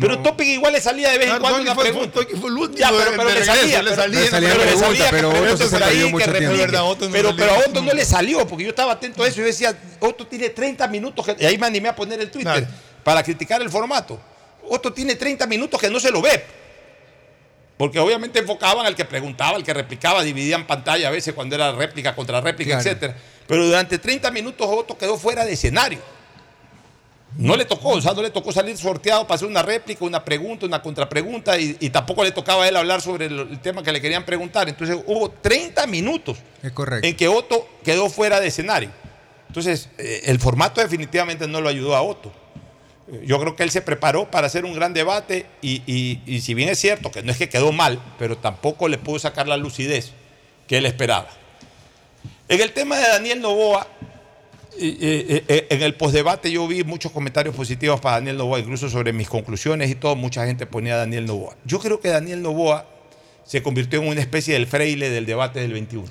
[0.00, 2.20] Pero Topic igual le salía de vez en cuando una fue- pregunta.
[2.20, 3.82] Topic fue el último Ya, pero, de- pero de le regreso, salía.
[3.82, 6.38] le pero- salía, pero salía le pregunta, salía pero que Otto se perdió mucho que
[6.38, 6.56] tiempo.
[6.56, 9.26] verdad, Otto no Pero, pero a Otto no le salió, porque yo estaba atento a
[9.28, 12.20] eso y yo decía, Otto tiene 30 minutos, que- y ahí me animé a poner
[12.20, 12.66] el Twitter
[13.02, 14.18] para criticar el formato.
[14.68, 16.44] Otto tiene 30 minutos que no se lo ve.
[17.76, 21.72] Porque obviamente enfocaban al que preguntaba, al que replicaba, dividían pantalla a veces cuando era
[21.72, 22.82] réplica contra réplica, Claro.
[22.88, 23.16] etcétera.
[23.46, 25.98] Pero durante 30 minutos Otto quedó fuera de escenario.
[27.38, 30.24] No le tocó, o sea, no le tocó salir sorteado para hacer una réplica, una
[30.24, 33.82] pregunta, una contrapregunta, y, y tampoco le tocaba a él hablar sobre el, el tema
[33.82, 34.68] que le querían preguntar.
[34.68, 37.06] Entonces hubo 30 minutos Es correcto.
[37.06, 38.90] en que Otto quedó fuera de escenario.
[39.46, 42.32] Entonces, eh, el formato definitivamente no lo ayudó a Otto.
[43.24, 46.54] Yo creo que él se preparó para hacer un gran debate y, y- y si
[46.54, 49.56] bien es cierto que no es que quedó mal, pero tampoco le pudo sacar la
[49.56, 50.12] lucidez
[50.68, 51.28] que él esperaba.
[52.48, 53.86] En el tema de Daniel Novoa,
[54.80, 58.88] eh, eh, eh, en el postdebate yo vi muchos comentarios positivos para Daniel Novoa, incluso
[58.88, 61.56] sobre mis conclusiones y todo, mucha gente ponía a Daniel Novoa.
[61.64, 62.86] Yo creo que Daniel Novoa
[63.44, 66.06] se convirtió en una especie del fraile del debate del 21.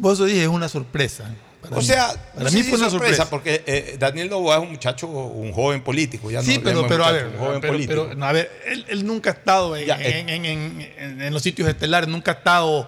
[0.00, 1.34] Por eso dije, es una sorpresa.
[1.60, 1.84] para O mí.
[1.84, 3.28] sea, para mí si fue una sorpresa.
[3.28, 6.30] porque eh, Daniel Novoa es un muchacho, un joven político.
[6.30, 8.04] Ya sí, no, ya pero, pero a ver, un joven pero, político.
[8.06, 10.20] pero, no, a ver, él, él nunca ha estado en, Ya, eh.
[10.20, 12.86] en- en- en- en- en los sitios estelares, nunca ha estado eh,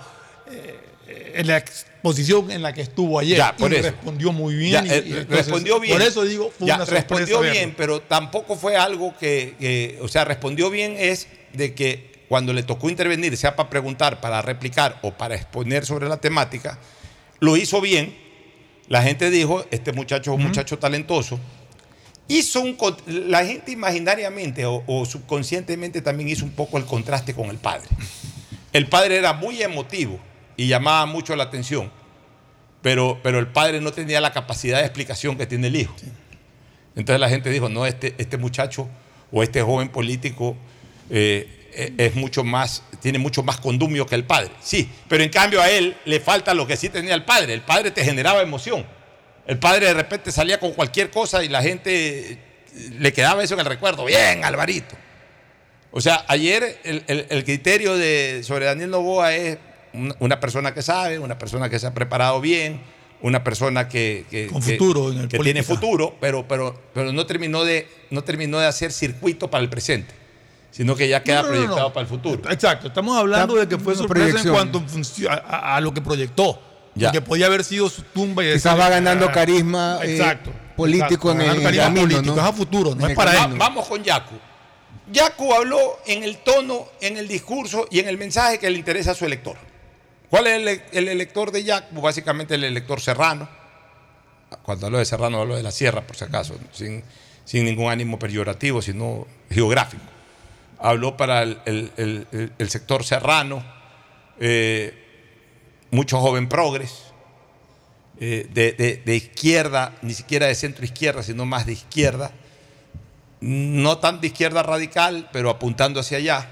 [1.35, 3.39] en la exposición en la que estuvo ayer.
[3.39, 3.91] Ya, por y eso.
[3.91, 4.87] respondió muy Ya, bien.
[4.87, 5.99] y- eh, y entonces, respondió bien.
[5.99, 7.07] Por eso digo, fue Ya, una sorpresa.
[7.09, 7.53] respondió verlo.
[7.53, 12.63] bien, pero tampoco fue algo que, o sea, respondió bien es de que cuando le
[12.63, 16.79] tocó intervenir, sea para preguntar, para replicar o para exponer sobre la temática,
[17.41, 18.17] lo hizo bien.
[18.89, 21.39] La gente dijo, este muchacho es un muchacho talentoso.
[22.29, 22.77] Hizo un,
[23.29, 27.89] la gente imaginariamente o, o subconscientemente también hizo un poco el contraste con el padre.
[28.73, 30.21] El padre era muy emotivo
[30.61, 31.91] y llamaba mucho la atención,
[32.83, 35.95] pero, pero el padre no tenía la capacidad de explicación que tiene el hijo.
[36.97, 38.87] Entonces la gente dijo, no, este, este muchacho
[39.33, 40.57] o este joven político
[41.09, 44.51] eh, eh, es mucho más, tiene mucho más condumio que el padre.
[44.61, 47.55] Sí, pero en cambio a él le falta lo que sí tenía el padre.
[47.55, 48.85] El padre te generaba emoción.
[49.47, 52.39] El padre de repente salía con cualquier cosa y la gente eh,
[52.99, 54.05] le quedaba eso en el recuerdo.
[54.05, 54.95] Bien, Alvarito.
[55.91, 59.57] O sea, ayer el, el- el criterio de, sobre Daniel Novoa es
[60.21, 62.81] una, persona que sabe, una persona que se ha preparado bien,
[63.23, 67.13] una persona que, que- Con que- futuro en el que tiene futuro, pero, pero, pero
[67.13, 70.15] no, terminó de, no terminó de hacer circuito para el presente,
[70.71, 71.63] sino que ya queda No, no, no, no.
[71.65, 72.51] proyectado para el futuro.
[72.51, 74.55] Exacto, estamos hablando de que fue sorpresa en proyección.
[74.55, 74.83] cuanto
[75.29, 76.63] a, a- a lo que proyectó.
[76.95, 77.09] Ya.
[77.13, 81.31] Porque podía haber sido su tumba y Quizás va ganando ah, carisma, eh, exacto, político
[81.31, 82.43] en el- ganando en el carisma camino, político, ¿no?
[82.43, 83.55] es a futuro, no En es para Va- él.
[83.59, 84.35] vamos con Yacu.
[85.13, 89.11] Yacu habló en el tono, en el discurso y en el mensaje que le interesa
[89.13, 89.57] a su elector.
[90.31, 92.01] ¿Cuál es el, el elector de Yacu?
[92.01, 93.49] Básicamente el elector serrano.
[94.63, 97.05] Cuando hablo de serrano hablo de la sierra, por si acaso, sin,
[97.53, 100.03] ningún ánimo peyorativo, sino geográfico.
[100.79, 102.27] Habló para el,
[102.69, 103.65] sector serrano,
[104.39, 104.95] eh,
[105.91, 107.13] mucho joven progres,
[108.21, 108.49] eh,
[109.05, 112.33] de izquierda, ni siquiera de centro izquierda, sino más de izquierda,
[113.41, 116.49] no tan de izquierda radical, pero apuntando hacia allá,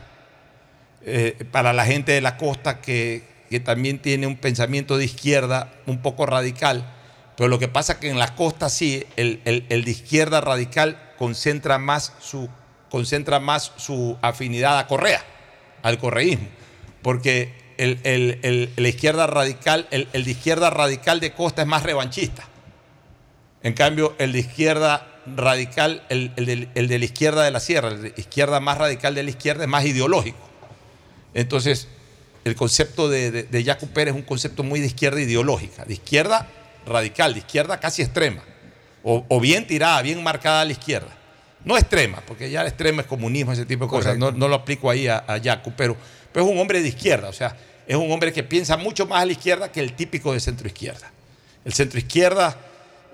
[1.02, 5.72] eh, para la gente de la costa que, que también tiene un pensamiento de izquierda
[5.86, 6.84] un poco radical,
[7.36, 10.40] pero lo que pasa es que en la costa sí, el, el- el de izquierda
[10.40, 12.48] radical concentra más su,
[12.90, 15.22] concentra más su afinidad a Correa,
[15.82, 16.48] al correísmo,
[17.02, 22.44] porque el, el- la izquierda radical, el, de izquierda radical de costa es más revanchista.
[23.62, 27.88] En cambio, el de izquierda radical, el, el de, el la izquierda de la sierra,
[27.88, 30.38] el de izquierda más radical de la izquierda es más ideológico.
[31.34, 31.88] Entonces,
[32.48, 36.48] el concepto de, de, de Pérez es un concepto muy de izquierda ideológica, de izquierda
[36.86, 38.42] radical, de izquierda casi extrema,
[39.02, 41.16] o, o bien tirada, bien marcada a la izquierda.
[41.64, 44.16] No extrema, porque ya la extrema es comunismo, ese tipo de cosas.
[44.16, 45.96] No, no lo aplico ahí a, a Yacu, pero,
[46.32, 47.56] pero es un hombre de izquierda, o sea,
[47.86, 50.66] es un hombre que piensa mucho más a la izquierda que el típico de centro
[50.66, 51.10] izquierda.
[51.64, 52.56] El centro izquierda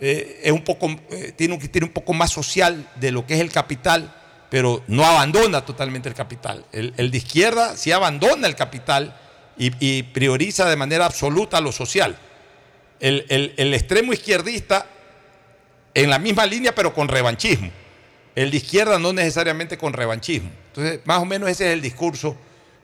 [0.01, 3.35] eh, es un poco, eh, tiene, un, tiene un poco más social de lo que
[3.35, 4.15] es el capital,
[4.51, 6.65] pero no abandona totalmente el capital.
[6.71, 9.17] El, el de izquierda sí abandona el capital
[9.59, 12.17] y, y prioriza de manera absoluta lo social.
[13.01, 14.87] El, el- el extremo izquierdista
[15.95, 17.71] en la misma línea, pero con revanchismo.
[18.35, 20.51] El de izquierda no necesariamente con revanchismo.
[20.69, 22.37] Entonces, más o menos ese es el discurso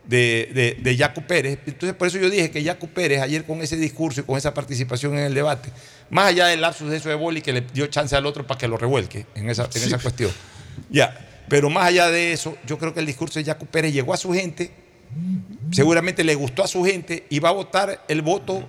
[0.05, 1.59] de, de, de Yacu Pérez.
[1.67, 4.55] Entonces, por eso yo dije que Yacu Pérez, ayer con ese discurso y con esa
[4.55, 5.71] participación en el debate,
[6.11, 8.59] más allá del lapsus de eso de Boli, que le dio chance al otro para
[8.59, 10.31] que lo revuelque en esa, en esa cuestión.
[10.89, 14.15] Ya, pero más allá de eso, yo creo que el discurso de Yacu Pérez llegó
[14.15, 14.71] a su gente,
[15.71, 18.69] seguramente le gustó a su gente y va a votar el voto,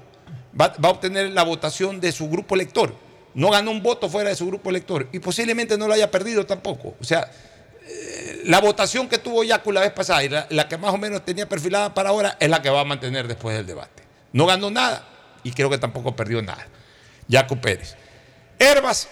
[0.59, 2.95] va, a obtener la votación de su grupo elector.
[3.33, 6.45] No ganó un voto fuera de su grupo elector y posiblemente no lo haya perdido
[6.45, 6.95] tampoco.
[6.99, 7.31] O sea,
[7.87, 10.97] eh, la votación que tuvo Yacu la vez pasada y la, la que más o
[10.97, 14.03] menos tenía perfilada para ahora es la que va a mantener después del debate.
[14.33, 15.07] No ganó nada
[15.43, 16.67] y creo que tampoco perdió nada.
[17.27, 17.95] Yacu Pérez.
[18.59, 19.07] Herbas,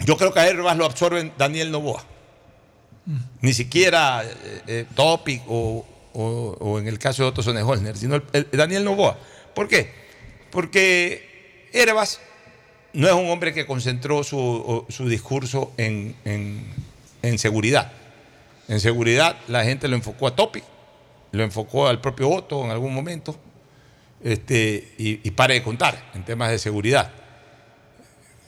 [0.00, 2.04] yo creo que a Herbas lo absorben Daniel Novoa.
[3.40, 5.84] Ni siquiera eh, eh, Topic o,
[6.22, 9.18] o- en el caso de Otto Sonnenholzner, sino el- el- Daniel Novoa.
[9.54, 9.90] ¿Por qué?
[10.50, 12.20] Porque Herbas
[12.92, 16.64] no es un hombre que concentró su, su discurso en, en-
[17.22, 17.92] en seguridad.
[18.68, 20.64] En seguridad la gente lo enfocó a Topic,
[21.32, 23.36] lo enfocó al propio Otto en algún momento,
[24.22, 27.12] este, y, y pare de contar en temas de seguridad.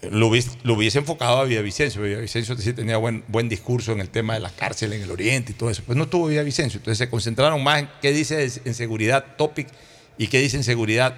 [0.03, 2.03] Lo hubiese, lo hubiese enfocado a Villavicencio.
[2.03, 5.53] Villavicencio sí tenía buen, buen discurso en el tema de las cárceles en el oriente
[5.53, 5.83] y todo eso.
[5.85, 6.79] Pues no tuvo Villavicencio.
[6.79, 9.69] Entonces se concentraron más en qué dice en seguridad Topic
[10.17, 11.17] y qué dice en seguridad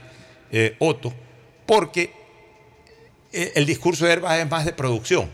[0.52, 1.12] eh, Otto,
[1.66, 2.12] porque
[3.32, 5.30] eh, el discurso de Herbas es más de producción,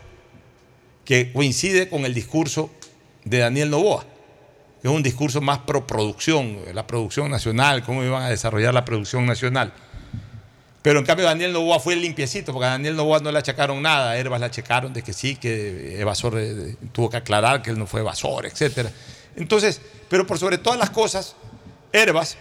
[1.03, 2.71] que coincide con el discurso
[3.25, 4.05] de Daniel Novoa,
[4.81, 8.85] que es un discurso más pro producción, la producción nacional, cómo iban a desarrollar la
[8.85, 9.73] producción nacional.
[10.81, 14.11] Pero en cambio Daniel Novoa fue limpiecito, porque a Daniel Novoa no le achacaron nada,
[14.11, 17.77] a Herbas le achacaron de que sí, que evasor eh, tuvo que aclarar que él
[17.77, 18.87] no fue evasor, etc.
[19.35, 21.35] Entonces, pero por sobre todas las cosas,
[21.91, 22.37] Herbas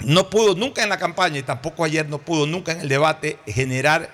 [0.00, 3.38] no pudo nunca en la campaña y tampoco ayer no pudo nunca en el debate
[3.46, 4.10] generar,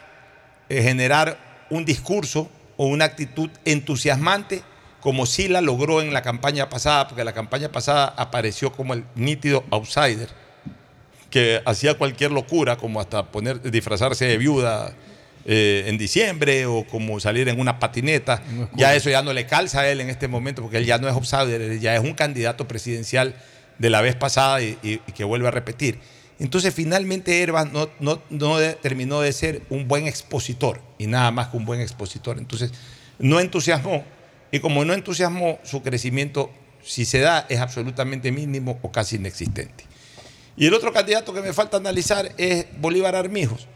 [0.69, 4.63] eh, generar un discurso o una actitud entusiasmante
[5.03, 9.05] como sí la logró en la campaña pasada, porque la campaña pasada apareció como el
[9.17, 10.29] nítido outsider,
[11.33, 14.95] que hacía cualquier locura, como hasta poner, disfrazarse de viuda
[15.47, 18.41] eh, en diciembre o como salir en una patineta.
[18.77, 21.09] ya eso ya no le calza a él en este momento, porque él ya no
[21.09, 23.35] es outsider, ya es un candidato presidencial
[23.79, 25.99] de la vez pasada y, y- y que vuelve a repetir.
[26.39, 31.31] Entonces finalmente Herbas no, no- no de- terminó de ser un buen expositor y nada
[31.33, 32.39] más que un buen expositor.
[32.39, 32.71] Entonces
[33.19, 34.05] no entusiasmó
[34.53, 36.51] y como no entusiasmó, su crecimiento,
[36.85, 39.85] si se da, es absolutamente mínimo o casi inexistente.
[40.57, 43.67] Y el otro candidato que me falta analizar es Bolívar Armijos.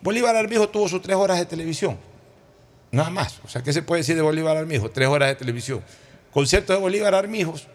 [0.00, 1.98] Bolívar Armijos tuvo sus tres horas de televisión.
[2.90, 3.40] Nada más.
[3.44, 4.92] O sea, ¿qué se puede decir de Bolívar Armijos?
[4.92, 5.82] Tres horas de televisión.
[6.32, 7.66] Concierto de Bolívar Armijos,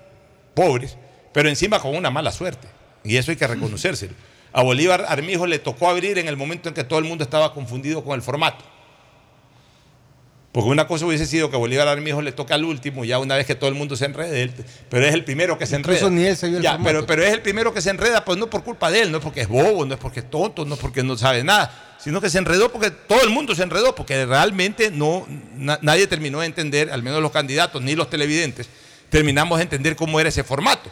[0.53, 0.97] pobres,
[1.33, 2.67] pero encima con una mala suerte.
[3.03, 4.13] Y eso hay que reconocérselo.
[4.53, 7.53] A Bolívar Armijos le tocó abrir en el momento en que todo el mundo estaba
[7.53, 8.63] confundido con el formato.
[10.51, 13.45] Porque una cosa hubiese sido que Bolívar Armijos le toca al último, ya una vez
[13.47, 14.53] que todo el mundo se enrede, él-
[14.89, 16.09] pero es el primero que se enreda.
[16.09, 18.37] ni él se vio el Ya, pero, pero es el primero que se enreda, pues
[18.37, 20.65] no por culpa de él, no es porque es bobo, no es porque es tonto,
[20.65, 23.63] no es porque no sabe nada, sino que se enredó porque todo el mundo se
[23.63, 25.25] enredó, porque realmente no,
[25.55, 28.67] na- nadie terminó de entender, al menos los candidatos ni los televidentes,
[29.09, 30.91] terminamos de entender cómo era ese formato.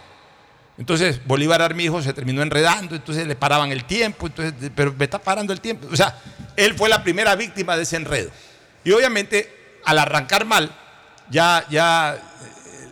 [0.77, 5.19] Entonces Bolívar Armijo se terminó enredando, entonces le paraban el tiempo, entonces, pero me está
[5.19, 5.87] parando el tiempo.
[5.91, 6.17] O sea,
[6.55, 8.29] él fue la primera víctima de ese enredo.
[8.83, 10.71] Y obviamente, al arrancar mal,
[11.29, 12.15] ya, ya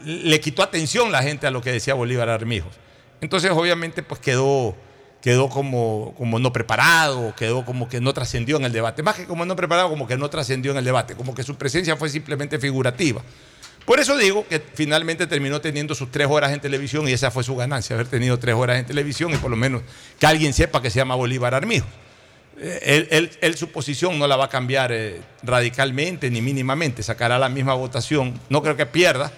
[0.05, 2.73] eh, le quitó atención la gente a lo que decía Bolívar Armijos.
[3.21, 4.75] Entonces, obviamente, pues quedó,
[5.21, 9.01] quedó como, como no preparado, quedó como que no trascendió en el debate.
[9.03, 11.55] Más que como no preparado, como que no trascendió en el debate, como que su
[11.55, 13.21] presencia fue simplemente figurativa.
[13.85, 17.45] Por eso digo que finalmente terminó teniendo sus tres horas en televisión y esa fue
[17.45, 19.81] su ganancia, haber tenido tres horas en televisión y por lo menos
[20.19, 21.87] que alguien sepa que se llama Bolívar Armijo.
[22.59, 27.37] Él, él- él su posición no la va a cambiar eh, radicalmente ni mínimamente, sacará
[27.37, 28.39] la misma votación.
[28.49, 29.31] No creo que pierda,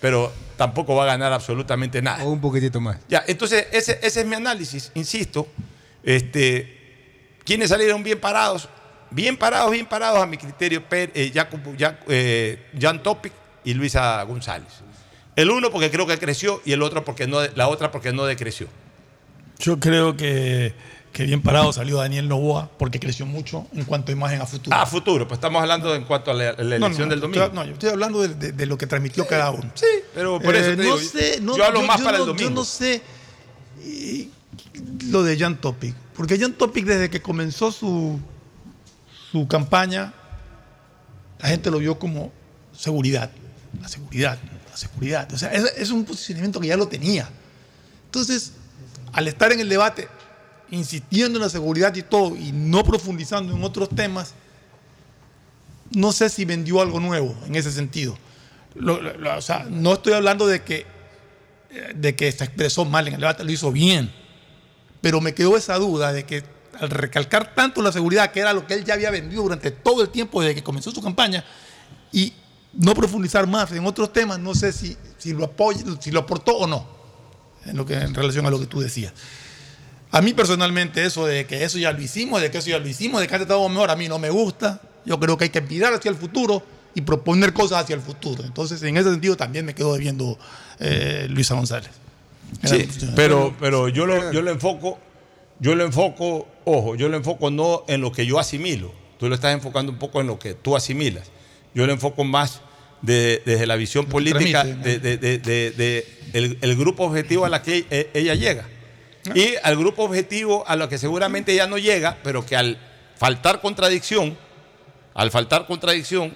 [0.00, 2.24] pero tampoco va a ganar absolutamente nada.
[2.24, 2.96] O un poquitito más.
[3.08, 5.46] Ya, entonces ese, ese es mi análisis, insisto.
[6.02, 6.76] Este,
[7.44, 8.68] ¿Quiénes salieron bien parados?
[9.10, 13.32] Bien parados, bien parados a mi criterio, Per- eh, Jacopo- Ja- eh, Jan Topic
[13.64, 14.68] y Luisa González.
[15.36, 18.24] El uno porque creo que creció y el otro porque no, la otra porque no
[18.24, 18.66] decreció.
[19.58, 20.74] Yo creo que,
[21.16, 24.76] que bien parado salió Daniel Novoa porque creció mucho en cuanto a imagen a futuro.
[24.76, 27.42] Ah, a futuro, pues estamos hablando en cuanto a la, elección no, del domingo.
[27.42, 29.70] estoy- no, yo estoy hablando de, de- de lo que transmitió cada uno.
[29.74, 32.50] Sí, pero por eso te no digo, sé, no, yo hablo más para el domingo.
[32.50, 33.00] Yo no sé
[33.80, 34.28] eh,
[35.06, 38.20] lo de Jan Topic, porque Jan Topic desde que comenzó su,
[39.32, 40.12] su campaña,
[41.38, 42.30] la gente lo vio como
[42.76, 43.30] seguridad,
[43.80, 44.38] la seguridad,
[44.70, 45.32] la seguridad.
[45.32, 47.26] O sea, es, es un posicionamiento que ya lo tenía.
[48.04, 48.52] Entonces,
[49.14, 50.08] al estar en el debate,
[50.70, 54.34] insistiendo en la seguridad y todo, y no profundizando en otros temas,
[55.90, 58.18] no sé si vendió algo nuevo en ese sentido.
[58.78, 60.86] O sea, no estoy hablando de que,
[61.70, 64.12] eh, de que se expresó mal en el debate, lo hizo bien.
[65.00, 66.42] Pero me quedó esa duda de que
[66.78, 70.02] al recalcar tanto la seguridad, que era lo que él ya había vendido durante todo
[70.02, 71.44] el tiempo desde que comenzó su campaña,
[72.12, 72.32] y
[72.72, 76.56] no profundizar más en otros temas, no sé si, si lo apoya, si lo aportó
[76.56, 76.86] o no,
[77.64, 79.12] en, lo que, en relación a lo que tú decías.
[80.12, 82.88] A mí personalmente eso de que eso ya lo hicimos, de que eso ya lo
[82.88, 84.80] hicimos, de que antes estábamos mejor, a mí no me gusta.
[85.04, 86.62] Yo creo que hay que mirar hacia el futuro
[86.94, 88.42] y proponer cosas hacia el futuro.
[88.44, 90.38] Entonces, en ese sentido también me quedo debiendo
[90.80, 91.90] eh, Luisa González.
[92.64, 94.98] Sí, pero, pero yo, lo, yo lo enfoco,
[95.60, 98.92] yo lo enfoco, ojo, yo lo enfoco no en lo que yo asimilo.
[99.18, 101.24] Tú lo estás enfocando un poco en lo que tú asimilas.
[101.74, 102.60] Yo lo enfoco más
[103.02, 107.84] de- desde la visión política transmite, de, de- el, el grupo objetivo a la que
[107.90, 108.68] e- ella llega.
[109.34, 112.78] Y al grupo objetivo a lo que seguramente ella no llega, pero que al
[113.16, 114.36] faltar contradicción,
[115.14, 116.34] al faltar contradicción,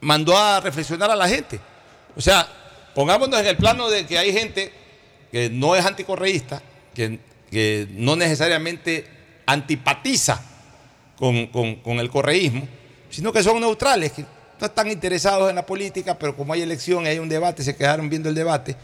[0.00, 1.58] mandó a reflexionar a la gente.
[2.16, 2.46] O sea,
[2.94, 4.72] pongámonos en el plano de que hay gente
[5.32, 6.62] que no es anticorreísta,
[6.94, 7.18] que,
[7.92, 9.06] no necesariamente
[9.46, 10.42] antipatiza
[11.16, 12.68] con, con- con el correísmo,
[13.10, 14.22] sino que son neutrales, que
[14.60, 17.74] no están interesados en la política, pero como hay elección y hay un debate, se
[17.76, 18.76] quedaron viendo el debate.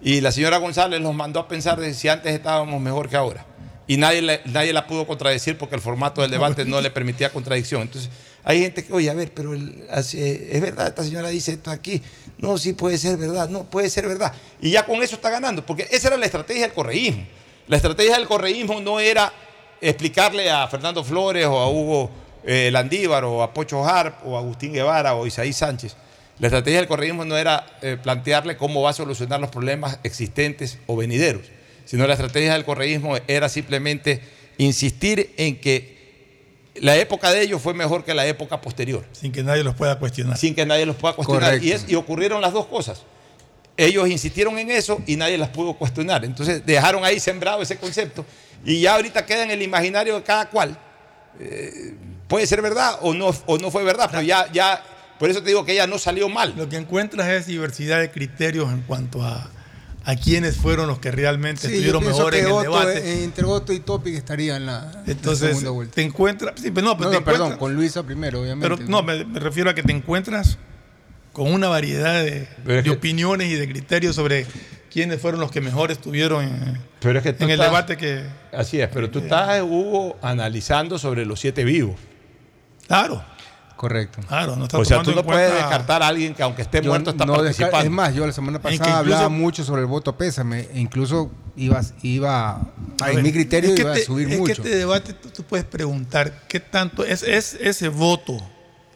[0.00, 3.44] Y la señora González los mandó a pensar de si antes estábamos mejor que ahora.
[3.88, 7.30] Y nadie, le- nadie la pudo contradecir porque el formato del debate no le permitía
[7.32, 7.82] contradicción.
[7.82, 8.10] Entonces,
[8.44, 9.52] hay gente que, oye, a ver, pero
[9.90, 12.02] hace- es verdad, esta señora dice esto aquí.
[12.38, 14.32] No, sí puede ser verdad, no puede ser verdad.
[14.60, 17.24] Y ya con eso está ganando, porque esa era la estrategia del correísmo.
[17.68, 19.32] La estrategia del correísmo no era
[19.80, 22.10] explicarle a Fernando Flores o a Hugo
[22.44, 25.96] eh, Landívar o a Pocho Harp o a Agustín Guevara o a Isaí Sánchez.
[26.38, 30.78] La estrategia del correísmo no era eh, plantearle cómo va a solucionar los problemas existentes
[30.86, 31.42] o venideros,
[31.86, 34.20] sino la estrategia del correísmo era simplemente
[34.58, 35.96] insistir en que
[36.74, 39.06] la época de ellos fue mejor que la época posterior.
[39.12, 40.36] Sin que nadie los pueda cuestionar.
[40.36, 41.44] Sin que nadie los pueda cuestionar.
[41.52, 41.66] Correcto.
[41.66, 43.02] Y, es- y ocurrieron las dos cosas.
[43.78, 46.24] Ellos insistieron en eso y nadie las pudo cuestionar.
[46.24, 48.24] Entonces dejaron ahí sembrado ese concepto
[48.64, 50.78] y ya ahorita queda en el imaginario de cada cual.
[51.40, 51.94] Eh,
[52.28, 54.82] puede ser verdad o no, o no fue verdad, pero ya, ya,
[55.18, 56.54] por eso te digo que ella no salió mal.
[56.56, 59.50] Lo que encuentras es diversidad de criterios en cuanto a,
[60.04, 62.98] a quiénes fueron los que realmente Sí, estuvieron pienso mejor que en el Otto, debate.
[62.98, 65.94] eh, entre Otto y Topic estaría en la, en la Entonces, segunda vuelta.
[65.94, 66.54] te encuentras.
[66.60, 68.76] Sí, pero no, pero No, te no, perdón, encuentras- con Luisa primero, obviamente.
[68.76, 70.58] Pero no, me, me refiero a que te encuentras
[71.32, 72.48] con una variedad de,
[72.82, 74.46] de opiniones y de criterios sobre
[74.92, 78.22] quiénes fueron los que mejor estuvieron en, Pero es que en el estás- debate que.
[78.52, 81.96] Así es, pero tú estás, Hugo, analizando sobre los siete vivos.
[82.86, 83.22] Claro.
[83.76, 84.20] Correcto.
[84.26, 86.62] Claro, no está O sea, tú no en puedes cuenta- descartar a alguien que aunque
[86.62, 87.78] esté Yo muerto está no participando.
[87.84, 91.30] Es más, yo la semana pasada incluso- hablaba mucho sobre el voto pésame e incluso
[91.56, 92.52] iba, iba
[93.02, 94.46] A en mi criterio es que iba te- a subir es mucho.
[94.62, 98.38] que este debate tú, tú puedes preguntar qué tanto es, es ese voto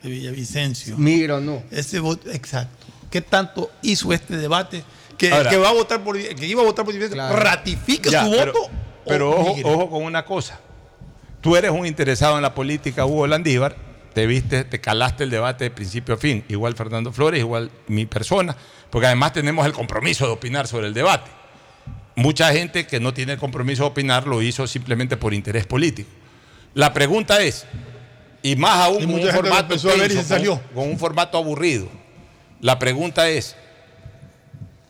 [0.02, 0.96] de Villavicencio.
[0.96, 1.62] Migra o no.
[1.70, 2.86] Ese voto, exacto.
[3.10, 4.82] ¿Qué tanto hizo este debate?
[5.18, 8.24] Que, Ahora- que va a votar por que iba a votar por Villavicencio ratifique Ya,
[8.24, 8.70] su pero- voto.
[9.06, 10.58] Pero o ojo, ojo con una cosa.
[11.42, 13.76] Tú eres un interesado en la política, Hugo Landívar.
[14.14, 16.44] Te viste, te calaste el debate de principio a fin.
[16.48, 18.56] Igual Fernando Flores, igual mi persona.
[18.90, 21.30] Porque además tenemos el compromiso de opinar sobre el debate.
[22.16, 26.10] Mucha gente que no tiene el compromiso de opinar lo hizo simplemente por interés político.
[26.74, 27.66] La pregunta es,
[28.42, 30.60] y más aún Y con mucha un, formato tenso, salió.
[30.60, 31.88] con- con un formato aburrido.
[32.60, 33.54] La pregunta es,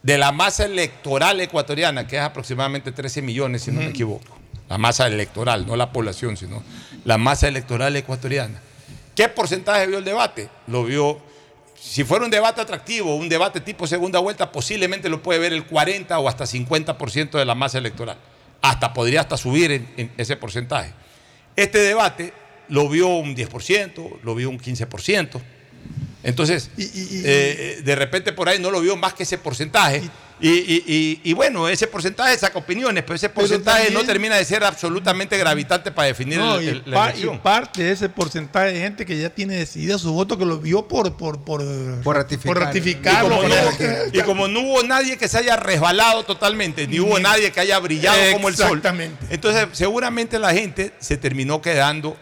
[0.03, 4.35] de la masa electoral ecuatoriana, que es aproximadamente 13 millones, si no me equivoco,
[4.69, 6.63] la masa electoral, no la población, sino
[7.05, 8.61] la masa electoral ecuatoriana.
[9.21, 10.49] ¿Qué porcentaje vio el debate?
[10.67, 11.21] Lo vio,
[11.79, 15.67] si fuera un debate atractivo, un debate tipo segunda vuelta, posiblemente lo puede ver el
[15.67, 18.17] 40 o hasta 50% de la masa electoral.
[18.63, 20.95] Hasta podría hasta subir en, en ese porcentaje.
[21.55, 22.33] Este debate
[22.69, 25.39] lo vio un 10%, lo vio un 15%.
[26.23, 30.01] Entonces, eh, de repente por ahí no lo vio más que ese porcentaje.
[30.43, 34.37] Y, y- y- y bueno, ese porcentaje saca opiniones, pero ese porcentaje no también- termina
[34.37, 37.35] de ser absolutamente gravitante para definir No, el- la elección.
[37.35, 40.59] y parte de ese porcentaje de gente que ya tiene decidida su voto, que lo
[40.59, 41.63] vio por, por, por,
[42.03, 42.57] por ratificar.
[42.57, 43.29] Y ratificarlo.
[43.37, 43.77] como, no, por-
[44.17, 47.79] y como no hubo nadie que se haya resbalado totalmente, ni hubo nadie que haya
[47.79, 48.79] brillado como el sol.
[48.79, 49.27] Exactamente.
[49.31, 52.17] Entonces, seguramente la gente se terminó quedando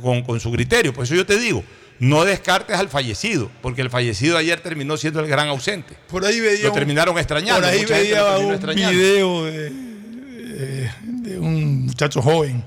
[0.00, 0.92] con, con su criterio.
[0.92, 1.62] Por eso yo te digo,
[2.02, 5.94] no descartes al fallecido, porque el fallecido ayer terminó siendo el gran ausente.
[6.08, 7.60] Por ahí veía Lo un- terminaron extrañando.
[7.62, 8.90] Por ahí mucha veía un extrañando.
[8.98, 12.64] video de, de- de un muchacho joven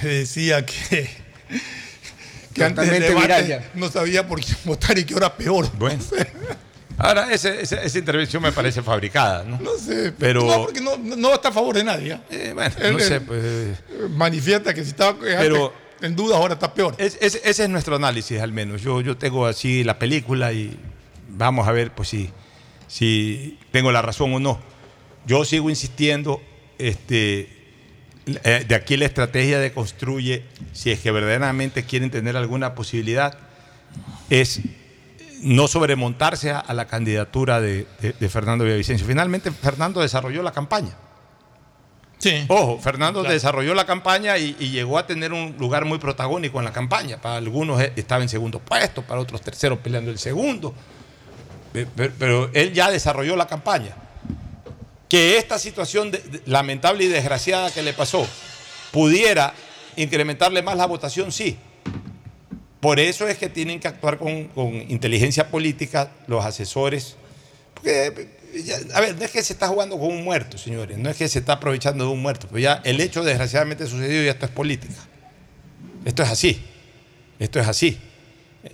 [0.00, 1.10] que decía que,
[2.54, 3.70] que antes del debate viral ya.
[3.74, 5.70] no sabía por quién votar y qué hora peor.
[5.78, 6.02] Bueno.
[6.96, 9.58] Ahora, ese- ese- esa intervención me parece fabricada, ¿no?
[9.58, 12.12] No sé, Pero- no, porque no, no está a favor de nadie.
[12.14, 12.20] ¿ah?
[12.54, 13.42] bueno, Él- no él sé, pues,
[14.10, 16.94] Manifiesta que si estaba antes Pero- en duda ahora está peor.
[16.98, 18.82] Es- es- ese es nuestro análisis, al menos.
[18.82, 20.76] Yo, yo tengo así la película y
[21.28, 22.30] vamos a ver pues, si,
[22.88, 24.60] si tengo la razón o no.
[25.26, 26.40] Yo sigo insistiendo,
[26.78, 27.48] este,
[28.44, 33.36] eh, de aquí la estrategia de construye, si es que verdaderamente quieren tener alguna posibilidad,
[34.30, 34.60] es
[35.42, 39.06] no sobremontarse a, la candidatura de, de- de Fernando Villavicencio.
[39.06, 40.96] Finalmente, Fernando desarrolló la campaña.
[42.20, 42.44] Sí.
[42.48, 43.32] Ojo, Fernando Claro.
[43.34, 47.20] desarrolló la campaña y, y llegó a tener un lugar muy protagónico en la campaña.
[47.20, 50.72] Para algunos eh, estaba en segundo puesto, para otros tercero peleando el segundo.
[51.72, 53.96] Pe- Pero, pero él ya desarrolló la campaña.
[55.08, 58.26] Que esta situación de- de- lamentable y desgraciada que le pasó
[58.92, 59.54] pudiera
[59.96, 61.56] incrementarle más la votación, sí.
[62.80, 67.16] Por eso es que tienen que actuar con, con inteligencia política los asesores.
[67.74, 68.28] Porque,
[68.94, 70.98] a ver, no es que se está jugando con un muerto, señores.
[70.98, 72.46] No es que se está aprovechando de un muerto.
[72.48, 74.94] Pero ya el hecho desgraciadamente sucedido y esto es política.
[76.04, 76.62] Esto es así.
[77.38, 77.98] Esto es así.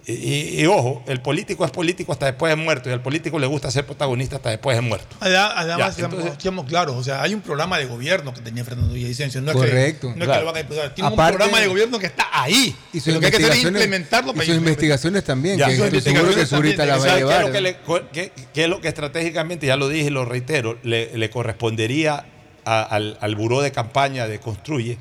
[0.06, 3.38] Y, y- y ojo, el político es político hasta después de muerto y al político
[3.38, 5.16] le gusta ser protagonista hasta después de muerto.
[5.20, 5.96] Además,
[6.38, 9.40] seamos claros, o sea, hay un programa de gobierno que tenía Fernando Villavicencio.
[9.42, 10.12] No es Correcto.
[10.12, 10.92] Que, no es que lo van a impulsar.
[10.94, 12.74] Tiene Aparte- un programa de gobierno que está ahí.
[12.92, 15.66] Y sus lo que hay que hacer es investigaciones- implementarlo y sus investigaciones también, Ya.
[15.68, 18.00] que Sus que investigaciones Zurita las va a ¿Sabe qué es lo que, le co-
[18.12, 22.26] qué- qué es lo que estratégicamente, ya lo dije y lo reitero, le, le correspondería
[22.64, 24.98] a- al, al buró de campaña de Construye?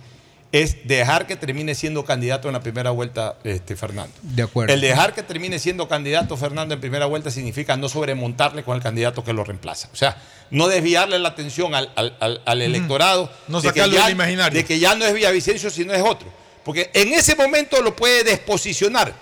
[0.61, 4.14] Es dejar que termine siendo candidato en la primera vuelta este, Fernando.
[4.22, 4.73] De acuerdo.
[4.73, 8.82] El dejar que termine siendo candidato Fernando en primera vuelta significa no sobremontarle con el
[8.82, 9.90] candidato que lo reemplaza.
[9.91, 10.15] O sea,
[10.52, 14.14] no desviarle la atención al, al- al- al electorado No de, que sacarlo ya, del
[14.14, 14.57] imaginario.
[14.57, 16.32] de que ya no es Villavicencio, sino es otro.
[16.64, 19.14] Porque en ese momento lo puede desposicionar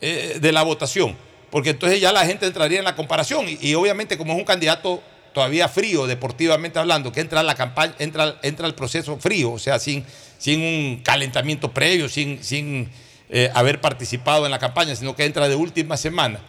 [0.00, 1.16] eh, de la votación,
[1.50, 4.44] porque entonces ya la gente entraría en la comparación y, y obviamente como es un
[4.44, 5.02] candidato
[5.32, 9.58] todavía frío, deportivamente hablando, que entra a la campaña, entra, entra al proceso frío, o
[9.58, 10.04] sea, sin,
[10.42, 12.90] sin un calentamiento previo, sin, sin
[13.30, 16.40] eh, haber participado en la campaña, sino que entra de última semana.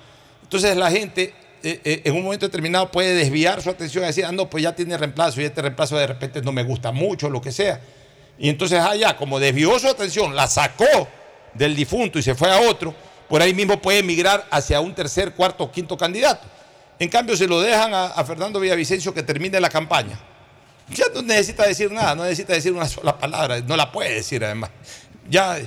[0.42, 4.26] Entonces la gente eh, eh, en un momento determinado puede desviar su atención y decir,
[4.26, 7.30] ah, no, pues ya tiene reemplazo y este reemplazo de repente no me gusta mucho,
[7.30, 7.82] lo que sea.
[8.40, 11.08] Y entonces, ah, ya, como desvió su atención, la sacó
[11.54, 12.96] del difunto y se fue a otro,
[13.30, 16.48] por ahí mismo puede migrar hacia un tercer, cuarto o quinto candidato.
[16.98, 20.33] En cambio, se lo dejan a, a Fernando Villavicencio que termine la campaña.
[20.90, 24.44] Ya no necesita decir nada, no necesita decir una sola palabra, no la puede decir
[24.44, 24.70] además.
[25.30, 25.58] Ya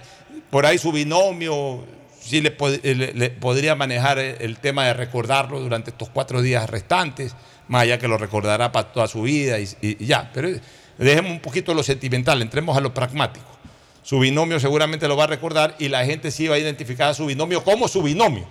[0.50, 1.84] por ahí su binomio
[2.20, 6.68] sí le, pod- le- le podría manejar el, tema de recordarlo durante estos cuatro días
[6.68, 7.34] restantes,
[7.68, 10.30] más allá que lo recordará para toda su vida y- y ya.
[10.34, 10.50] Pero
[10.98, 13.46] dejemos un poquito lo sentimental, entremos a lo pragmático.
[14.02, 17.14] Su binomio seguramente lo va a recordar y la gente sí va a identificar a
[17.14, 18.46] su binomio como su binomio.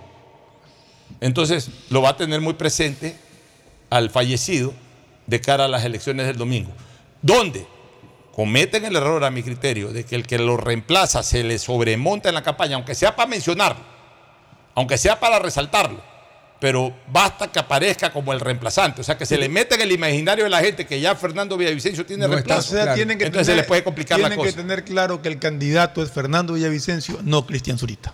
[1.22, 3.16] Entonces lo va a tener muy presente
[3.90, 4.74] al fallecido
[5.28, 6.72] de cara a las elecciones del domingo.
[7.22, 7.66] Donde
[8.34, 12.30] cometen el error, a mi criterio, de que el que lo reemplaza se le sobremonta
[12.30, 13.82] en la campaña, aunque sea para mencionarlo,
[14.76, 16.02] aunque sea para resaltarlo,
[16.60, 19.92] pero basta que aparezca como el reemplazante, o sea, que se le mete en el
[19.92, 22.74] imaginario de la gente que ya Fernando Villavicencio tiene reemplazo.
[22.74, 24.52] sea, tienen que Entonces tener, se le puede complicar la tienen cosa.
[24.56, 28.14] que tener claro que el candidato es Fernando Villavicencio, no Cristian Zurita.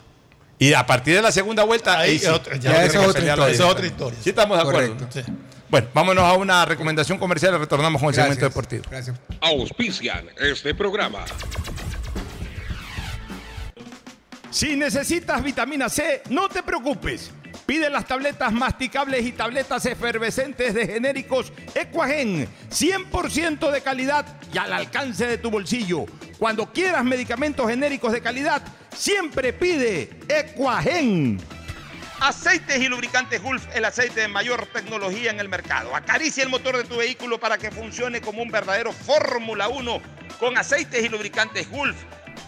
[0.60, 2.26] Y a partir de la segunda vuelta, Ahí ahí sí,
[2.60, 3.88] ya esa es otra historia, esa es otra directamente.
[3.88, 4.20] historia.
[4.24, 4.98] Sí, estamos de acuerdo.
[4.98, 5.32] Correcto.
[5.32, 5.51] ¿no?
[5.72, 8.84] Bueno, vámonos a una recomendación comercial y retornamos con el segmento deportivo.
[8.92, 9.18] Gracias.
[9.40, 11.24] Auspician este programa.
[14.50, 17.32] Si necesitas vitamina C, no te preocupes.
[17.66, 24.74] Pide las tabletas masticables y tabletas efervescentes de genéricos Equagen, 100% de calidad y al
[24.74, 26.06] alcance de tu bolsillo.
[26.38, 28.62] Cuando quieras medicamentos genéricos de calidad,
[28.94, 31.40] siempre pide Equagen.
[32.22, 35.96] Aceites y lubricantes Gulf, el aceite de mayor tecnología en el mercado.
[35.96, 40.02] Acaricia el motor de tu vehículo para que funcione como un verdadero Fórmula 1
[40.40, 41.98] con aceites y lubricantes Gulf.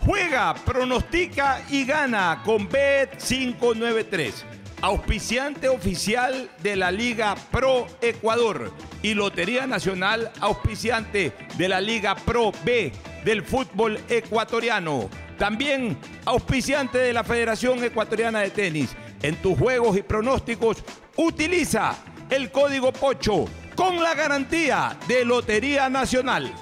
[0.06, 4.34] Juega, pronostica y gana con Bet593,
[4.82, 8.72] auspiciante oficial de la Liga Pro Ecuador
[9.02, 12.92] y Lotería Nacional, auspiciante de la Liga Pro B
[13.26, 15.10] del fútbol ecuatoriano.
[15.40, 18.96] También auspiciante de la Federación Ecuatoriana de Tenis.
[19.24, 20.84] En tus juegos y pronósticos,
[21.16, 21.96] utiliza
[22.30, 26.54] el código POCHO con la garantía de Lotería Nacional.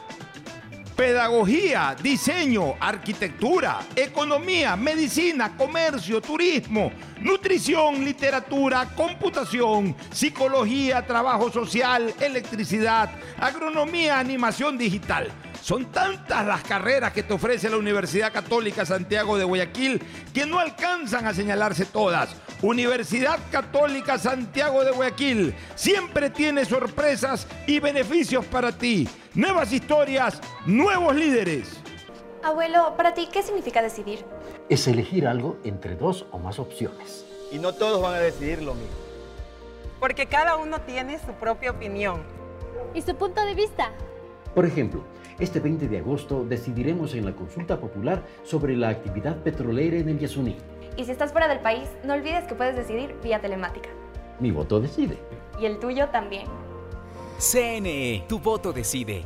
[0.95, 13.09] Pedagogía, diseño, arquitectura, economía, medicina, comercio, turismo, nutrición, literatura, computación, psicología, trabajo social, electricidad,
[13.39, 15.31] agronomía, animación digital.
[15.63, 20.01] Son tantas las carreras que te ofrece la Universidad Católica Santiago de Guayaquil
[20.33, 22.35] que no alcanzan a señalarse todas.
[22.61, 29.09] Universidad Católica Santiago de Guayaquil siempre tiene sorpresas y beneficios para ti.
[29.33, 31.81] Nuevas historias, nuevos líderes.
[32.43, 34.23] Abuelo, para ti, ¿qué significa decidir?
[34.69, 37.25] Es elegir algo entre dos o más opciones.
[37.51, 38.95] Y no todos van a decidir lo mismo.
[39.99, 42.21] Porque cada uno tiene su propia opinión.
[42.93, 43.91] ¿Y su punto de vista?
[44.53, 45.03] Por ejemplo,
[45.39, 50.19] este 20 de agosto decidiremos en la consulta popular sobre la actividad petrolera en el
[50.19, 50.57] Yasuní.
[51.01, 53.89] Y si estás fuera del país, no olvides que puedes decidir vía telemática.
[54.39, 55.17] Mi voto decide.
[55.59, 56.45] Y el tuyo también.
[57.39, 59.25] CNE, tu voto decide.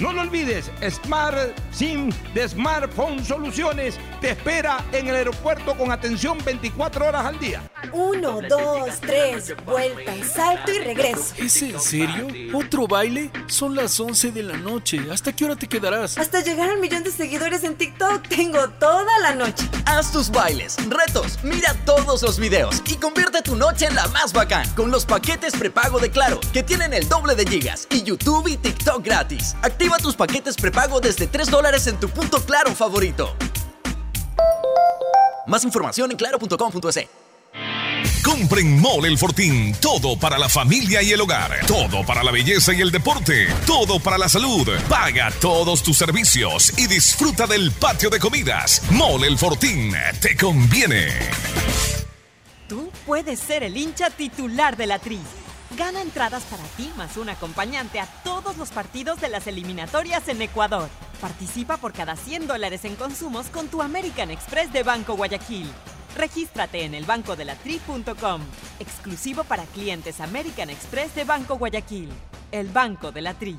[0.00, 1.36] No lo olvides, Smart
[1.72, 7.68] SIM de Smartphone Soluciones te espera en el aeropuerto con atención 24 horas al día.
[7.92, 11.34] Uno, dos, tres, vuelta, salto y regreso.
[11.38, 12.28] ¿Es en serio?
[12.54, 13.32] ¿Otro baile?
[13.48, 15.00] Son las 11 de la noche.
[15.10, 16.16] ¿Hasta qué hora te quedarás?
[16.16, 19.68] Hasta llegar al millón de seguidores en TikTok tengo toda la noche.
[19.84, 24.32] Haz tus bailes, retos, mira todos los videos y convierte tu noche en la más
[24.32, 28.46] bacán con los paquetes prepago de Claro, que tienen el doble de gigas y YouTube
[28.48, 29.56] y TikTok gratis.
[29.62, 33.34] Activa tus paquetes prepago desde 3 dólares en tu punto Claro favorito.
[35.46, 37.08] Más información en claro.com.es.
[38.22, 39.74] Compren Mole el Fortín.
[39.80, 41.64] Todo para la familia y el hogar.
[41.66, 43.48] Todo para la belleza y el deporte.
[43.66, 44.68] Todo para la salud.
[44.88, 48.82] Paga todos tus servicios y disfruta del patio de comidas.
[48.90, 49.94] Mole el Fortín.
[50.20, 51.08] Te conviene.
[52.68, 55.18] Tú puedes ser el hincha titular de la Tri.
[55.76, 60.40] Gana entradas para ti más un acompañante a todos los partidos de las eliminatorias en
[60.40, 60.88] Ecuador.
[61.20, 65.68] Participa por cada 100 dólares en consumos con tu American Express de Banco Guayaquil.
[66.16, 68.40] Regístrate en elbancodelatri.com.
[68.80, 72.08] Exclusivo para clientes American Express de Banco Guayaquil.
[72.50, 73.58] El Banco de la Tri.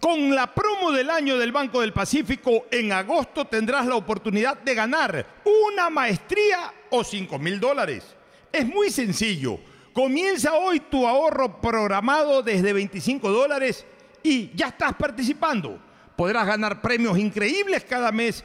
[0.00, 4.74] Con la promo del año del Banco del Pacífico, en agosto tendrás la oportunidad de
[4.74, 8.14] ganar una maestría o 5 mil dólares.
[8.52, 9.58] Es muy sencillo.
[9.92, 13.84] Comienza hoy tu ahorro programado desde 25 dólares
[14.22, 15.80] y ya estás participando.
[16.14, 18.44] Podrás ganar premios increíbles cada mes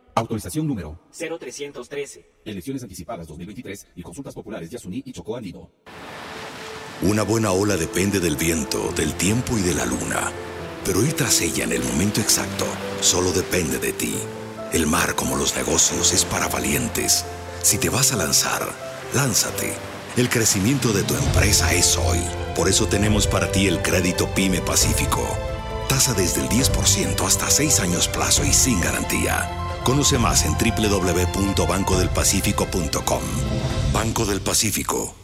[0.15, 2.29] Autorización número 0313.
[2.45, 5.71] Elecciones anticipadas 2023 y consultas populares Yasuní y Chocó Andino.
[7.03, 10.31] Una buena ola depende del viento, del tiempo y de la luna.
[10.85, 12.65] Pero ir tras ella en el momento exacto
[12.99, 14.13] solo depende de ti.
[14.73, 17.25] El mar, como los negocios, es para valientes.
[17.61, 18.67] Si te vas a lanzar,
[19.13, 19.73] lánzate.
[20.17, 22.19] El crecimiento de tu empresa es hoy.
[22.55, 25.25] Por eso tenemos para ti el crédito Pyme Pacífico.
[25.87, 29.70] Tasa desde el 10% hasta 6 años plazo y sin garantía.
[29.83, 33.21] Conoce más en www.bancodelpacifico.com.
[33.91, 35.15] Banco del Pacífico.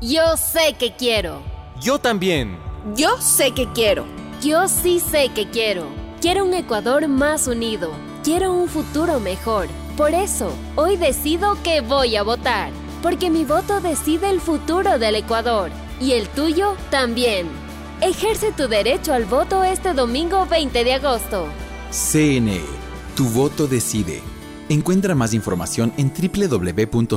[0.00, 1.42] Yo sé que quiero.
[1.80, 2.58] Yo también.
[2.96, 4.04] Yo sé que quiero.
[4.42, 5.86] Yo sí sé que quiero.
[6.20, 7.92] Quiero un Ecuador más unido.
[8.24, 9.68] Quiero un futuro mejor.
[9.96, 12.72] Por eso, hoy decido que voy a votar.
[13.02, 15.70] Porque mi voto decide el futuro del Ecuador.
[16.00, 17.46] Y el tuyo también.
[18.00, 21.46] Ejerce tu derecho al voto este domingo 20 de agosto.
[21.90, 22.87] CNE.
[23.18, 24.22] Tu voto decide.
[24.68, 27.16] Encuentra más información en www.cne.gov.es.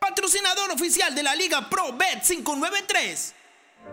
[0.00, 3.43] Patrocinador oficial de la Liga Pro Bet593.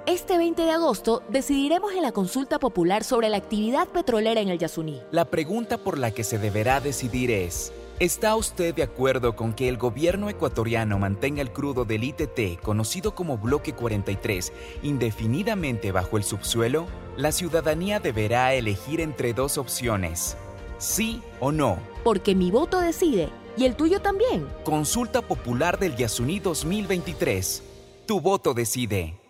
[0.08, 4.58] Este 20 de agosto decidiremos en la consulta popular sobre la actividad petrolera en el
[4.58, 5.00] Yasuní.
[5.12, 9.70] La pregunta por la que se deberá decidir es, ¿está usted de acuerdo con que
[9.70, 14.52] el gobierno ecuatoriano mantenga el crudo del ITT, conocido como Bloque 43,
[14.82, 16.88] indefinidamente bajo el subsuelo?
[17.16, 20.36] La ciudadanía deberá elegir entre dos opciones,
[20.80, 21.78] sí o no.
[22.04, 24.48] Porque mi voto decide y el tuyo también.
[24.64, 27.62] Consulta Popular del Yasuní 2023.
[28.08, 29.21] Tu voto decide.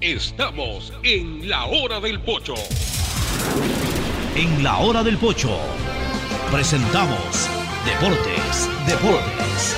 [0.00, 2.54] Estamos en la hora del pocho.
[4.36, 5.58] En la hora del pocho
[6.52, 7.48] presentamos
[7.84, 9.76] Deportes, Deportes.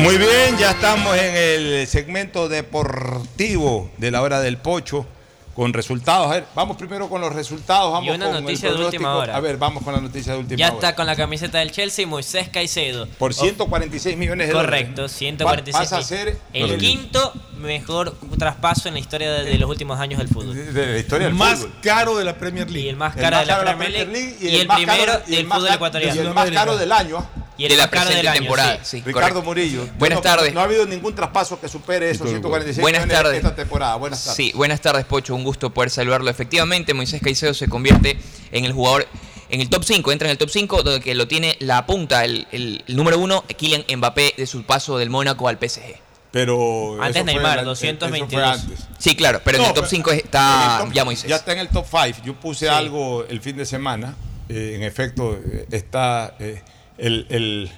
[0.00, 5.06] Muy bien, ya estamos en el segmento deportivo de la hora del pocho.
[5.54, 6.26] Con resultados.
[6.26, 7.92] A ver, vamos primero con los resultados.
[7.92, 9.36] Vamos Y una con el noticia de última hora.
[9.36, 10.74] A ver, vamos con la noticia de última Ya hora.
[10.74, 13.06] está con la camiseta del Chelsea Moisés Caicedo.
[13.18, 15.16] Por 146 millones de Correcto, dólares.
[15.16, 15.72] 146.
[15.74, 19.98] Pa- Pasa a ser el quinto mejor traspaso en la historia de, de los últimos
[20.00, 20.54] años del fútbol.
[20.74, 21.72] de la historia del más fútbol.
[21.82, 22.86] caro de la Premier League.
[22.86, 24.60] Y el más El caro más de la caro de la Premier League League y
[24.60, 26.14] el más primero caro- y el del fútbol ecuatoriano.
[26.14, 27.26] y el más caro del año.
[27.56, 28.78] Y el de la presente del año, temporada.
[28.82, 28.98] sí.
[28.98, 29.42] Sí, Ricardo correcto.
[29.42, 29.88] Murillo.
[29.98, 30.52] Buenas No, tardes.
[30.52, 33.36] No ha habido ningún traspaso que supere esos 146 Buenas millones tardes.
[33.36, 33.94] esta temporada.
[33.96, 34.36] Buenas tardes.
[34.36, 35.34] Sí, buenas tardes, Pocho.
[35.36, 36.28] Un gusto poder saludarlo.
[36.30, 38.18] Efectivamente, Moisés Caicedo se convierte
[38.50, 39.06] en el jugador,
[39.50, 42.24] en el top 5, entra en el top 5, donde que lo tiene la punta,
[42.24, 46.00] el, el- el número uno, Kylian Mbappé, de su paso del Mónaco al PSG.
[46.32, 48.32] Pero Antes Neymar, el- 222.
[48.42, 48.86] eso fue antes.
[48.98, 51.30] Sí, claro, pero en No, el top pero- 5 En está top- ya Moisés.
[51.30, 52.18] Ya está en el top 5.
[52.24, 54.16] Yo puse algo el fin de semana.
[54.48, 56.60] Eh, en efecto, eh, está eh,
[56.98, 57.70] el, el-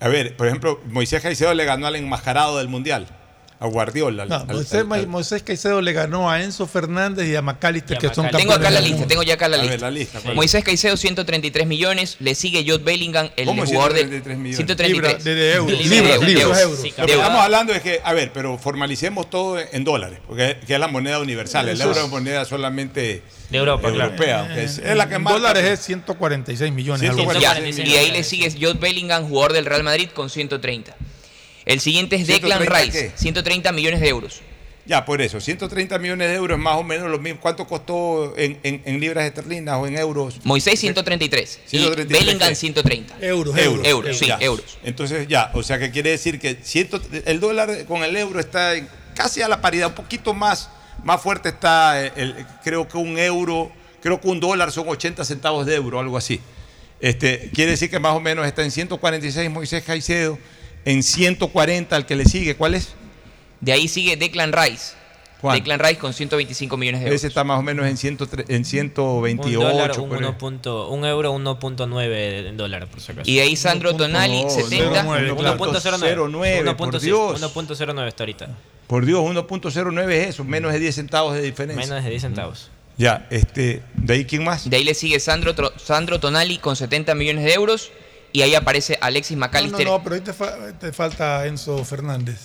[0.00, 3.06] A ver, por ejemplo, Moisés Caicedo le ganó al enmascarado del Mundial,
[3.62, 4.24] a Guardiola.
[4.24, 7.98] No, al- Moisés, al- al- Moisés Caicedo le ganó a Enzo Fernández y a McAllister,
[7.98, 9.86] que son Tengo acá la lista, tengo ya acá la A ver, lista.
[9.86, 10.34] la lista, ¿cuál?
[10.34, 12.16] Moisés Caicedo, 133 millones.
[12.20, 14.56] Le sigue Jude Bellingham, el ¿Cómo jugador de 133 millones?
[14.56, 14.92] 133.
[14.92, 16.34] Libra- de- de euros, De libras, euros, libras.
[16.34, 16.60] de euros.
[16.62, 16.78] euros.
[16.80, 17.26] Sí, Lo de que euros.
[17.26, 20.88] estamos hablando es que, a ver, pero formalicemos todo en dólares, porque que es la
[20.88, 21.68] moneda universal.
[21.68, 24.04] El euro es- moneda solamente De Europa, claro.
[24.12, 24.48] europea.
[24.54, 25.34] que es, es la que En más.
[25.34, 27.10] dólares es 146 millones.
[27.10, 27.40] algo así.
[27.40, 28.26] Ya, 146 y ahí le millones.
[28.26, 30.96] sigue Jude Bellingham, jugador del Real Madrid, con 130.
[31.70, 33.18] El siguiente es Declan 130 Rice, qué?
[33.18, 34.40] 130 millones de euros.
[34.86, 37.38] Ya, por eso, 130 millones de euros es más o menos lo mismo.
[37.40, 40.40] ¿Cuánto costó en, en- en libras esterlinas o en euros?
[40.44, 42.54] Moisés 133 y 133, Bellingham ¿qué?
[42.56, 43.16] 130.
[43.20, 43.86] Euros, Euros.
[43.86, 44.38] Euros, sí, Ya.
[44.40, 44.78] euros.
[44.82, 48.74] Entonces, ya, o sea que quiere decir que ciento- el dólar con el euro está
[48.74, 50.70] en- casi a la paridad, un poquito más,
[51.04, 53.70] más fuerte está, el, el- creo que un euro,
[54.02, 56.40] creo que un dólar son 80 centavos de euro, algo así.
[57.00, 60.36] Este, quiere decir que más o menos está en 146 Moisés Caicedo,
[60.84, 62.94] en 140 al que le sigue, ¿cuál es?
[63.60, 64.94] De ahí sigue Declan Rice.
[65.40, 65.58] ¿Cuánto?
[65.58, 67.16] Declan Rice con 125 millones de euros.
[67.20, 69.58] Ese está más o menos en, 103 en Un 128.
[69.58, 70.24] dólar, un, por ahí.
[70.24, 73.30] uno punto- un euro, 1.9 en dólar, por si acaso.
[73.30, 75.02] Y de ahí Sandro Tonali, no, 70.
[75.04, 76.76] 0.9, 1.09.
[76.76, 77.40] por Dios.
[77.42, 78.48] 1.09 está ahorita.
[78.86, 81.86] Por Dios, 1.09 es eso, menos de 10 centavos de diferencia.
[81.86, 82.70] Menos de 10 centavos.
[82.98, 84.68] Ya, este, ¿de ahí quién más?
[84.68, 87.90] De ahí le sigue Sandro, Sandro Tonali con 70 millones de euros.
[88.32, 89.86] Y ahí aparece Alexis No, no, McAllister.
[89.86, 92.38] no, pero ahí te, fa- te falta Enzo Fernández.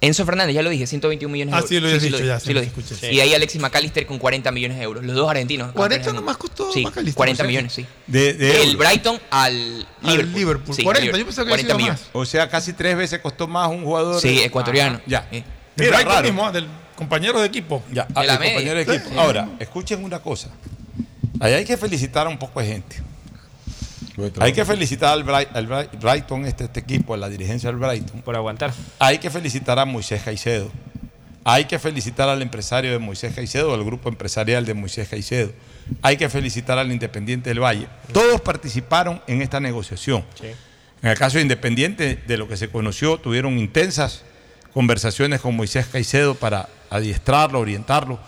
[0.00, 1.68] Enzo Fernández, ya lo dije, 121 millones de Ah, euros.
[1.70, 2.80] sí, lo habías dicho ya, sí sí, lo te dije.
[2.80, 3.12] escuché.
[3.14, 5.02] Y ahí Alexis McAllister con 40 millones de euros.
[5.04, 5.72] Los dos argentinos.
[5.72, 7.86] 40 campeones del nomás costó Sí, McAllister, 40 o sea, millones, sí.
[8.06, 8.76] De, euros.
[8.76, 10.34] Brighton al Liverpool.
[10.34, 10.76] Liverpool.
[10.76, 12.10] Sí, 40, al yo pensaba que 40 había sido millones.
[12.12, 14.20] O sea, casi tres veces costó más un jugador.
[14.20, 14.98] Sí, ecuatoriano.
[15.00, 15.28] Ah, ya.
[15.32, 15.42] Eh.
[15.76, 16.24] Mira, Brighton raro.
[16.28, 17.82] mismo, ah, del compañero de equipo.
[17.90, 19.08] Ya, De ah, la el compañero de equipo.
[19.10, 19.16] Sí.
[19.18, 20.50] Ahora, escuchen una cosa.
[21.40, 23.02] Ahí hay que felicitar a un poco de gente.
[24.40, 27.78] Hay que felicitar al, Bright- al Bright- Brighton, este, este equipo, a la dirigencia del
[27.78, 28.22] Brighton.
[28.22, 28.72] Por aguantar.
[28.98, 30.70] Hay que felicitar a Moisés Caicedo.
[31.44, 35.52] Hay que felicitar al empresario de Moisés Caicedo, al grupo empresarial de Moisés Caicedo.
[36.02, 37.86] Hay que felicitar al Independiente del Valle.
[38.12, 40.24] Todos participaron en esta negociación.
[41.02, 44.22] En el caso de Independiente, de lo que se conoció, tuvieron intensas
[44.72, 48.18] conversaciones con Moisés Caicedo para adiestrarlo, orientarlo,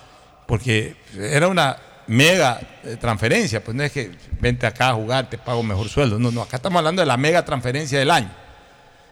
[0.47, 1.77] porque era una
[2.09, 4.11] mega eh, transferencia, pues no es que
[4.41, 7.17] vente acá a jugar, te pago mejor sueldo, no, no, acá estamos hablando de la
[7.17, 8.31] mega transferencia del año.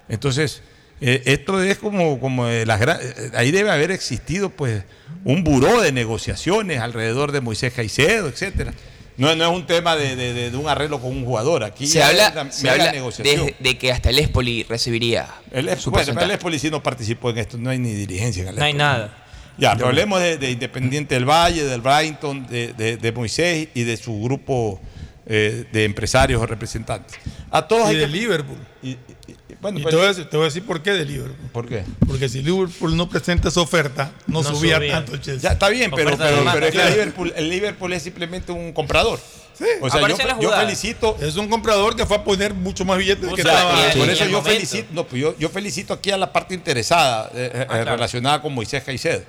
[0.08, 0.62] Entonces,
[1.00, 4.82] eh, esto es como, como de las gran- eh, ahí debe haber existido pues
[5.24, 8.72] un buró de negociaciones alrededor de Moisés Caicedo, etcétera.
[9.18, 11.64] No, no es un tema de, de- de- de un arreglo con un jugador.
[11.64, 13.46] Aquí Se habla, se mega habla negociación.
[13.46, 17.30] de, de que hasta el Espoli recibiría El, su bueno, el Espoli sí no participó
[17.30, 19.24] en esto, no hay ni dirigencia en el No hay nada.
[19.58, 23.84] Ya, pero hablemos de, de Independiente del Valle, del Brighton, de, de- de Moisés y
[23.84, 24.80] de su grupo
[25.26, 27.16] eh, de empresarios o representantes.
[27.50, 28.58] A todos Y hay de que- Liverpool.
[28.82, 28.96] y- y-
[29.28, 31.04] y- bueno, Y pues- te, voy a decir, te voy a decir por qué de
[31.04, 31.48] Liverpool.
[31.52, 31.82] ¿Por qué?
[32.06, 34.92] Porque si Liverpool no presenta esa oferta, no, No subía, subía.
[34.92, 35.48] tanto el Chelsea.
[35.50, 39.18] Ya está bien, pero, pero, pero es que Liverpool, el Liverpool es simplemente un comprador.
[39.58, 39.64] Sí.
[39.80, 40.06] O sea,
[40.38, 41.16] yo, felicito.
[41.20, 43.94] Es un comprador que fue a poner mucho más billetes O que sea, estaba.
[43.94, 47.30] y- Por eso yo felicito, no, pues yo, yo felicito aquí a la parte interesada
[47.34, 47.90] eh, eh, Ah, claro.
[47.92, 49.22] relacionada con Moisés Caicedo.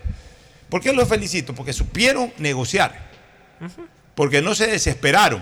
[0.69, 1.55] ¿Por qué los felicito?
[1.55, 3.07] Porque supieron negociar,
[4.15, 5.41] porque no se desesperaron,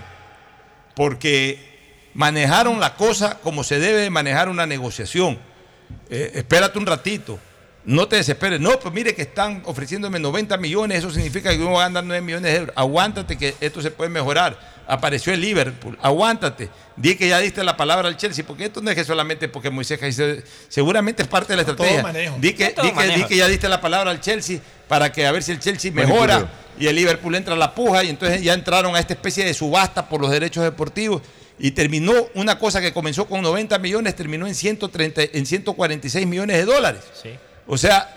[0.96, 5.40] porque manejaron la cosa como se debe de manejar una negociación.
[6.10, 7.40] Eh, espérate un ratito,
[7.86, 8.60] no te desesperes.
[8.60, 12.04] No, pues mire que están ofreciéndome 90 millones, eso significa que me voy a ganar
[12.04, 12.74] 9 millones de euros.
[12.76, 14.76] Aguántate que esto se puede mejorar.
[14.88, 16.70] Apareció el Liverpool, aguántate.
[16.96, 19.70] Di que ya diste la palabra al Chelsea, porque esto no es que solamente porque
[19.72, 22.04] Moisés Caicedo, seguramente es parte de la Todo estrategia.
[22.04, 22.38] manejo.
[22.40, 23.18] Di que, Todo di, que, manejo.
[23.18, 25.92] di que ya diste la palabra al Chelsea para que a ver si el Chelsea
[25.92, 26.48] mejora
[26.80, 29.54] y el Liverpool entra a la puja y entonces ya entraron a esta especie de
[29.56, 31.22] subasta por los derechos deportivos
[31.58, 36.58] y terminó una cosa que comenzó con 90 millones, terminó en 130, en 146 millones
[36.58, 37.02] de dólares.
[37.22, 37.30] Sí.
[37.68, 38.14] O sea,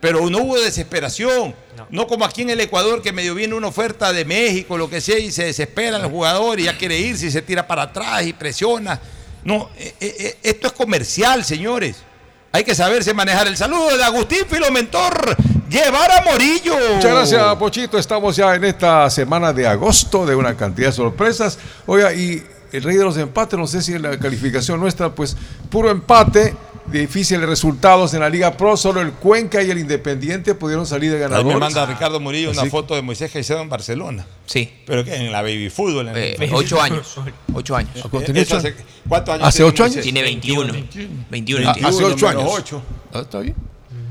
[0.00, 1.54] pero no hubo desesperación.
[1.90, 2.06] No.
[2.06, 5.18] como aquí en el Ecuador que medio viene una oferta de México, lo que sea,
[5.18, 8.32] y se desespera el jugador y ya quiere irse y se tira para atrás y
[8.32, 9.00] presiona.
[9.44, 11.96] No, eh, eh, eh, esto es comercial, señores.
[12.50, 13.46] Hay que saberse manejar.
[13.46, 15.36] El saludo de Agustín Filomentor
[15.68, 16.74] Guevara Morillo.
[16.94, 17.98] Muchas gracias, Pochito.
[17.98, 21.58] Estamos ya en esta semana de agosto de una cantidad de sorpresas.
[21.86, 22.42] Oiga, y
[22.72, 25.36] el rey de los empates, no sé si en la calificación nuestra, pues
[25.70, 26.56] puro empate
[26.90, 28.76] difíciles resultados en la Liga Pro.
[28.76, 31.52] Solo el Cuenca y el Independiente pudieron salir de ganadores.
[31.52, 34.26] me manda Ricardo Murillo una foto de Moisés Caicedo en Barcelona.
[34.46, 34.72] Sí.
[34.86, 36.10] ¿Pero que En la baby fútbol.
[36.14, 37.16] Eh, ocho años.
[37.52, 37.92] Ocho años.
[37.96, 38.74] Hace,
[39.08, 39.48] ¿Cuántos años?
[39.48, 40.02] ¿Hace ocho años?
[40.02, 40.72] Tiene 21.
[41.30, 41.70] 21.
[41.70, 42.44] hace ocho años.
[42.46, 42.82] 8.
[43.12, 43.54] Ah, está bien.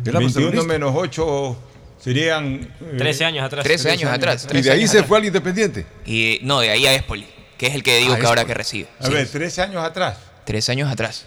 [0.04, 1.58] 21 menos 8
[2.00, 2.74] serían...
[2.98, 3.64] 13 años atrás.
[3.64, 4.48] 13 años atrás.
[4.54, 5.86] ¿Y de ahí se fue al Independiente?
[6.06, 7.26] Y, no, de ahí a Espoli,
[7.58, 8.88] que es el que digo que ahora que recibe.
[9.00, 10.18] A ver, 13 años atrás.
[10.46, 11.26] 13 años atrás.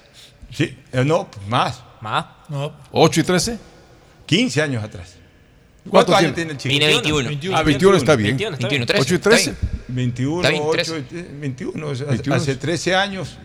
[0.51, 1.83] Sí, eh, no, más.
[2.01, 2.27] ¿Más?
[2.49, 2.73] No.
[2.93, 3.59] ¿8 y 13?
[4.27, 5.17] 15 años atrás.
[5.89, 6.71] ¿Cuántos años tiene el chico?
[6.71, 7.29] Tiene 21.
[7.29, 7.57] 21.
[7.57, 8.37] Ah, 21 está bien.
[8.37, 9.03] 21, 13.
[9.03, 9.55] 8 y 13.
[9.89, 10.95] 21, 8,
[11.41, 11.87] 21.
[11.87, 12.37] O sea, 21.
[12.37, 13.39] Hace 13 años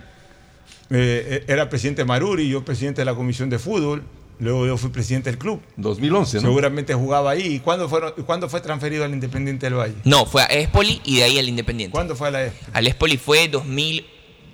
[0.89, 4.03] eh, era presidente Maruri, yo presidente de la comisión de fútbol.
[4.37, 5.61] Luego yo fui presidente del club.
[5.77, 6.41] 2011, ¿no?
[6.41, 7.55] Seguramente jugaba ahí.
[7.55, 9.95] ¿Y cuándo, fueron, ¿cuándo fue transferido al Independiente del Valle?
[10.03, 11.93] No, fue a Espoli y de ahí al Independiente.
[11.93, 12.71] ¿Cuándo fue a la Espoli?
[12.73, 14.05] Al Espoli fue 2000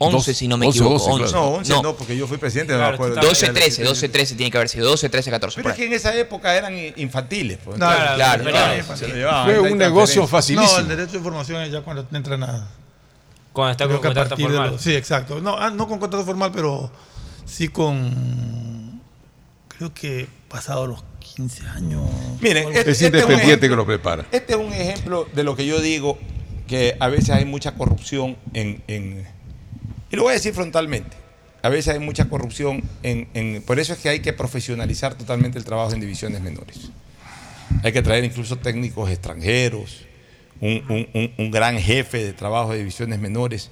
[0.02, 1.04] 11, si no me equivoco.
[1.04, 1.96] 11, No, 11 no.
[1.96, 2.74] porque yo fui presidente.
[2.74, 4.90] Claro, no 12, 13, 12, 13 tiene que haber sido.
[4.90, 5.56] 12, 13, 14.
[5.58, 7.60] Pero es que en esa época eran infantiles.
[7.64, 7.78] Pues.
[7.78, 8.84] No, claro, claro.
[9.46, 10.72] Fue un negocio facilísimo.
[10.72, 12.70] No, el derecho de información es ya cuando entra nada.
[13.54, 14.72] Cuando está con contrato formal.
[14.72, 15.42] Lo, sí, exacto.
[15.42, 16.92] No, ah, no con contrato formal, pero
[17.46, 19.02] sí con.
[19.68, 21.04] Creo que pasado los
[21.36, 22.04] 15 años.
[22.40, 24.26] Miren, este, es independiente este que lo prepara.
[24.32, 26.18] Este es un ejemplo de lo que yo digo,
[26.68, 29.28] que a veces hay mucha corrupción en, en
[30.12, 31.16] y lo voy a decir frontalmente.
[31.64, 35.64] A veces hay mucha corrupción, en, por eso es que hay que profesionalizar totalmente el
[35.64, 36.90] trabajo en divisiones menores.
[37.84, 40.06] Hay que traer incluso técnicos extranjeros,
[40.60, 43.70] un, gran jefe de trabajo de divisiones menores,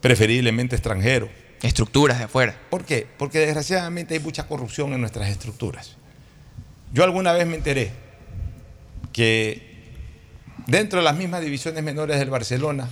[0.00, 1.28] preferiblemente extranjero.
[1.62, 2.54] Estructuras de afuera.
[2.68, 3.06] ¿Por qué?
[3.18, 5.96] Porque desgraciadamente hay mucha corrupción en nuestras estructuras.
[6.92, 7.92] Yo alguna vez me enteré
[9.12, 9.62] que
[10.66, 12.88] dentro de las mismas divisiones menores del Barcelona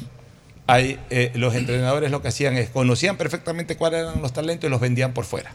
[0.66, 4.70] hay, eh, los entrenadores lo que hacían es, conocían perfectamente cuáles eran los talentos y
[4.70, 5.52] los vendían por fuera.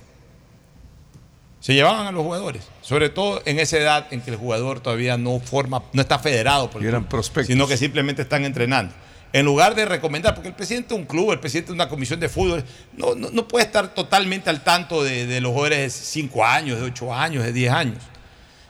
[1.59, 5.17] Se llevaban a los jugadores, sobre todo en esa edad en que el jugador todavía
[5.17, 7.47] no forma, no está federado, por eran prospectos.
[7.47, 8.93] sino que simplemente están entrenando.
[9.33, 12.19] En lugar de recomendar, porque el presidente de un club, el presidente de una comisión
[12.19, 12.63] de fútbol,
[12.95, 17.13] no, no, puede estar totalmente al tanto de, los jugadores de 5 años, de 8
[17.13, 17.97] años, de 10 años.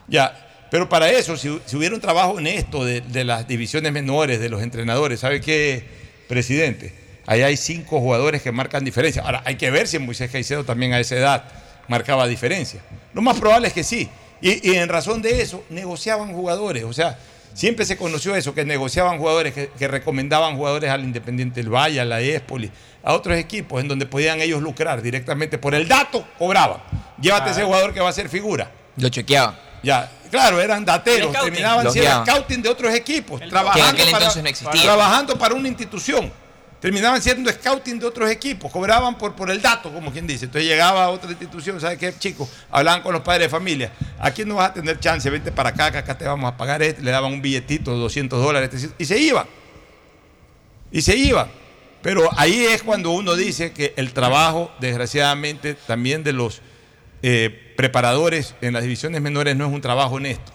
[0.06, 4.48] Ya, pero para eso, si, hubiera un trabajo honesto de, de las divisiones menores, de
[4.50, 5.99] los entrenadores, ¿sabe qué?
[6.30, 6.92] Presidente.
[7.26, 9.22] Ahí hay cinco jugadores que marcan diferencia.
[9.22, 11.44] Ahora, hay que ver si Moisés Caicedo también a esa edad
[11.88, 12.80] marcaba diferencia.
[13.12, 14.08] Lo más probable es que sí.
[14.40, 16.84] Y, en razón de eso, negociaban jugadores.
[16.84, 17.18] O sea,
[17.52, 22.04] siempre se conoció eso, que negociaban jugadores, que, recomendaban jugadores al Independiente del Valle, a
[22.04, 22.70] la Espoli,
[23.02, 25.58] a otros equipos en donde podían ellos lucrar directamente.
[25.58, 26.78] Por el dato, cobraban.
[27.20, 28.70] Llévate ese jugador que va a ser figura.
[28.96, 29.58] Lo chequeaban.
[29.82, 35.68] Ya, claro, eran dateros, terminaban siendo scouting de otros equipos, trabajando, para, trabajando para una
[35.68, 36.32] institución.
[36.80, 40.46] Terminaban siendo scouting de otros equipos, cobraban por, por el dato, como quien dice.
[40.46, 42.48] Entonces llegaba a otra institución, ¿sabes qué, chicos?
[42.70, 43.92] Hablaban con los padres de familia.
[44.18, 46.82] Aquí no vas a tener chance, vente para acá, que acá te vamos a pagar
[46.82, 47.02] este.
[47.02, 49.46] Le daban un billetito de 200 dólares y se iban.
[50.90, 51.48] Y se iban.
[52.00, 56.62] Pero ahí es cuando uno dice que el trabajo, desgraciadamente, también de los
[57.22, 60.52] eh, preparadores en las divisiones menores no es un trabajo honesto.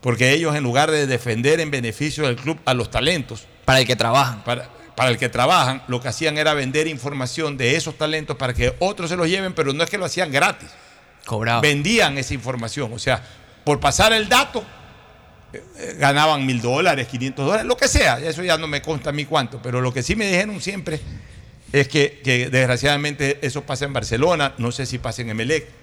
[0.00, 3.46] Porque ellos, en lugar de defender en beneficio del club a los talentos.
[3.64, 4.42] Para el que trabajan.
[4.44, 8.54] Para, para el que trabajan, lo que hacían era vender información de esos talentos para
[8.54, 10.68] que otros se los lleven, pero no es que lo hacían gratis.
[11.26, 11.60] Cobraban.
[11.60, 12.92] Vendían esa información.
[12.92, 13.22] O sea,
[13.64, 14.64] por pasar el dato,
[15.52, 18.18] eh, eh, ganaban mil dólares, 500 dólares, lo que sea.
[18.18, 19.60] Eso ya no me consta a mí cuánto.
[19.62, 21.00] Pero lo que sí me dijeron siempre
[21.72, 25.80] es que, que desgraciadamente eso pasa en Barcelona, no sé si pasa en Emelec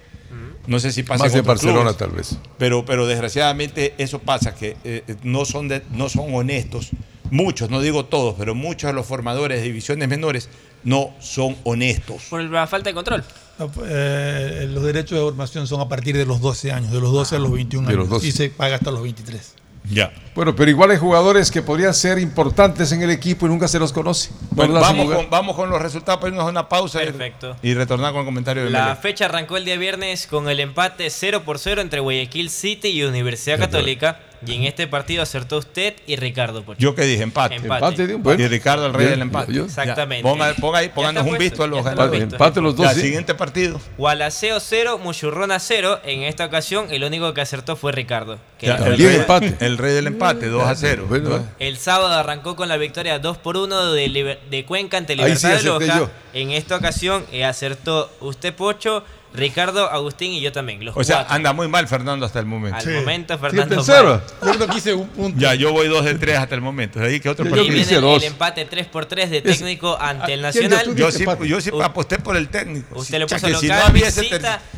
[0.67, 2.37] no sé si pasa Más en Barcelona tal vez.
[2.57, 6.91] Pero, pero desgraciadamente eso pasa, que eh, no, son no son honestos.
[7.29, 10.49] Muchos, no digo todos, pero muchos de los formadores de divisiones menores
[10.83, 12.23] no son honestos.
[12.29, 13.23] Por la falta de control.
[13.85, 17.35] Eh, los derechos de formación son a partir de los 12 años, de los 12
[17.35, 18.23] a los 21 años.
[18.23, 19.55] Y se paga hasta los 23.
[19.89, 20.11] Ya.
[20.35, 23.79] Bueno, pero igual hay jugadores que podrían ser importantes en el equipo y nunca se
[23.79, 24.29] los conoce.
[24.51, 27.01] vamos, con, vamos con los resultados, irnos a una pausa
[27.63, 31.09] Y, retornar con el comentario de La fecha arrancó el día viernes con el empate
[31.09, 34.19] 0 por 0 entre Guayaquil City y Universidad Católica.
[34.45, 36.61] Y en este partido acertó usted y Ricardo.
[36.63, 36.79] Pocho.
[36.79, 37.55] Yo que dije empate.
[37.55, 38.03] Empate.
[38.03, 39.53] y Ricardo el rey Bien, del empate.
[39.53, 40.21] yo- Exactamente.
[40.23, 42.21] Ponga, ponga ahí, pónganos un visto a los ganadores.
[42.21, 43.01] Empate los dos, Ya, sí.
[43.01, 43.79] siguiente partido.
[43.97, 45.99] Gualaceo 0, Muchurrona 0.
[46.03, 48.37] En esta ocasión, el único que acertó fue Ricardo.
[48.59, 49.55] que Ya, el, También rey, empate.
[49.65, 51.05] el rey del empate, 2 a 0.
[51.09, 55.19] Bueno, El sábado arrancó con la victoria 2 por 1 de, de Cuenca ante Ahí
[55.19, 55.97] Libertad sí de Loja.
[55.99, 56.09] yo.
[56.33, 60.83] En esta ocasión eh, acertó usted Pocho, Ricardo, Agustín y yo también.
[60.83, 61.35] Los O sea, cuatro.
[61.35, 62.77] anda muy mal Fernando hasta el momento.
[62.77, 64.21] Al momento Sí, Fernando tercero.
[64.41, 64.57] Mal.
[64.71, 65.39] Yo hice un punto.
[65.39, 66.99] Ya, yo voy 2 de 3 hasta el momento.
[66.99, 67.85] De ahí que otro Yo- Y yo partido.
[67.85, 68.23] viene dos.
[68.23, 70.95] el empate 3 por 3 de Es- técnico ante el ¿a quién Nacional.
[70.95, 72.97] Yo sí, yo sí aposté por el técnico.
[72.99, 74.25] Usted le O sea, puso que si local, no había ese,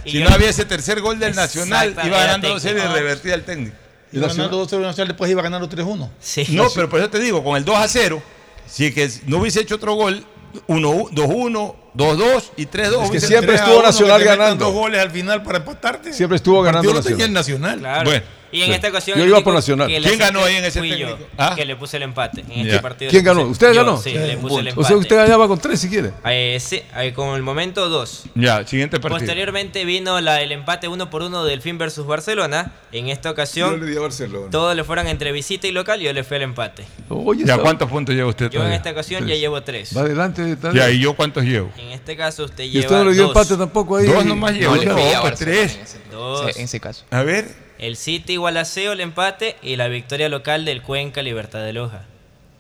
[0.05, 2.97] y si no había ese tercer gol del Nacional, iba ganando 2 0 y técnico.
[2.99, 3.76] revertía el técnico.
[4.11, 6.09] ¿Y Y ganando 2-0 Nacional, después iba ganando 3-1.
[6.19, 6.43] Sí.
[6.49, 8.21] No, pero por eso te digo, con el 2 a 0,
[8.67, 10.26] si que no hubiese hecho otro gol,
[10.65, 13.03] 1 2-1, 2-2 y 3-2.
[13.03, 14.65] Es que siempre 3 a estuvo 1, Nacional ganando.
[14.65, 16.13] dos goles al final para empatarte.
[16.13, 17.39] Siempre estuvo ganando lo tenía el Nacional.
[17.59, 17.80] Nacional.
[17.80, 18.09] Claro.
[18.09, 18.71] Bueno, y en sí.
[18.73, 19.17] esta ocasión.
[19.19, 19.88] Yo iba por Nacional.
[19.88, 20.97] ¿Quién ganó ahí en ese fui?
[20.97, 21.53] Yo, ¿Ah?
[21.55, 22.41] Que le puse el empate.
[22.49, 22.71] En Ya.
[22.71, 23.43] este partido ¿Quién ganó?
[23.43, 23.97] ¿Usted yo, ganó?
[24.01, 24.17] Sí, Sí.
[24.17, 24.88] le puse el O empate.
[24.88, 26.11] sea, usted ganaba con tres si quiere.
[26.26, 28.23] Eh, sí, eh, con el momento 2.
[28.35, 29.19] Ya, siguiente partido.
[29.19, 32.73] Posteriormente vino la, el empate 1 por 1 del Fin versus Barcelona.
[32.91, 34.47] En esta Yo ocasión, le di a Barcelona.
[34.49, 35.99] todos le fueron entre visita y local.
[35.99, 36.85] Yo le fui al empate.
[37.09, 38.76] Oye, Ya, ¿cuántos puntos lleva usted Yo en todavía?
[38.77, 39.39] esta ocasión ya Tres.
[39.39, 39.95] llevo 3.
[39.97, 40.51] Va adelante.
[40.51, 40.89] está Ya.
[40.89, 41.71] ¿y yo cuántos llevo?
[41.77, 43.35] En este caso usted Y lleva usted no le dio dos.
[43.35, 44.07] empate tampoco ahí.
[44.07, 44.76] Dos nomás llevo.
[44.76, 45.76] No le No, fui a tres.
[46.05, 46.55] en Dos.
[46.57, 47.05] en ese caso.
[47.11, 47.68] A ver.
[47.80, 52.06] El City Gualaceo, el empate y la victoria local del Cuenca Libertad de Loja.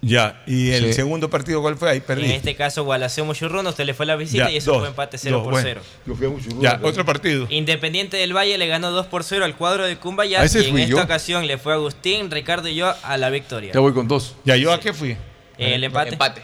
[0.01, 0.93] Ya, y el Sí.
[0.93, 1.89] segundo partido, ¿cuál fue?
[1.89, 2.23] Ahí perdí.
[2.23, 4.79] En este caso, Gualaceo Muchurruna, usted le fue a la visita Ya, y eso dos,
[4.79, 5.67] fue empate 0 dos, por bueno.
[5.67, 5.81] 0.
[6.05, 7.47] Yo fui a mucho Ya, otro partido.
[7.49, 10.69] Independiente del Valle le ganó 2 por 0 al cuadro de Cumbayá A ese y
[10.69, 11.03] en esta yo.
[11.03, 13.73] ocasión le fue Agustín, Ricardo y yo a la victoria.
[13.73, 14.35] Ya voy con dos.
[14.45, 15.17] Ya, ¿yo a qué fui?
[15.57, 16.11] El empate.
[16.13, 16.41] Empate.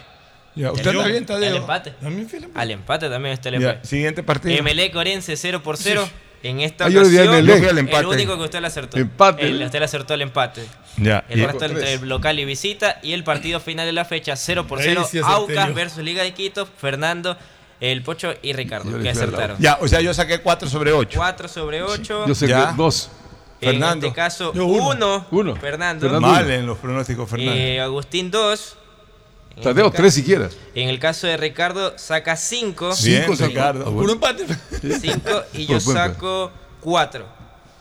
[0.54, 1.56] Ya, usted El- está bien, El Tadeo.
[1.56, 1.90] empate.
[1.92, 2.60] También fui el empate.
[2.62, 3.84] Al empate también usted le Ya, fue.
[3.88, 4.54] siguiente partido.
[4.54, 6.06] Emelec Orense 0 por 0.
[6.42, 7.24] En esta Ah, yo ocasión.
[7.24, 7.38] Yo al
[7.70, 8.06] el empate.
[8.06, 8.98] único que usted le acertó.
[8.98, 9.46] Empate.
[9.48, 10.64] El- usted le acertó el empate.
[10.98, 12.02] Ya, El resto entre tres.
[12.02, 12.98] local y visita.
[13.02, 15.06] Y el partido final de la fecha 0 por Ahí 0.
[15.10, 15.74] sí Aucas yo.
[15.74, 16.66] versus Liga de Quito.
[16.66, 17.36] Fernando,
[17.80, 18.90] el Pocho y Ricardo.
[18.90, 19.56] Yo Que acertaron.
[19.58, 21.18] ya, o sea, yo saqué 4 sobre 8.
[21.18, 22.26] 4 sobre 8.
[22.26, 22.70] Yo sé Ya.
[22.70, 23.10] que dos.
[23.60, 24.06] En Fernando.
[24.06, 24.88] este caso, Yo uno.
[24.90, 25.26] 1.
[25.30, 25.56] Uno.
[25.56, 26.02] Fernando.
[26.02, 26.28] Fernando.
[26.28, 27.52] Mal en los pronósticos, Fernando.
[27.54, 28.76] Eh, Agustín 2.
[29.56, 30.56] En Tadeo, este tres ca- si quieres.
[30.74, 32.90] En el caso de Ricardo, saca 5.
[33.02, 33.46] Bien, cinco.
[33.46, 33.80] Ricardo.
[33.86, 34.00] Ah, bueno.
[34.00, 34.46] Puro empate.
[35.00, 36.50] 5 y yo saco
[36.80, 37.26] 4.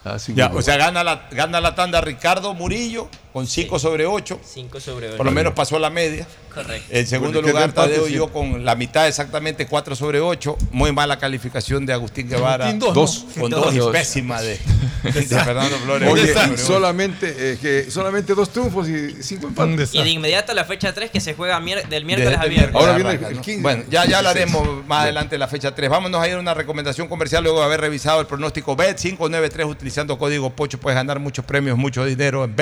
[0.06, 4.06] Ah, cinco Ya, o sea, gana la, gana la tanda Ricardo Murillo con 5 sobre
[4.06, 4.40] 8.
[4.42, 5.18] 5 sobre 8.
[5.18, 6.26] Por lo menos pasó la media.
[6.54, 6.88] Correcto.
[6.90, 10.22] En segundo Bueno, ¿qué lugar, empate Tadeo y yo con la mitad exactamente 4 sobre
[10.22, 10.58] 8.
[10.72, 12.70] Muy mala calificación de Agustín Guevara.
[12.70, 13.26] Agustín, dos, Dos.
[13.38, 13.66] Con Dos.
[13.66, 13.92] 2 y Dos.
[13.92, 14.58] pésima de,
[15.04, 16.10] de Fernando Flores.
[16.10, 19.94] Oye, solamente, eh, que solamente dos triunfos y cinco empates.
[19.94, 22.50] Y de inmediato la fecha 3 que se juega mier- del miércoles Desde a el
[22.52, 22.76] viernes.
[22.76, 23.42] Ahora viene el ¿no?
[23.42, 23.62] 15.
[23.62, 25.90] Bueno, ya, ya hablaremos más adelante de la fecha 3.
[25.90, 30.18] Vámonos a ir a una recomendación comercial luego de haber revisado el pronóstico Bet593 utilizando
[30.18, 30.78] código Pocho.
[30.80, 32.56] Puedes ganar muchos premios, mucho dinero en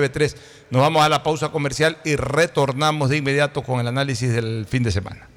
[0.00, 0.36] Bet593.
[0.70, 4.82] Nos vamos a la pausa comercial y retornamos de inmediato con el análisis del fin
[4.82, 5.28] de semana.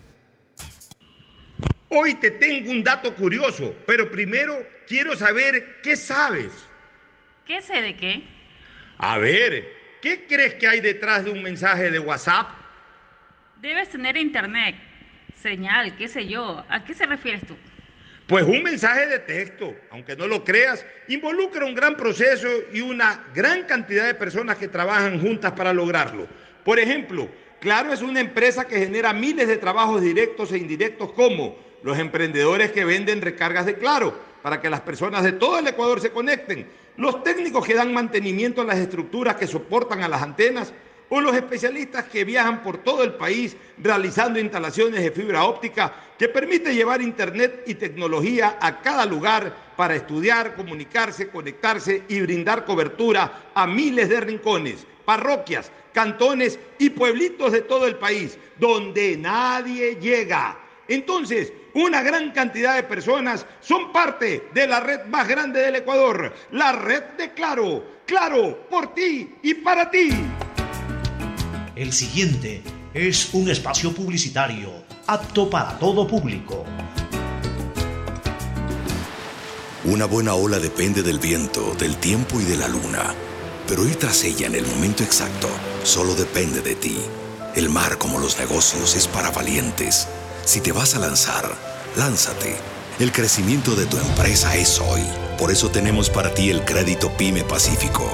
[1.90, 4.56] Hoy te tengo un dato curioso, pero primero
[4.88, 6.52] quiero saber qué sabes.
[7.46, 8.24] ¿Qué sé de qué?
[8.98, 9.68] A ver,
[10.02, 12.50] ¿qué crees que hay detrás de un mensaje de WhatsApp?
[13.62, 14.76] Debes tener internet,
[15.42, 16.64] señal, qué sé yo.
[16.70, 17.56] ¿A qué se refieres tú?
[18.28, 23.26] Pues un mensaje de texto, aunque no lo creas, involucra un gran proceso y una
[23.34, 26.28] gran cantidad de personas que trabajan juntas para lograrlo.
[26.66, 27.30] Por ejemplo,
[27.62, 32.72] Claro es una empresa que genera miles de trabajos directos e indirectos como los emprendedores
[32.72, 34.14] que venden recargas de Claro
[34.44, 36.68] para que las personas de todo el Ecuador se conecten,
[36.98, 40.74] los técnicos que dan mantenimiento a las estructuras que soportan a las antenas
[41.10, 46.28] o los especialistas que viajan por todo el país realizando instalaciones de fibra óptica que
[46.28, 53.52] permite llevar internet y tecnología a cada lugar para estudiar, comunicarse, conectarse y brindar cobertura
[53.54, 60.58] a miles de rincones, parroquias, cantones y pueblitos de todo el país, donde nadie llega.
[60.88, 66.34] Entonces, una gran cantidad de personas son parte de la red más grande del Ecuador,
[66.52, 67.98] la red de Claro.
[68.08, 70.10] Claro, por ti y para ti.
[71.78, 74.72] El siguiente es un espacio publicitario
[75.06, 76.66] apto para todo público.
[79.86, 83.14] Una buena ola depende del viento, del tiempo y de la luna.
[83.68, 85.50] Pero ir tras ella en el momento exacto
[85.84, 86.98] solo depende de ti.
[87.56, 90.08] El mar, como los negocios, es para valientes.
[90.46, 91.56] Si te vas a lanzar,
[91.96, 92.56] lánzate.
[92.98, 95.04] El crecimiento de tu empresa es hoy.
[95.38, 98.10] Por eso tenemos para ti el crédito PYME Pacífico.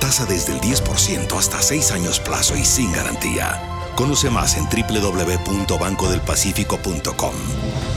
[0.00, 3.75] Tasa desde el 10% hasta 6 años plazo y sin garantía.
[3.96, 7.34] Conoce más en www.bancodelpacifico.com.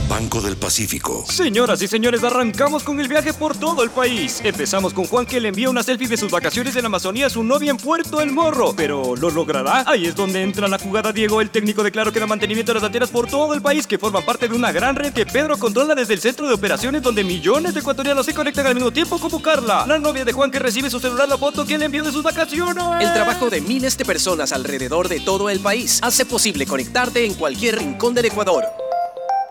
[0.08, 1.24] Banco del Pacífico.
[1.28, 4.40] Señoras y señores, arrancamos con el viaje por todo el país.
[4.42, 7.30] Empezamos con Juan que le envía una selfie de sus vacaciones en la Amazonía a
[7.30, 8.74] su novia en Puerto El Morro.
[8.76, 9.84] Pero ¿lo logrará?
[9.86, 12.80] Ahí es donde entra la jugada Diego, el técnico de Claro que da mantenimiento de
[12.80, 15.56] las antenas por todo el país que forman parte de una gran red que Pedro
[15.58, 19.16] controla desde el centro de operaciones donde millones de ecuatorianos se conectan al mismo tiempo
[19.20, 22.02] como Carla, la novia de Juan que recibe su celular la foto que le envió
[22.02, 22.82] de sus vacaciones.
[23.00, 27.34] El trabajo de miles de personas alrededor de todo el país hace posible conectarte en
[27.34, 28.64] cualquier rincón del Ecuador.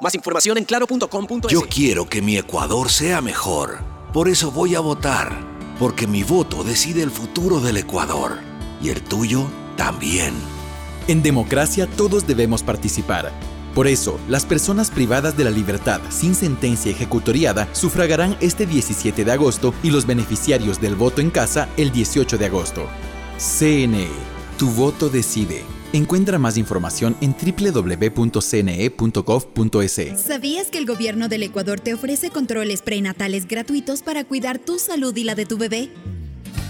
[0.02, 1.52] Más información en claro.com.es.
[1.52, 3.80] Yo quiero que mi Ecuador sea mejor.
[4.14, 5.38] Por eso voy a votar.
[5.78, 8.40] Porque mi voto decide el futuro del Ecuador.
[8.82, 10.34] Y el tuyo también.
[11.08, 13.32] En democracia todos debemos participar.
[13.76, 19.32] Por eso, las personas privadas de la libertad sin sentencia ejecutoriada sufragarán este 17 de
[19.32, 22.88] agosto y los beneficiarios del voto en casa el 18 de agosto.
[23.38, 24.08] CNE,
[24.58, 25.79] tu voto decide.
[25.92, 28.22] Encuentra más información en www.cne.gov.es.
[30.22, 35.16] ¿Sabías que el gobierno del Ecuador te ofrece controles prenatales gratuitos para cuidar tu salud
[35.18, 35.90] y la de tu bebé?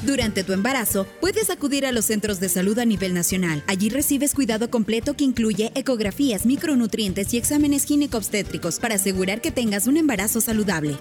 [0.05, 3.61] Durante tu embarazo, puedes acudir a los centros de salud a nivel nacional.
[3.67, 9.87] Allí recibes cuidado completo que incluye ecografías, micronutrientes y exámenes gineco-obstétricos para asegurar que tengas
[9.87, 10.95] un embarazo saludable.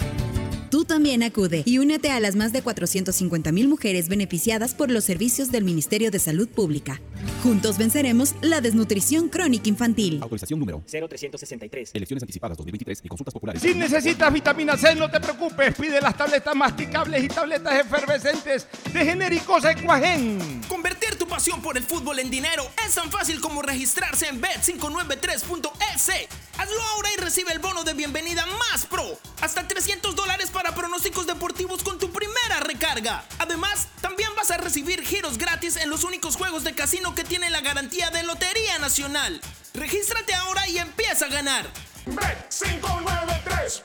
[0.70, 5.50] Tú también acude y únete a las más de 450.000 mujeres beneficiadas por los servicios
[5.50, 7.00] del Ministerio de Salud Pública.
[7.42, 10.18] Juntos venceremos la desnutrición crónica infantil.
[10.20, 11.92] Autorización número 0363.
[11.94, 13.62] Elecciones anticipadas 2023 y consultas populares.
[13.62, 15.74] Si necesitas vitamina C, no te preocupes.
[15.74, 20.60] Pide las tabletas masticables y tabletas efervescentes de genéricos Equagen.
[20.68, 26.10] Convertir tu pasión por el fútbol en dinero es tan fácil como registrarse en bet593.es.
[26.58, 29.16] Hazlo ahora y recibe el bono de bienvenida más pro.
[29.40, 33.24] Hasta 300 dólares para pronósticos deportivos con tu primera recarga.
[33.38, 37.52] Además, también vas a recibir giros gratis en los únicos juegos de casino que tienen
[37.52, 39.40] la garantía de Lotería Nacional.
[39.74, 41.66] Regístrate ahora y empieza a ganar.
[42.06, 43.84] Bet593.es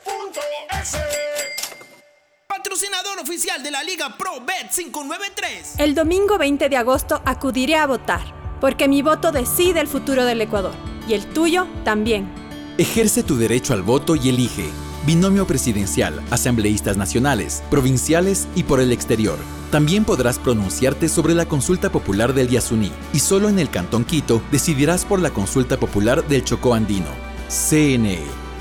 [2.47, 5.79] Patrocinador oficial de la Liga Pro Bet593.
[5.79, 8.21] El domingo 20 de agosto acudiré a votar,
[8.59, 10.73] porque mi voto decide el futuro del Ecuador.
[11.07, 12.31] Y el tuyo también.
[12.77, 14.71] Ejerce tu derecho al voto y elige.
[15.05, 19.37] Binomio presidencial, asambleístas nacionales, provinciales y por el exterior.
[19.69, 24.41] También podrás pronunciarte sobre la consulta popular del Yasuní y solo en el Cantón Quito
[24.51, 27.09] decidirás por la consulta popular del Chocó Andino.
[27.49, 28.19] CNE,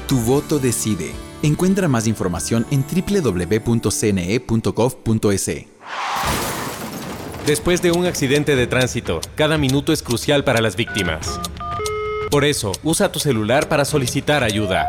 [0.08, 1.12] tu voto decide.
[1.42, 3.90] Encuentra más información en www.cne.gov.es.
[7.46, 11.40] Después de un accidente de tránsito, cada minuto es crucial para las víctimas.
[12.30, 14.88] Por eso, usa tu celular para solicitar ayuda.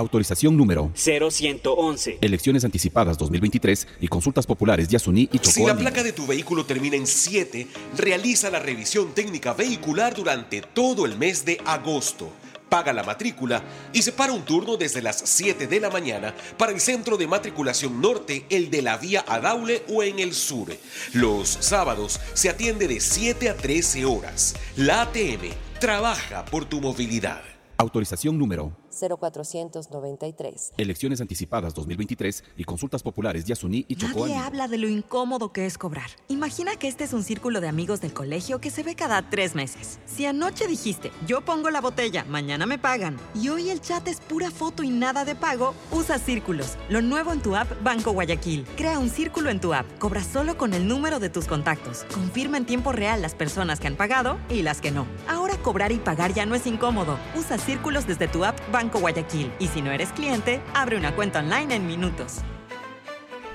[0.00, 2.18] Autorización número 0111.
[2.22, 5.50] Elecciones anticipadas 2023 y consultas populares Yasuní y Chocó.
[5.50, 7.66] Si la placa de tu vehículo termina en 7,
[7.98, 12.32] realiza la revisión técnica vehicular durante todo el mes de agosto.
[12.70, 13.62] Paga la matrícula
[13.92, 18.00] y separa un turno desde las 7 de la mañana para el centro de matriculación
[18.00, 20.74] norte, el de la vía Adaule o en el sur.
[21.12, 24.54] Los sábados se atiende de 7 a 13 horas.
[24.76, 27.42] La ATM trabaja por tu movilidad.
[27.76, 30.72] Autorización número 0493.
[30.76, 35.66] Elecciones anticipadas 2023 y consultas populares Yasuní y Chocó Nadie habla de lo incómodo que
[35.66, 36.10] es cobrar.
[36.28, 39.54] Imagina que este es un círculo de amigos del colegio que se ve cada tres
[39.54, 39.98] meses.
[40.06, 44.20] Si anoche dijiste, yo pongo la botella, mañana me pagan, y hoy el chat es
[44.20, 46.76] pura foto y nada de pago, usa círculos.
[46.88, 48.66] Lo nuevo en tu app Banco Guayaquil.
[48.76, 49.86] Crea un círculo en tu app.
[49.98, 52.04] Cobra solo con el número de tus contactos.
[52.12, 55.06] Confirma en tiempo real las personas que han pagado y las que no.
[55.28, 57.18] Ahora cobrar y pagar ya no es incómodo.
[57.36, 58.58] Usa círculos desde tu app
[58.90, 59.52] Banco Guayaquil.
[59.60, 62.38] Y si no eres cliente, abre una cuenta online en minutos.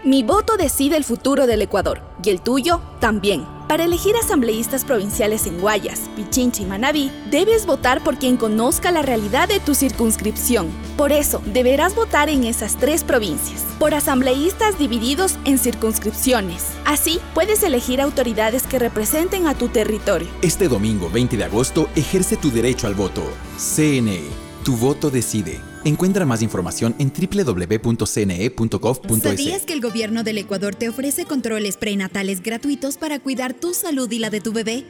[0.05, 3.43] Mi voto decide el futuro del Ecuador y el tuyo también.
[3.67, 9.01] Para elegir asambleístas provinciales en Guayas, Pichincha y Manabí, debes votar por quien conozca la
[9.01, 10.69] realidad de tu circunscripción.
[10.95, 16.67] Por eso, deberás votar en esas tres provincias, por asambleístas divididos en circunscripciones.
[16.85, 20.27] Así, puedes elegir autoridades que representen a tu territorio.
[20.43, 23.23] Este domingo 20 de agosto ejerce tu derecho al voto.
[23.57, 24.21] CNE,
[24.65, 25.61] tu voto decide.
[25.83, 29.21] Encuentra más información en www.cne.gov.es.
[29.21, 34.11] ¿Sabías que el gobierno del Ecuador te ofrece controles prenatales gratuitos para cuidar tu salud
[34.11, 34.85] y la de tu bebé?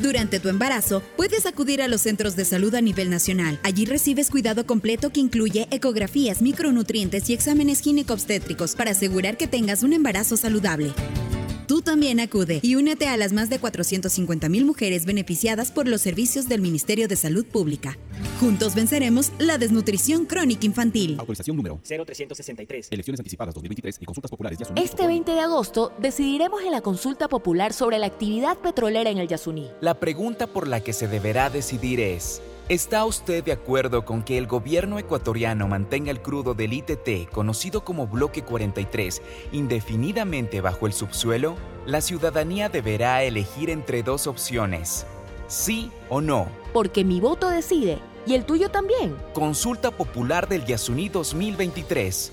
[0.00, 3.60] Durante tu embarazo, puedes acudir a los centros de salud a nivel nacional.
[3.64, 9.82] Allí recibes cuidado completo que incluye ecografías, micronutrientes y exámenes gineco-obstétricos para asegurar que tengas
[9.82, 10.94] un embarazo saludable.
[11.66, 16.00] Tú también acude y únete a las más de 450 mil mujeres beneficiadas por los
[16.00, 17.98] servicios del Ministerio de Salud Pública.
[18.38, 21.16] Juntos venceremos la desnutrición crónica infantil.
[21.18, 22.88] Autorización número 0363.
[22.92, 24.80] Elecciones anticipadas 2023 y consultas populares Yasuní.
[24.80, 29.26] Este 20 de agosto decidiremos en la consulta popular sobre la actividad petrolera en el
[29.26, 29.68] Yasuní.
[29.80, 34.38] La pregunta por la que se deberá decidir es, ¿está usted de acuerdo con que
[34.38, 39.22] el gobierno ecuatoriano mantenga el crudo del ITT, conocido como Bloque 43,
[39.52, 41.56] indefinidamente bajo el subsuelo?
[41.86, 45.06] La ciudadanía deberá elegir entre dos opciones,
[45.46, 46.48] sí o no.
[46.72, 49.16] Porque mi voto decide y el tuyo también.
[49.32, 52.32] Consulta Popular del Yasuní 2023.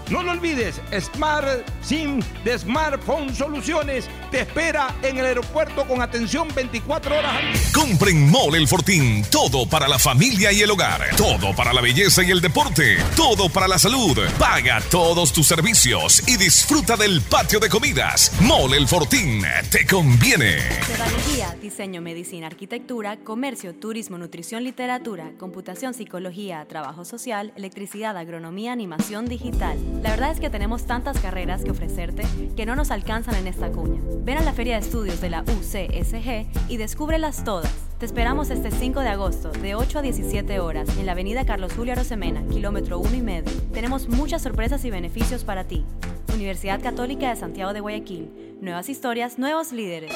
[0.11, 6.49] No lo olvides, Smart SIM de Smartphone Soluciones te espera en el aeropuerto con atención
[6.53, 7.61] 24 horas al día.
[7.73, 9.23] Compren Mole el Fortín.
[9.31, 11.15] Todo para la familia y el hogar.
[11.15, 12.97] Todo para la belleza y el deporte.
[13.15, 14.17] Todo para la salud.
[14.37, 18.33] Paga todos tus servicios y disfruta del patio de comidas.
[18.41, 19.43] Mole el Fortín.
[19.71, 20.57] Te conviene.
[20.87, 29.25] Pedagogía, diseño, medicina, arquitectura, comercio, turismo, nutrición, literatura, computación, psicología, trabajo social, electricidad, agronomía, animación
[29.25, 29.77] digital.
[30.01, 32.23] La verdad es que tenemos tantas carreras que ofrecerte
[32.55, 34.01] que no nos alcanzan en esta cuña.
[34.23, 37.71] Ven a la Feria de Estudios de la UCSG y descúbrelas todas.
[37.99, 41.73] Te esperamos este 5 de agosto, de 8 a 17 horas, en la avenida Carlos
[41.73, 43.53] Julio Arosemena, kilómetro 1 y medio.
[43.73, 45.85] Tenemos muchas sorpresas y beneficios para ti.
[46.33, 48.57] Universidad Católica de Santiago de Guayaquil.
[48.59, 50.15] Nuevas historias, nuevos líderes.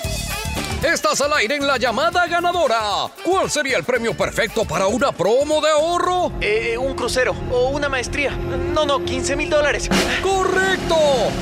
[0.85, 3.07] Estás al aire en la llamada ganadora.
[3.23, 6.31] ¿Cuál sería el premio perfecto para una promo de ahorro?
[6.39, 8.29] Eh, un crucero o una maestría.
[8.35, 9.89] No, no, 15 mil dólares.
[10.21, 10.95] ¡Correcto!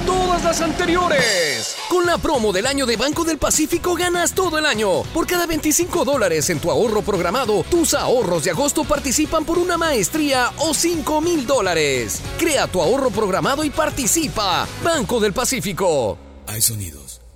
[0.06, 1.76] Todas las anteriores.
[1.90, 5.04] Con la promo del año de Banco del Pacífico ganas todo el año.
[5.14, 9.78] Por cada 25 dólares en tu ahorro programado, tus ahorros de agosto participan por una
[9.78, 12.22] maestría o 5 mil dólares.
[12.40, 14.66] Crea tu ahorro programado y participa.
[14.82, 16.18] Banco del Pacífico.
[16.48, 17.03] Hay sonidos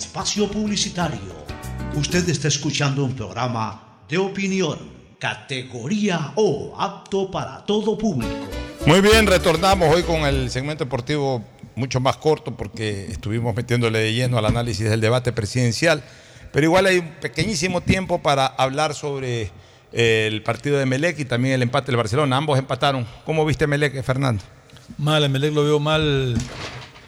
[0.00, 1.20] espacio publicitario.
[1.94, 4.78] Usted está escuchando un programa de opinión,
[5.18, 8.32] categoría O, apto para todo público.
[8.86, 11.44] Muy bien, retornamos hoy con el segmento deportivo
[11.76, 16.02] mucho más corto porque estuvimos metiéndole de lleno al análisis del debate presidencial,
[16.50, 19.50] pero igual hay un pequeñísimo tiempo para hablar sobre
[19.92, 22.38] eh, el partido de Melec y también el empate del Barcelona.
[22.38, 23.06] Ambos empataron.
[23.26, 24.42] ¿Cómo viste Melec, Fernando?
[24.96, 26.38] Mal, a Melec lo veo mal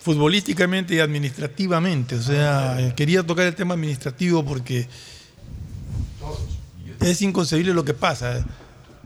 [0.03, 2.17] futbolísticamente y administrativamente.
[2.17, 4.89] O sea, eh, quería tocar el tema administrativo porque
[7.01, 8.45] es inconcebible lo que pasa.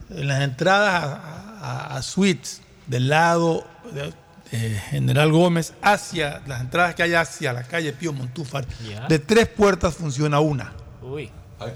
[0.09, 4.13] En las entradas a, a- a suites del lado de
[4.51, 8.65] eh, General Gómez hacia las entradas que hay hacia la calle Pío Montúfar,
[9.09, 10.73] de tres puertas funciona una.
[11.01, 11.29] Uy.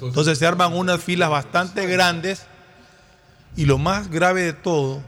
[0.09, 2.43] Entonces se arman unas filas bastante grandes
[3.57, 5.01] y lo más grave de todo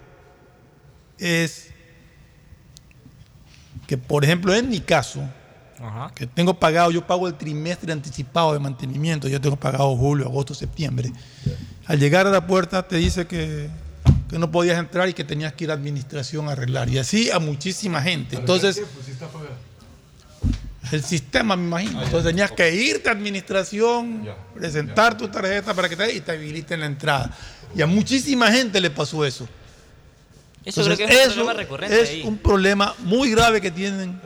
[1.20, 1.70] es
[3.88, 5.22] que, por ejemplo, en mi caso,
[6.16, 10.54] que tengo pagado, yo pago el trimestre anticipado de mantenimiento, yo tengo pagado julio, agosto,
[10.54, 11.12] septiembre.
[11.86, 13.70] Al llegar a la puerta te dice que,
[14.30, 16.90] que no podías entrar y que tenías que ir a administración a arreglar.
[16.90, 18.38] Y así a muchísima gente.
[18.38, 18.82] Entonces,
[20.92, 22.04] el sistema, me imagino.
[22.04, 26.80] Entonces tenías que irte a administración, presentar tu tarjeta para que te y te habiliten
[26.80, 27.36] la entrada.
[27.76, 29.48] Y a muchísima gente le pasó eso.
[30.66, 32.22] Eso Entonces, creo que es un problema recurrente es ahí.
[32.24, 34.20] un problema muy grave que tienen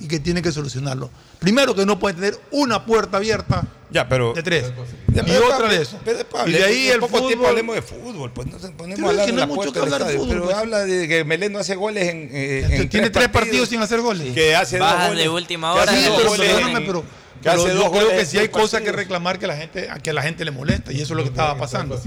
[0.00, 1.10] y que tienen que solucionarlo.
[1.38, 4.32] Primero que no pueden tener una puerta abierta Ya, pero.
[4.32, 4.72] de tres.
[5.12, 5.98] Ya, y pero otra de eso.
[6.04, 7.46] pero después Y de ahí el poco tiempo fútbol.
[7.50, 9.42] hablemos de fútbol, pues no se ponemos Pero a es hablar que de no la
[9.44, 10.56] hay mucho puerta que del hablar de estadio, fútbol, pero pues.
[10.56, 14.00] habla de que Melén no hace goles en, eh, en Tiene tres partidos sin hacer
[14.00, 14.32] goles.
[14.34, 15.22] Que hace dos Bajas goles.
[15.24, 17.04] de última que hora Sí, dos pero goles en- pero,
[17.44, 19.88] que hace pero dos yo creo que sí hay cosas que reclamar que la gente,
[19.90, 22.00] a que la gente le molesta y eso es lo que estaba pasando.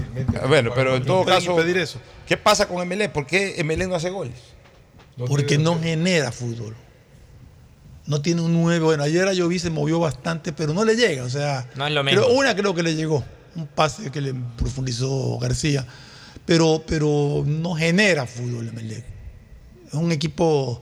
[0.48, 1.98] Bueno, pero en todo caso, impedir eso.
[2.26, 3.12] ¿qué pasa con Emelec?
[3.12, 4.34] ¿Por qué Emelec no hace goles?
[5.16, 6.76] Porque no genera fútbol.
[8.06, 8.86] No tiene un nuevo.
[8.86, 11.24] Bueno, ayer a Lloví se movió bastante, pero no le llega.
[11.24, 12.38] O sea, No es lo creo- mismo.
[12.38, 13.24] una creo que le llegó.
[13.54, 15.84] Un pase que le profundizó García.
[16.46, 19.04] Pero, pero no genera fútbol Emelec.
[19.88, 20.80] Es un equipo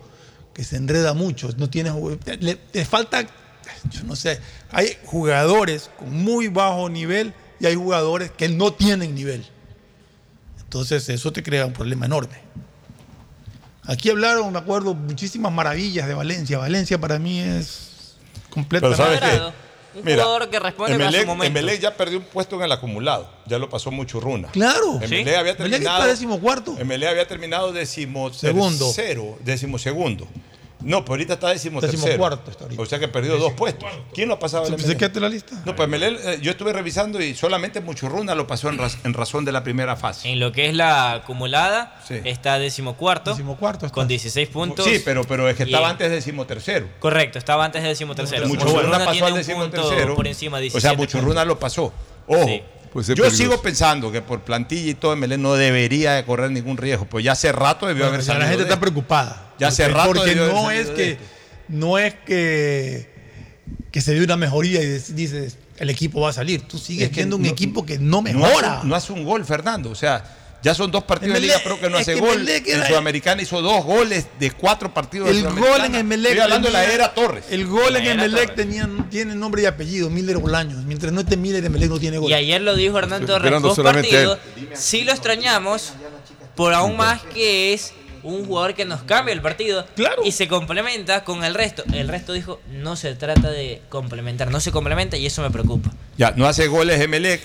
[0.55, 1.49] que se enreda mucho.
[1.57, 1.91] No tiene,
[2.41, 3.27] le, le falta,
[3.91, 4.41] yo no sé,
[4.71, 9.47] hay jugadores con muy bajo nivel y hay jugadores que no tienen nivel.
[10.61, 12.39] Entonces eso te crea un problema enorme.
[13.85, 16.59] Aquí hablaron, me acuerdo, muchísimas maravillas de Valencia.
[16.59, 18.17] Valencia para mí es
[18.51, 19.03] completamente.
[19.03, 19.99] Pero ¿sabes qué?
[19.99, 21.59] Un Mira, jugador que responde a su Emelec, momento.
[21.59, 23.31] Emelec ya perdió un puesto en el acumulado.
[23.47, 24.49] Ya lo pasó mucho Runa.
[24.49, 24.97] Claro.
[25.01, 25.35] Emelec ¿Sí?
[25.35, 26.79] había Emelec terminado.
[26.79, 28.87] Emelec había terminado décimo Segundo.
[28.93, 30.29] tercero, décimo segundo.
[30.81, 32.03] No, pero ahorita está décimo tercero.
[32.03, 32.83] Decimocuarto está ahorita.
[32.83, 33.89] O sea que perdió dos puestos.
[34.15, 34.65] ¿Quién lo ha pasado?
[34.65, 34.99] al ¿Se Emelec?
[34.99, 35.61] quedaste la lista?
[35.65, 39.15] No, pues Emelec, eh, yo estuve revisando y solamente Muchurruna lo pasó en, raz- en
[39.15, 40.31] razón de la primera fase.
[40.31, 42.21] En lo que es la acumulada, Sí.
[42.25, 43.95] está decimocuarto, Decimocuarto está.
[43.95, 44.85] con 16 puntos.
[44.85, 46.89] Sí, pero, pero es que Y- estaba antes décimo tercero.
[47.01, 48.47] Correcto, estaba antes de decimotercero.
[48.47, 50.15] Muchurruna Muchurruna pasó tiene al décimo tercero.
[50.15, 51.93] por encima de O sea, 17 Muchurruna lo pasó.
[52.29, 52.63] Ojo, Sí.
[52.97, 53.37] Pues es yo peligroso.
[53.53, 57.05] sigo pensando que por plantilla y todo Emelec no debería de correr ningún riesgo.
[57.05, 58.41] Pues ya hace rato debió haber Bueno, ya salido.
[58.45, 59.53] la gente de está preocupada.
[59.59, 61.19] Ya hace rato Porque debió haber no salido es que
[61.69, 63.11] no es que,
[63.93, 66.63] que se ve una mejoría y dices el equipo va a salir.
[66.63, 68.79] Tú sigues Es que siendo un no- equipo que no No mejora.
[68.79, 69.91] hace, no hace un gol, Fernando.
[69.91, 70.25] O sea,
[70.67, 72.35] ya son dos partidos de Liga Pro que no hace que gol.
[72.35, 75.29] Emelec En era- Sudamericana hizo dos goles de cuatro partidos.
[75.29, 75.95] de el gol en.
[75.95, 76.33] Emelec.
[76.33, 77.45] Estoy hablando de la era Torres.
[77.51, 80.83] El gol La en Emelec tenía, tiene nombre y apellido, Miller Bolaños.
[80.85, 82.31] Mientras no esté Miller, Emelec no tiene gol.
[82.31, 84.39] Y ayer lo dijo Hernán Torres, dos partidos.
[84.75, 85.93] Sí lo extrañamos,
[86.57, 90.23] por aún más que es un jugador que nos cambia el partido Claro.
[90.25, 91.85] y se complementa con el resto.
[91.93, 95.93] El resto dijo, no se trata de complementar, no se complementa y eso me preocupa.
[96.19, 97.41] Ya, no hace goles Emelec.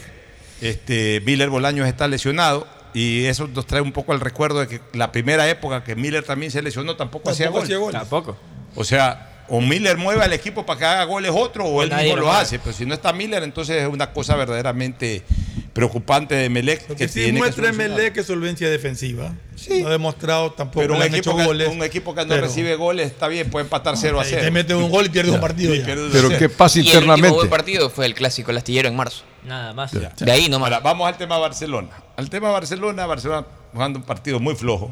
[0.60, 2.68] Este, Miller Bolaños está lesionado.
[2.94, 6.24] Y eso nos trae un poco el recuerdo de que la primera época que Miller
[6.24, 8.00] también se lesionó tampoco, hacía Tampoco goles.
[8.00, 8.38] Tampoco.
[8.76, 12.06] O sea, o Miller mueve al equipo para que haga goles otro o él nadie
[12.06, 12.60] mismo lo hace.
[12.60, 15.24] Pero si no está Miller, entonces es una cosa verdaderamente
[15.74, 17.70] preocupante de Melec Lo que que sí tiene que muestra.
[17.70, 19.34] Emelec es solvencia defensiva.
[19.56, 19.82] Sí.
[19.82, 21.68] No ha demostrado tampoco Pero un equipo, hecho que, goles.
[21.70, 24.42] un equipo que no pero- recibe goles está bien, puede empatar 0 a Te- 0.
[24.44, 25.74] Te mete un gol y pierdes un partido.
[25.76, 25.86] Ya.
[25.86, 26.30] pierde a Pero.
[26.38, 27.48] ¿qué pasa Y el último internamente?
[27.50, 29.24] partido fue el clásico, el astillero en marzo.
[29.44, 29.92] Nada más.
[29.92, 30.68] De ahí nomás.
[30.72, 31.90] Ahora, vamos al tema Barcelona.
[32.18, 34.92] Al tema Barcelona, Barcelona jugando un partido muy flojo.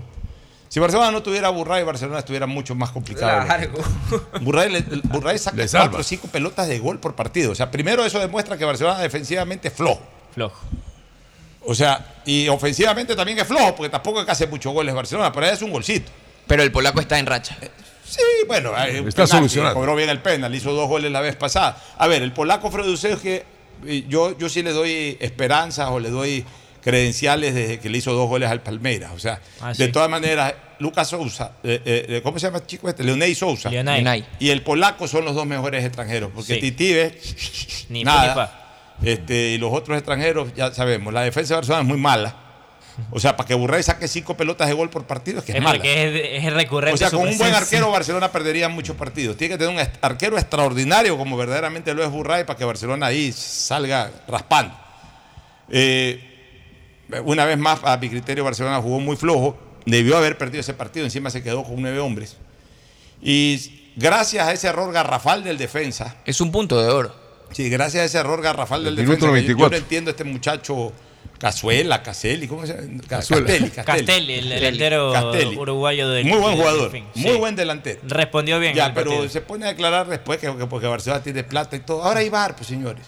[0.69, 3.47] Si Barcelona no tuviera a Burray, Barcelona estuviera mucho más complicado.
[3.47, 3.79] Largo.
[4.41, 7.51] Burray, le- Burray saca cuatro o cinco pelotas de gol por partido.
[7.51, 10.01] O sea, primero eso demuestra que Barcelona defensivamente es flojo.
[10.33, 10.59] Flojo.
[11.65, 15.31] O sea, y ofensivamente también es flojo, porque tampoco es que hace muchos goles Barcelona,
[15.31, 16.11] pero es un golcito.
[16.47, 17.57] Pero el polaco está en racha.
[18.05, 19.75] Sí, bueno, hay un Está penalti, solucionado.
[19.75, 21.77] Cobró bien el penal, hizo dos goles la vez pasada.
[21.97, 23.45] A ver, el polaco Freduseo que
[23.85, 26.43] eh, yo, yo sí le doy esperanzas o le doy
[26.81, 29.11] credenciales desde que le hizo dos goles al Palmeiras.
[29.13, 32.89] O sea, Ah, de todas maneras, Lucas Sousa, eh, eh, ¿cómo se llama el chico
[32.89, 33.03] este?
[33.03, 33.69] Leonel Sousa.
[33.69, 34.25] Leonay.
[34.39, 36.61] Y el polaco son los dos mejores extranjeros, porque Sí.
[36.61, 37.19] Titibe,
[37.89, 38.68] Ni nada.
[39.03, 42.35] Este, y los otros extranjeros, ya sabemos, la defensa de Barcelona es muy mala.
[43.11, 45.57] O sea, para que Burray saque cinco pelotas de gol por partido es que es,
[45.59, 45.77] Es mala.
[45.77, 46.95] porque es, es recurrente.
[46.95, 49.37] O sea, con un buen arquero Barcelona perdería muchos partidos.
[49.37, 53.31] Tiene que tener un arquero extraordinario como verdaderamente lo es Burray para que Barcelona ahí
[53.31, 54.75] salga raspando.
[55.69, 56.25] Eh,
[57.23, 59.57] una vez más, a mi criterio, Barcelona jugó muy flojo.
[59.85, 61.05] Debió haber perdido ese partido.
[61.05, 62.35] Encima se quedó con nueve hombres.
[63.21, 66.17] Y gracias a ese error garrafal del defensa.
[66.25, 67.15] Es un punto de oro.
[67.51, 69.27] Sí, gracias a ese error garrafal del Minuto defensa.
[69.27, 69.69] yo- Yo, 24.
[69.71, 70.91] no entiendo a este muchacho
[71.39, 73.01] Cazuela, Caselli, ¿cómo se llama?
[73.01, 73.45] Ca- Cazuela.
[73.47, 75.55] Castelli, Castelli, el delantero Castelli.
[75.57, 77.37] uruguayo del Muy buen del jugador, muy Sí.
[77.37, 77.99] buen delantero.
[78.03, 78.73] Respondió bien.
[78.75, 79.29] Ya, pero partido.
[79.29, 82.03] se pone a declarar después que, que porque Barcelona tiene plata y todo.
[82.03, 83.05] Ahora hay bar, pues señores.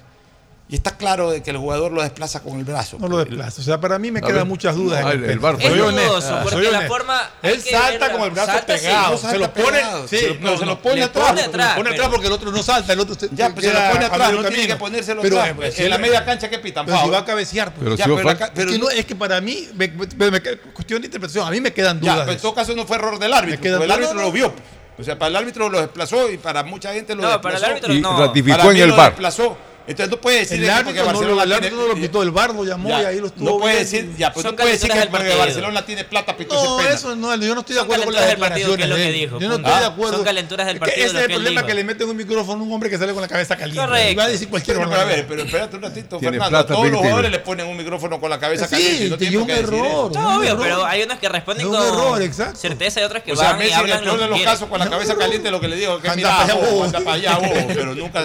[0.71, 2.95] Y está claro de que el jugador lo desplaza con el brazo.
[2.97, 3.59] No lo desplaza.
[3.59, 5.01] O sea, para mí me quedan muchas dudas.
[5.01, 5.51] En el tema.
[5.51, 6.93] fue- Soy Es honesto, dudoso, porque soy la honesto.
[6.95, 8.11] forma Él salta verla.
[8.13, 8.85] con el brazo Salta, sí.
[8.85, 9.11] pegado.
[9.11, 9.81] No se lo pone.
[10.07, 11.27] Sí, se lo- no, se lo pone atrás.
[11.27, 13.27] pone Se lo atrás, pone pero- atrás porque el otro no salta, el otro se-
[13.33, 15.55] Ya, pues se lo pone a atrás, no tiene que ponérselo Pero, atrás.
[15.57, 15.73] pues.
[15.75, 17.83] si en la media cancha que pitan, Pero si va a cabecear, pues.
[17.83, 18.47] Pero Ya, si hubo pero la falta.
[18.47, 21.07] ca- pero es, que no- no- es que para mí, me- me- me- cuestión de
[21.07, 22.25] interpretación, a mí me quedan Ya, dudas.
[22.27, 24.31] pero en todo caso no fue error del árbitro, el no, árbitro no, lo no.
[24.31, 24.53] vio.
[24.97, 27.41] O sea, para el árbitro lo desplazó y para mucha gente lo No, desplazó.
[27.41, 28.17] para el árbitro Y no.
[28.17, 29.09] ratificó en el lo bar.
[29.11, 29.57] desplazó.
[29.87, 32.21] Entonces no puede decir El que árbitro no lo- el tiene- árbitro no lo pitó,
[32.23, 34.55] el VAR lo llamó Ya, y ahí lo estuvo No puede decir, ya, pues no
[34.55, 35.37] puede decir que partido.
[35.39, 38.29] Barcelona tiene plata, pitó No, eso no, yo no estoy de acuerdo con las calenturas
[38.29, 39.13] del partido, que es lo declaraciones.
[39.13, 40.13] que dijo, Yo no estoy de Ah, acuerdo.
[40.17, 41.67] son calenturas del Es que partido, Ese es que el él problema dijo.
[41.67, 43.81] que le meten un micrófono a un hombre que sale con la cabeza caliente.
[43.85, 44.19] Correcto.
[44.19, 46.49] Va a decir cualquier Pero, pero a ver, pero espérate un ratito, Tiene Fernando.
[46.57, 49.05] plata, Todos los jugadores le ponen un micrófono con la cabeza Sí, caliente.
[49.05, 50.11] y no y un error.
[50.13, 52.59] No, obvio, pero hay unos que responden Es un con error, exacto.
[52.59, 54.79] certeza y otros que O sea, van y el hablan lo que los casos con
[54.79, 57.39] la cabeza caliente lo que le digo que mira, anda para allá,
[57.73, 58.23] pero nunca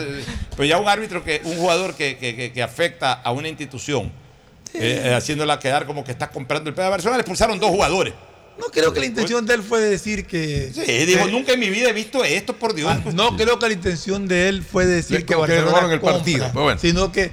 [0.57, 4.13] pero ya un árbitro que un jugador que, que, que- que afecta a una institución
[4.75, 7.71] eh, eh, haciéndola quedar como que está comprando el pedo de Barcelona le expulsaron dos
[7.71, 8.13] jugadores.
[8.59, 10.71] No creo que la intención de él fue decir que.
[10.75, 12.91] Sí, dijo, nunca en mi vida he visto esto, por Dios.
[12.91, 16.01] Ah, no creo que la intención de él fue decir Le- que Barcelona robaron el
[16.01, 16.81] compra, partido, bueno.
[16.81, 17.31] sino que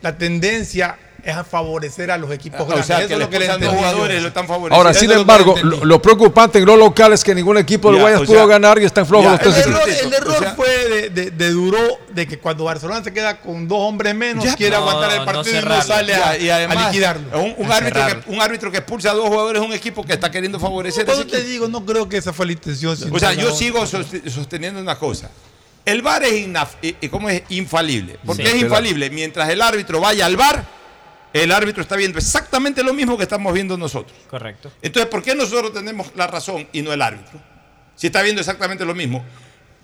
[0.00, 2.86] la tendencia es a favorecer a los equipos O grandes.
[2.86, 3.70] sea, Eso que es lo que le yo.
[3.70, 4.74] jugadores lo están favoreciendo.
[4.76, 7.96] Ahora, Eso sin embargo, lo, lo preocupante en lo local es que ningún equipo de
[7.96, 9.88] Ya, Guayas o pudo sea, ganar y están flojos ya, los tres El equipos.
[9.88, 13.12] error, el error O sea- fue de, de, de Duró de que cuando Barcelona se
[13.12, 16.14] queda con dos hombres menos, Ya, quiere no, aguantar el no partido y no sale
[16.14, 17.40] a, y a además, liquidarlo.
[17.56, 20.30] Un, árbitro que, un árbitro que expulsa a dos jugadores es un equipo que está
[20.30, 22.96] queriendo favorecer eso te digo, no creo que esa fue la intención.
[23.12, 25.30] O sea, yo sigo sost- sosteniendo una cosa.
[25.84, 26.46] El VAR es,
[27.10, 27.42] ¿cómo es?
[27.48, 28.16] infalible.
[28.24, 28.42] ¿Por Sí.
[28.44, 29.10] qué es infalible?
[29.10, 30.64] Mientras el árbitro vaya al VAR,
[31.32, 34.16] el árbitro está viendo exactamente lo mismo que estamos viendo nosotros.
[34.28, 34.70] Correcto.
[34.82, 37.40] Entonces, ¿por qué nosotros tenemos la razón y no el árbitro?
[37.94, 39.24] Si está viendo exactamente lo mismo.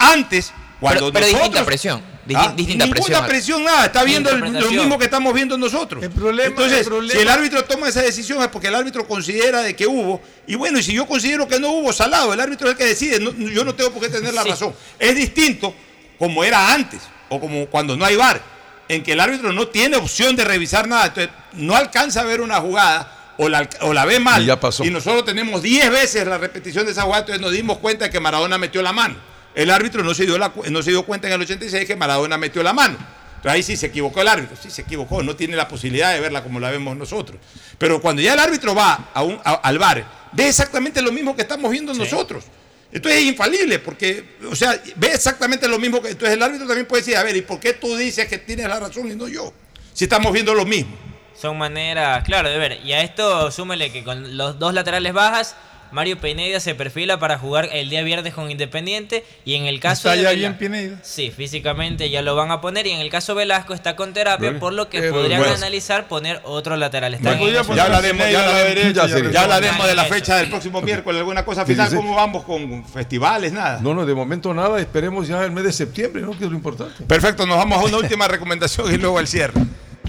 [0.00, 1.42] Antes, cuando Pero, pero nosotros...
[1.42, 2.02] distinta presión.
[2.34, 3.26] Ah, distinta ninguna presión.
[3.26, 3.86] presión, nada.
[3.86, 6.04] Está viendo el- lo mismo que estamos viendo nosotros.
[6.04, 9.08] El problema- Entonces, el problema- si el árbitro toma esa decisión es porque el árbitro
[9.08, 10.20] considera de que hubo.
[10.46, 12.32] Y bueno, y si yo considero que no hubo, salado.
[12.32, 13.18] El árbitro es el que decide.
[13.18, 14.50] no- yo no tengo por qué tener la Sí.
[14.50, 14.74] razón.
[14.98, 15.74] Es distinto
[16.18, 18.40] como era antes o como cuando no hay VAR,
[18.88, 21.06] en que el árbitro no tiene opción de revisar nada.
[21.06, 24.42] Entonces, no alcanza a ver una jugada o la, o la ve mal.
[24.42, 24.84] Y ya pasó.
[24.84, 27.20] Y nosotros tenemos 10 veces la repetición de esa jugada.
[27.20, 29.16] Entonces nos dimos cuenta de que Maradona metió la mano.
[29.54, 32.36] El árbitro no se dio, la no se dio cuenta en el 86 que Maradona
[32.38, 32.96] metió la mano.
[33.36, 34.56] Entonces ahí sí se equivocó el árbitro.
[34.60, 35.22] Sí se equivocó.
[35.22, 37.38] No tiene la posibilidad de verla como la vemos nosotros.
[37.78, 41.36] Pero cuando ya el árbitro va a un- a- al bar, ve exactamente lo mismo
[41.36, 42.44] que estamos viendo nosotros.
[42.90, 46.10] Entonces es infalible, porque, o sea, ve exactamente lo mismo que.
[46.10, 48.66] Entonces el árbitro también puede decir, a ver, ¿y por qué tú dices que tienes
[48.66, 49.52] la razón y no yo?
[49.92, 50.96] Si estamos viendo lo mismo.
[51.38, 52.80] Son maneras, claro, de ver.
[52.84, 55.54] Y a esto súmele que con los dos laterales bajas,
[55.92, 59.24] Mario Pineda se perfila para jugar el día viernes con Independiente.
[59.44, 60.98] Y en el caso Está de ya Vela- bien Pineda.
[61.02, 62.86] Sí, físicamente ya lo van a poner.
[62.86, 65.54] Y en el caso Velasco está con terapia, por lo que pero podrían bueno.
[65.56, 67.14] analizar poner otro lateral.
[67.14, 69.30] Está Ya hablaremos, ya hablaremos, ya sería.
[69.30, 71.18] ya hablaremos de la fecha del próximo miércoles.
[71.20, 71.88] ¿Alguna cosa Sí, final?
[71.88, 71.96] sí, sí.
[71.96, 73.52] ¿Cómo vamos con festivales?
[73.52, 73.80] Nada.
[73.82, 74.80] No, no, de momento nada.
[74.80, 76.36] Esperemos ya el mes de septiembre, ¿no?
[76.38, 77.04] Que es lo importante.
[77.04, 79.54] Perfecto, nos vamos a una última recomendación y luego al cierre.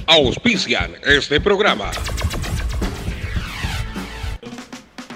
[0.08, 1.92] Auspician este programa.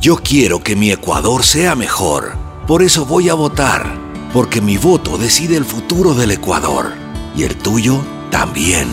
[0.00, 2.34] Yo quiero que mi Ecuador sea mejor.
[2.66, 3.86] Por eso voy a votar.
[4.32, 7.09] Porque mi voto decide el futuro del Ecuador.
[7.40, 8.86] Y el tuyo también.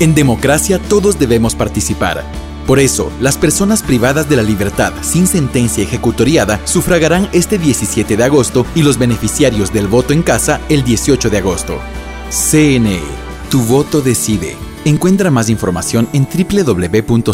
[0.00, 2.24] En democracia todos debemos participar.
[2.66, 8.24] Por eso, las personas privadas de la libertad sin sentencia ejecutoriada sufragarán este 17 de
[8.24, 11.78] agosto y los beneficiarios del voto en casa el 18 de agosto.
[12.30, 12.98] CNE,
[13.48, 14.56] tu voto decide.
[14.84, 17.28] Encuentra más información en www.cne.gov.es.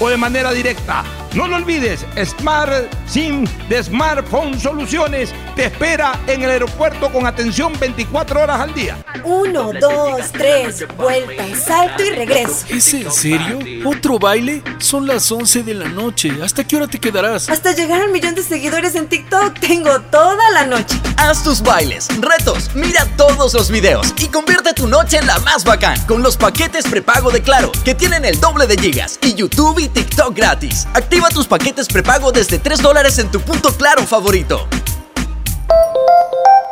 [0.00, 1.04] o de manera directa.
[1.34, 2.72] No lo olvides, Smart
[3.06, 8.96] SIM de Smartphone Soluciones te espera en el aeropuerto con atención 24 horas al día.
[9.24, 12.64] Uno, dos, tres, vuelta, salto y regreso.
[12.70, 13.58] ¿Es en serio?
[13.84, 14.62] ¿Otro baile?
[14.78, 16.32] Son las 11 de la noche.
[16.42, 17.48] ¿Hasta qué hora te quedarás?
[17.50, 20.96] Hasta llegar al millón de seguidores en TikTok tengo toda la noche.
[21.18, 25.64] Haz tus bailes, retos, mira todos los videos y convierte tu noche en la más
[25.64, 29.78] bacán con los paquetes prepago de Claro, que tienen el doble de gigas y YouTube
[29.78, 30.86] y TikTok gratis.
[30.94, 34.68] Activa tus paquetes prepago desde 3 dólares en tu punto Claro favorito.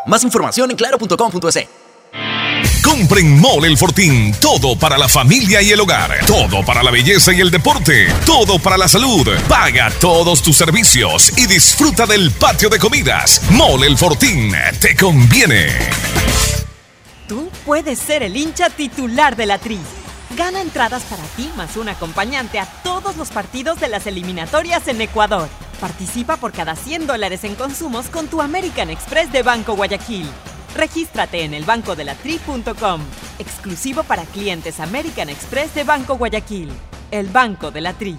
[0.06, 1.66] Más información en claro.com.es.
[2.82, 4.32] Compren Mole El Fortín.
[4.40, 6.24] Todo para la familia y el hogar.
[6.26, 8.06] Todo para la belleza y el deporte.
[8.24, 9.28] Todo para la salud.
[9.48, 13.42] Paga todos tus servicios y disfruta del patio de comidas.
[13.50, 14.52] Mole El Fortín.
[14.80, 15.66] Te conviene.
[17.28, 19.80] Tú puedes ser el hincha titular de la Tri.
[20.34, 25.00] Gana entradas para ti más un acompañante a todos los partidos de las eliminatorias en
[25.00, 25.48] Ecuador.
[25.80, 30.26] Participa por cada 100 dólares en consumos con tu American Express de Banco Guayaquil.
[30.74, 33.00] Regístrate en elbancodelatri.com.
[33.38, 36.72] Exclusivo para clientes American Express de Banco Guayaquil.
[37.10, 38.16] El Banco de la Tri.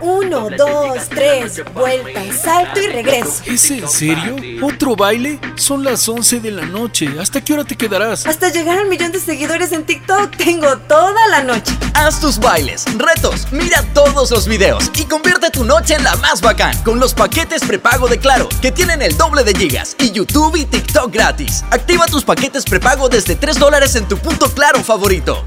[0.00, 3.42] Uno, dos, tres, vuelta, salto y regreso.
[3.46, 4.36] ¿Es en serio?
[4.62, 5.38] ¿Otro baile?
[5.56, 7.08] Son las 11 de la noche.
[7.20, 8.26] ¿Hasta qué hora te quedarás?
[8.26, 11.76] Hasta llegar al millón de seguidores en TikTok tengo toda la noche.
[11.94, 16.40] Haz tus bailes, retos, mira todos los videos y convierte tu noche en la más
[16.40, 20.56] bacán con los paquetes prepago de Claro, que tienen el doble de gigas y YouTube
[20.56, 21.64] y TikTok gratis.
[21.70, 25.44] Activa tus paquetes prepago desde 3 dólares en tu punto Claro favorito.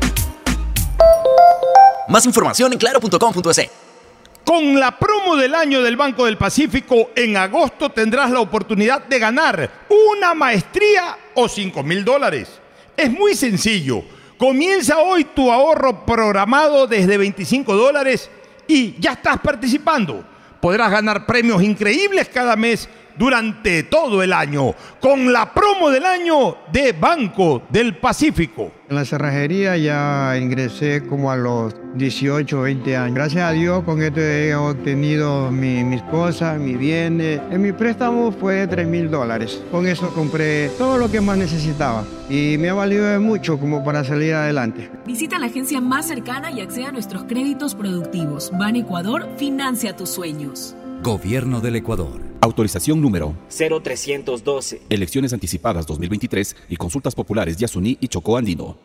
[2.07, 3.80] Más información en claro.com.es.
[4.45, 9.19] Con la promo del año del Banco del Pacífico, en agosto tendrás la oportunidad de
[9.19, 12.59] ganar una maestría o 5 mil dólares.
[12.97, 14.03] Es muy sencillo.
[14.37, 18.29] Comienza hoy tu ahorro programado desde 25 dólares
[18.67, 20.25] y ya estás participando.
[20.59, 26.57] Podrás ganar premios increíbles cada mes durante todo el año con la promo del año
[26.71, 28.71] de Banco del Pacífico.
[28.89, 33.15] En la cerrajería ya ingresé como a los 18, 20 años.
[33.15, 37.39] Gracias a Dios con esto he obtenido mi- mis cosas, mis bienes.
[37.51, 39.63] En mi préstamo fue 3 mil dólares.
[39.71, 43.83] Con eso compré todo lo que más necesitaba y me ha valido de mucho como
[43.83, 44.89] para salir adelante.
[45.05, 48.51] Visita la agencia más cercana y acceda a nuestros créditos productivos.
[48.57, 50.75] Ban Ecuador financia tus sueños.
[51.01, 52.21] Gobierno del Ecuador.
[52.41, 54.83] Autorización número 0312.
[54.87, 58.77] Elecciones anticipadas 2023 y consultas populares Yasuní y Chocó Andino.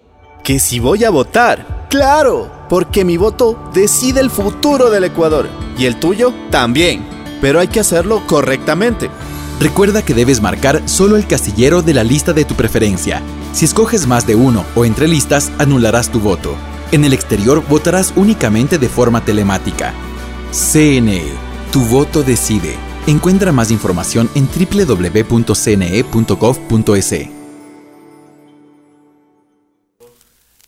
[0.43, 5.47] Que si voy a votar, claro, porque mi voto decide el futuro del Ecuador
[5.77, 7.05] y el tuyo también,
[7.43, 9.11] pero hay que hacerlo correctamente.
[9.61, 13.20] Recuerda que debes marcar solo el casillero de la lista de tu preferencia.
[13.53, 16.55] Si escoges más de uno o entre listas, anularás tu voto.
[16.93, 19.93] En el exterior votarás únicamente de forma telemática.
[20.53, 22.77] CNE, tu voto decide.
[23.07, 25.47] Encuentra más información en www.cne.gov.es.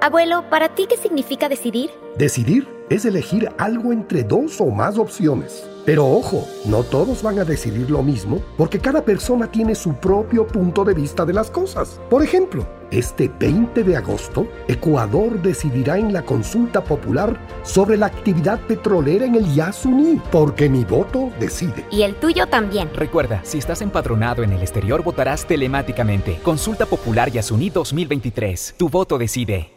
[0.01, 1.91] Abuelo, ¿para ti qué significa decidir?
[2.17, 5.63] Decidir es elegir algo entre dos o más opciones.
[5.87, 10.45] Pero ojo, no todos van a decidir lo mismo porque cada persona tiene su propio
[10.45, 12.01] punto de vista de las cosas.
[12.09, 18.59] Por ejemplo, este 20 de agosto, Ecuador decidirá en la consulta popular sobre la actividad
[18.67, 21.85] petrolera en el Yasuní, porque mi voto decide.
[21.89, 22.89] Y el tuyo también.
[22.93, 26.37] Recuerda, si estás empadronado en el exterior, votarás telemáticamente.
[26.43, 28.75] Consulta Popular Yasuní 2023.
[28.77, 29.76] Tu voto decide.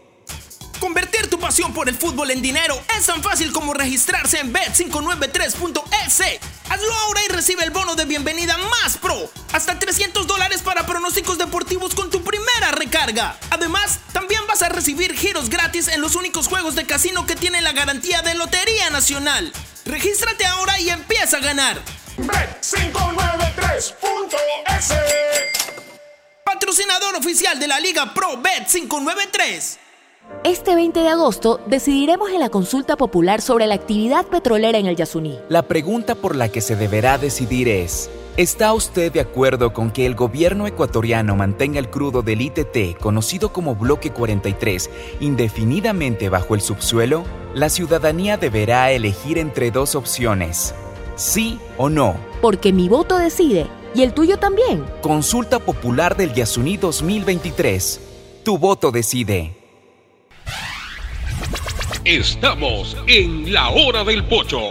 [1.50, 6.22] Pasión por el fútbol en dinero es tan fácil como registrarse en bet593.es.
[6.68, 9.28] Hazlo ahora y recibe el bono de bienvenida más pro.
[9.52, 13.36] Hasta 300 dólares para pronósticos deportivos con tu primera recarga.
[13.50, 17.64] Además, también vas a recibir giros gratis en los únicos juegos de casino que tienen
[17.64, 19.52] la garantía de Lotería Nacional.
[19.86, 21.82] Regístrate ahora y empieza a ganar.
[22.16, 23.94] Bet593.es
[26.44, 29.89] Patrocinador oficial de la Liga Pro Bet593.
[30.42, 34.96] Este 20 de agosto decidiremos en la consulta popular sobre la actividad petrolera en el
[34.96, 35.38] Yasuní.
[35.50, 40.06] La pregunta por la que se deberá decidir es, ¿está usted de acuerdo con que
[40.06, 44.88] el gobierno ecuatoriano mantenga el crudo del ITT, conocido como Bloque 43,
[45.20, 47.24] indefinidamente bajo el subsuelo?
[47.52, 50.74] La ciudadanía deberá elegir entre dos opciones,
[51.16, 52.16] sí o no.
[52.40, 54.86] Porque mi voto decide y el tuyo también.
[55.02, 58.00] Consulta Popular del Yasuní 2023.
[58.42, 59.59] Tu voto decide.
[62.06, 64.60] Estamos en la hora del pocho.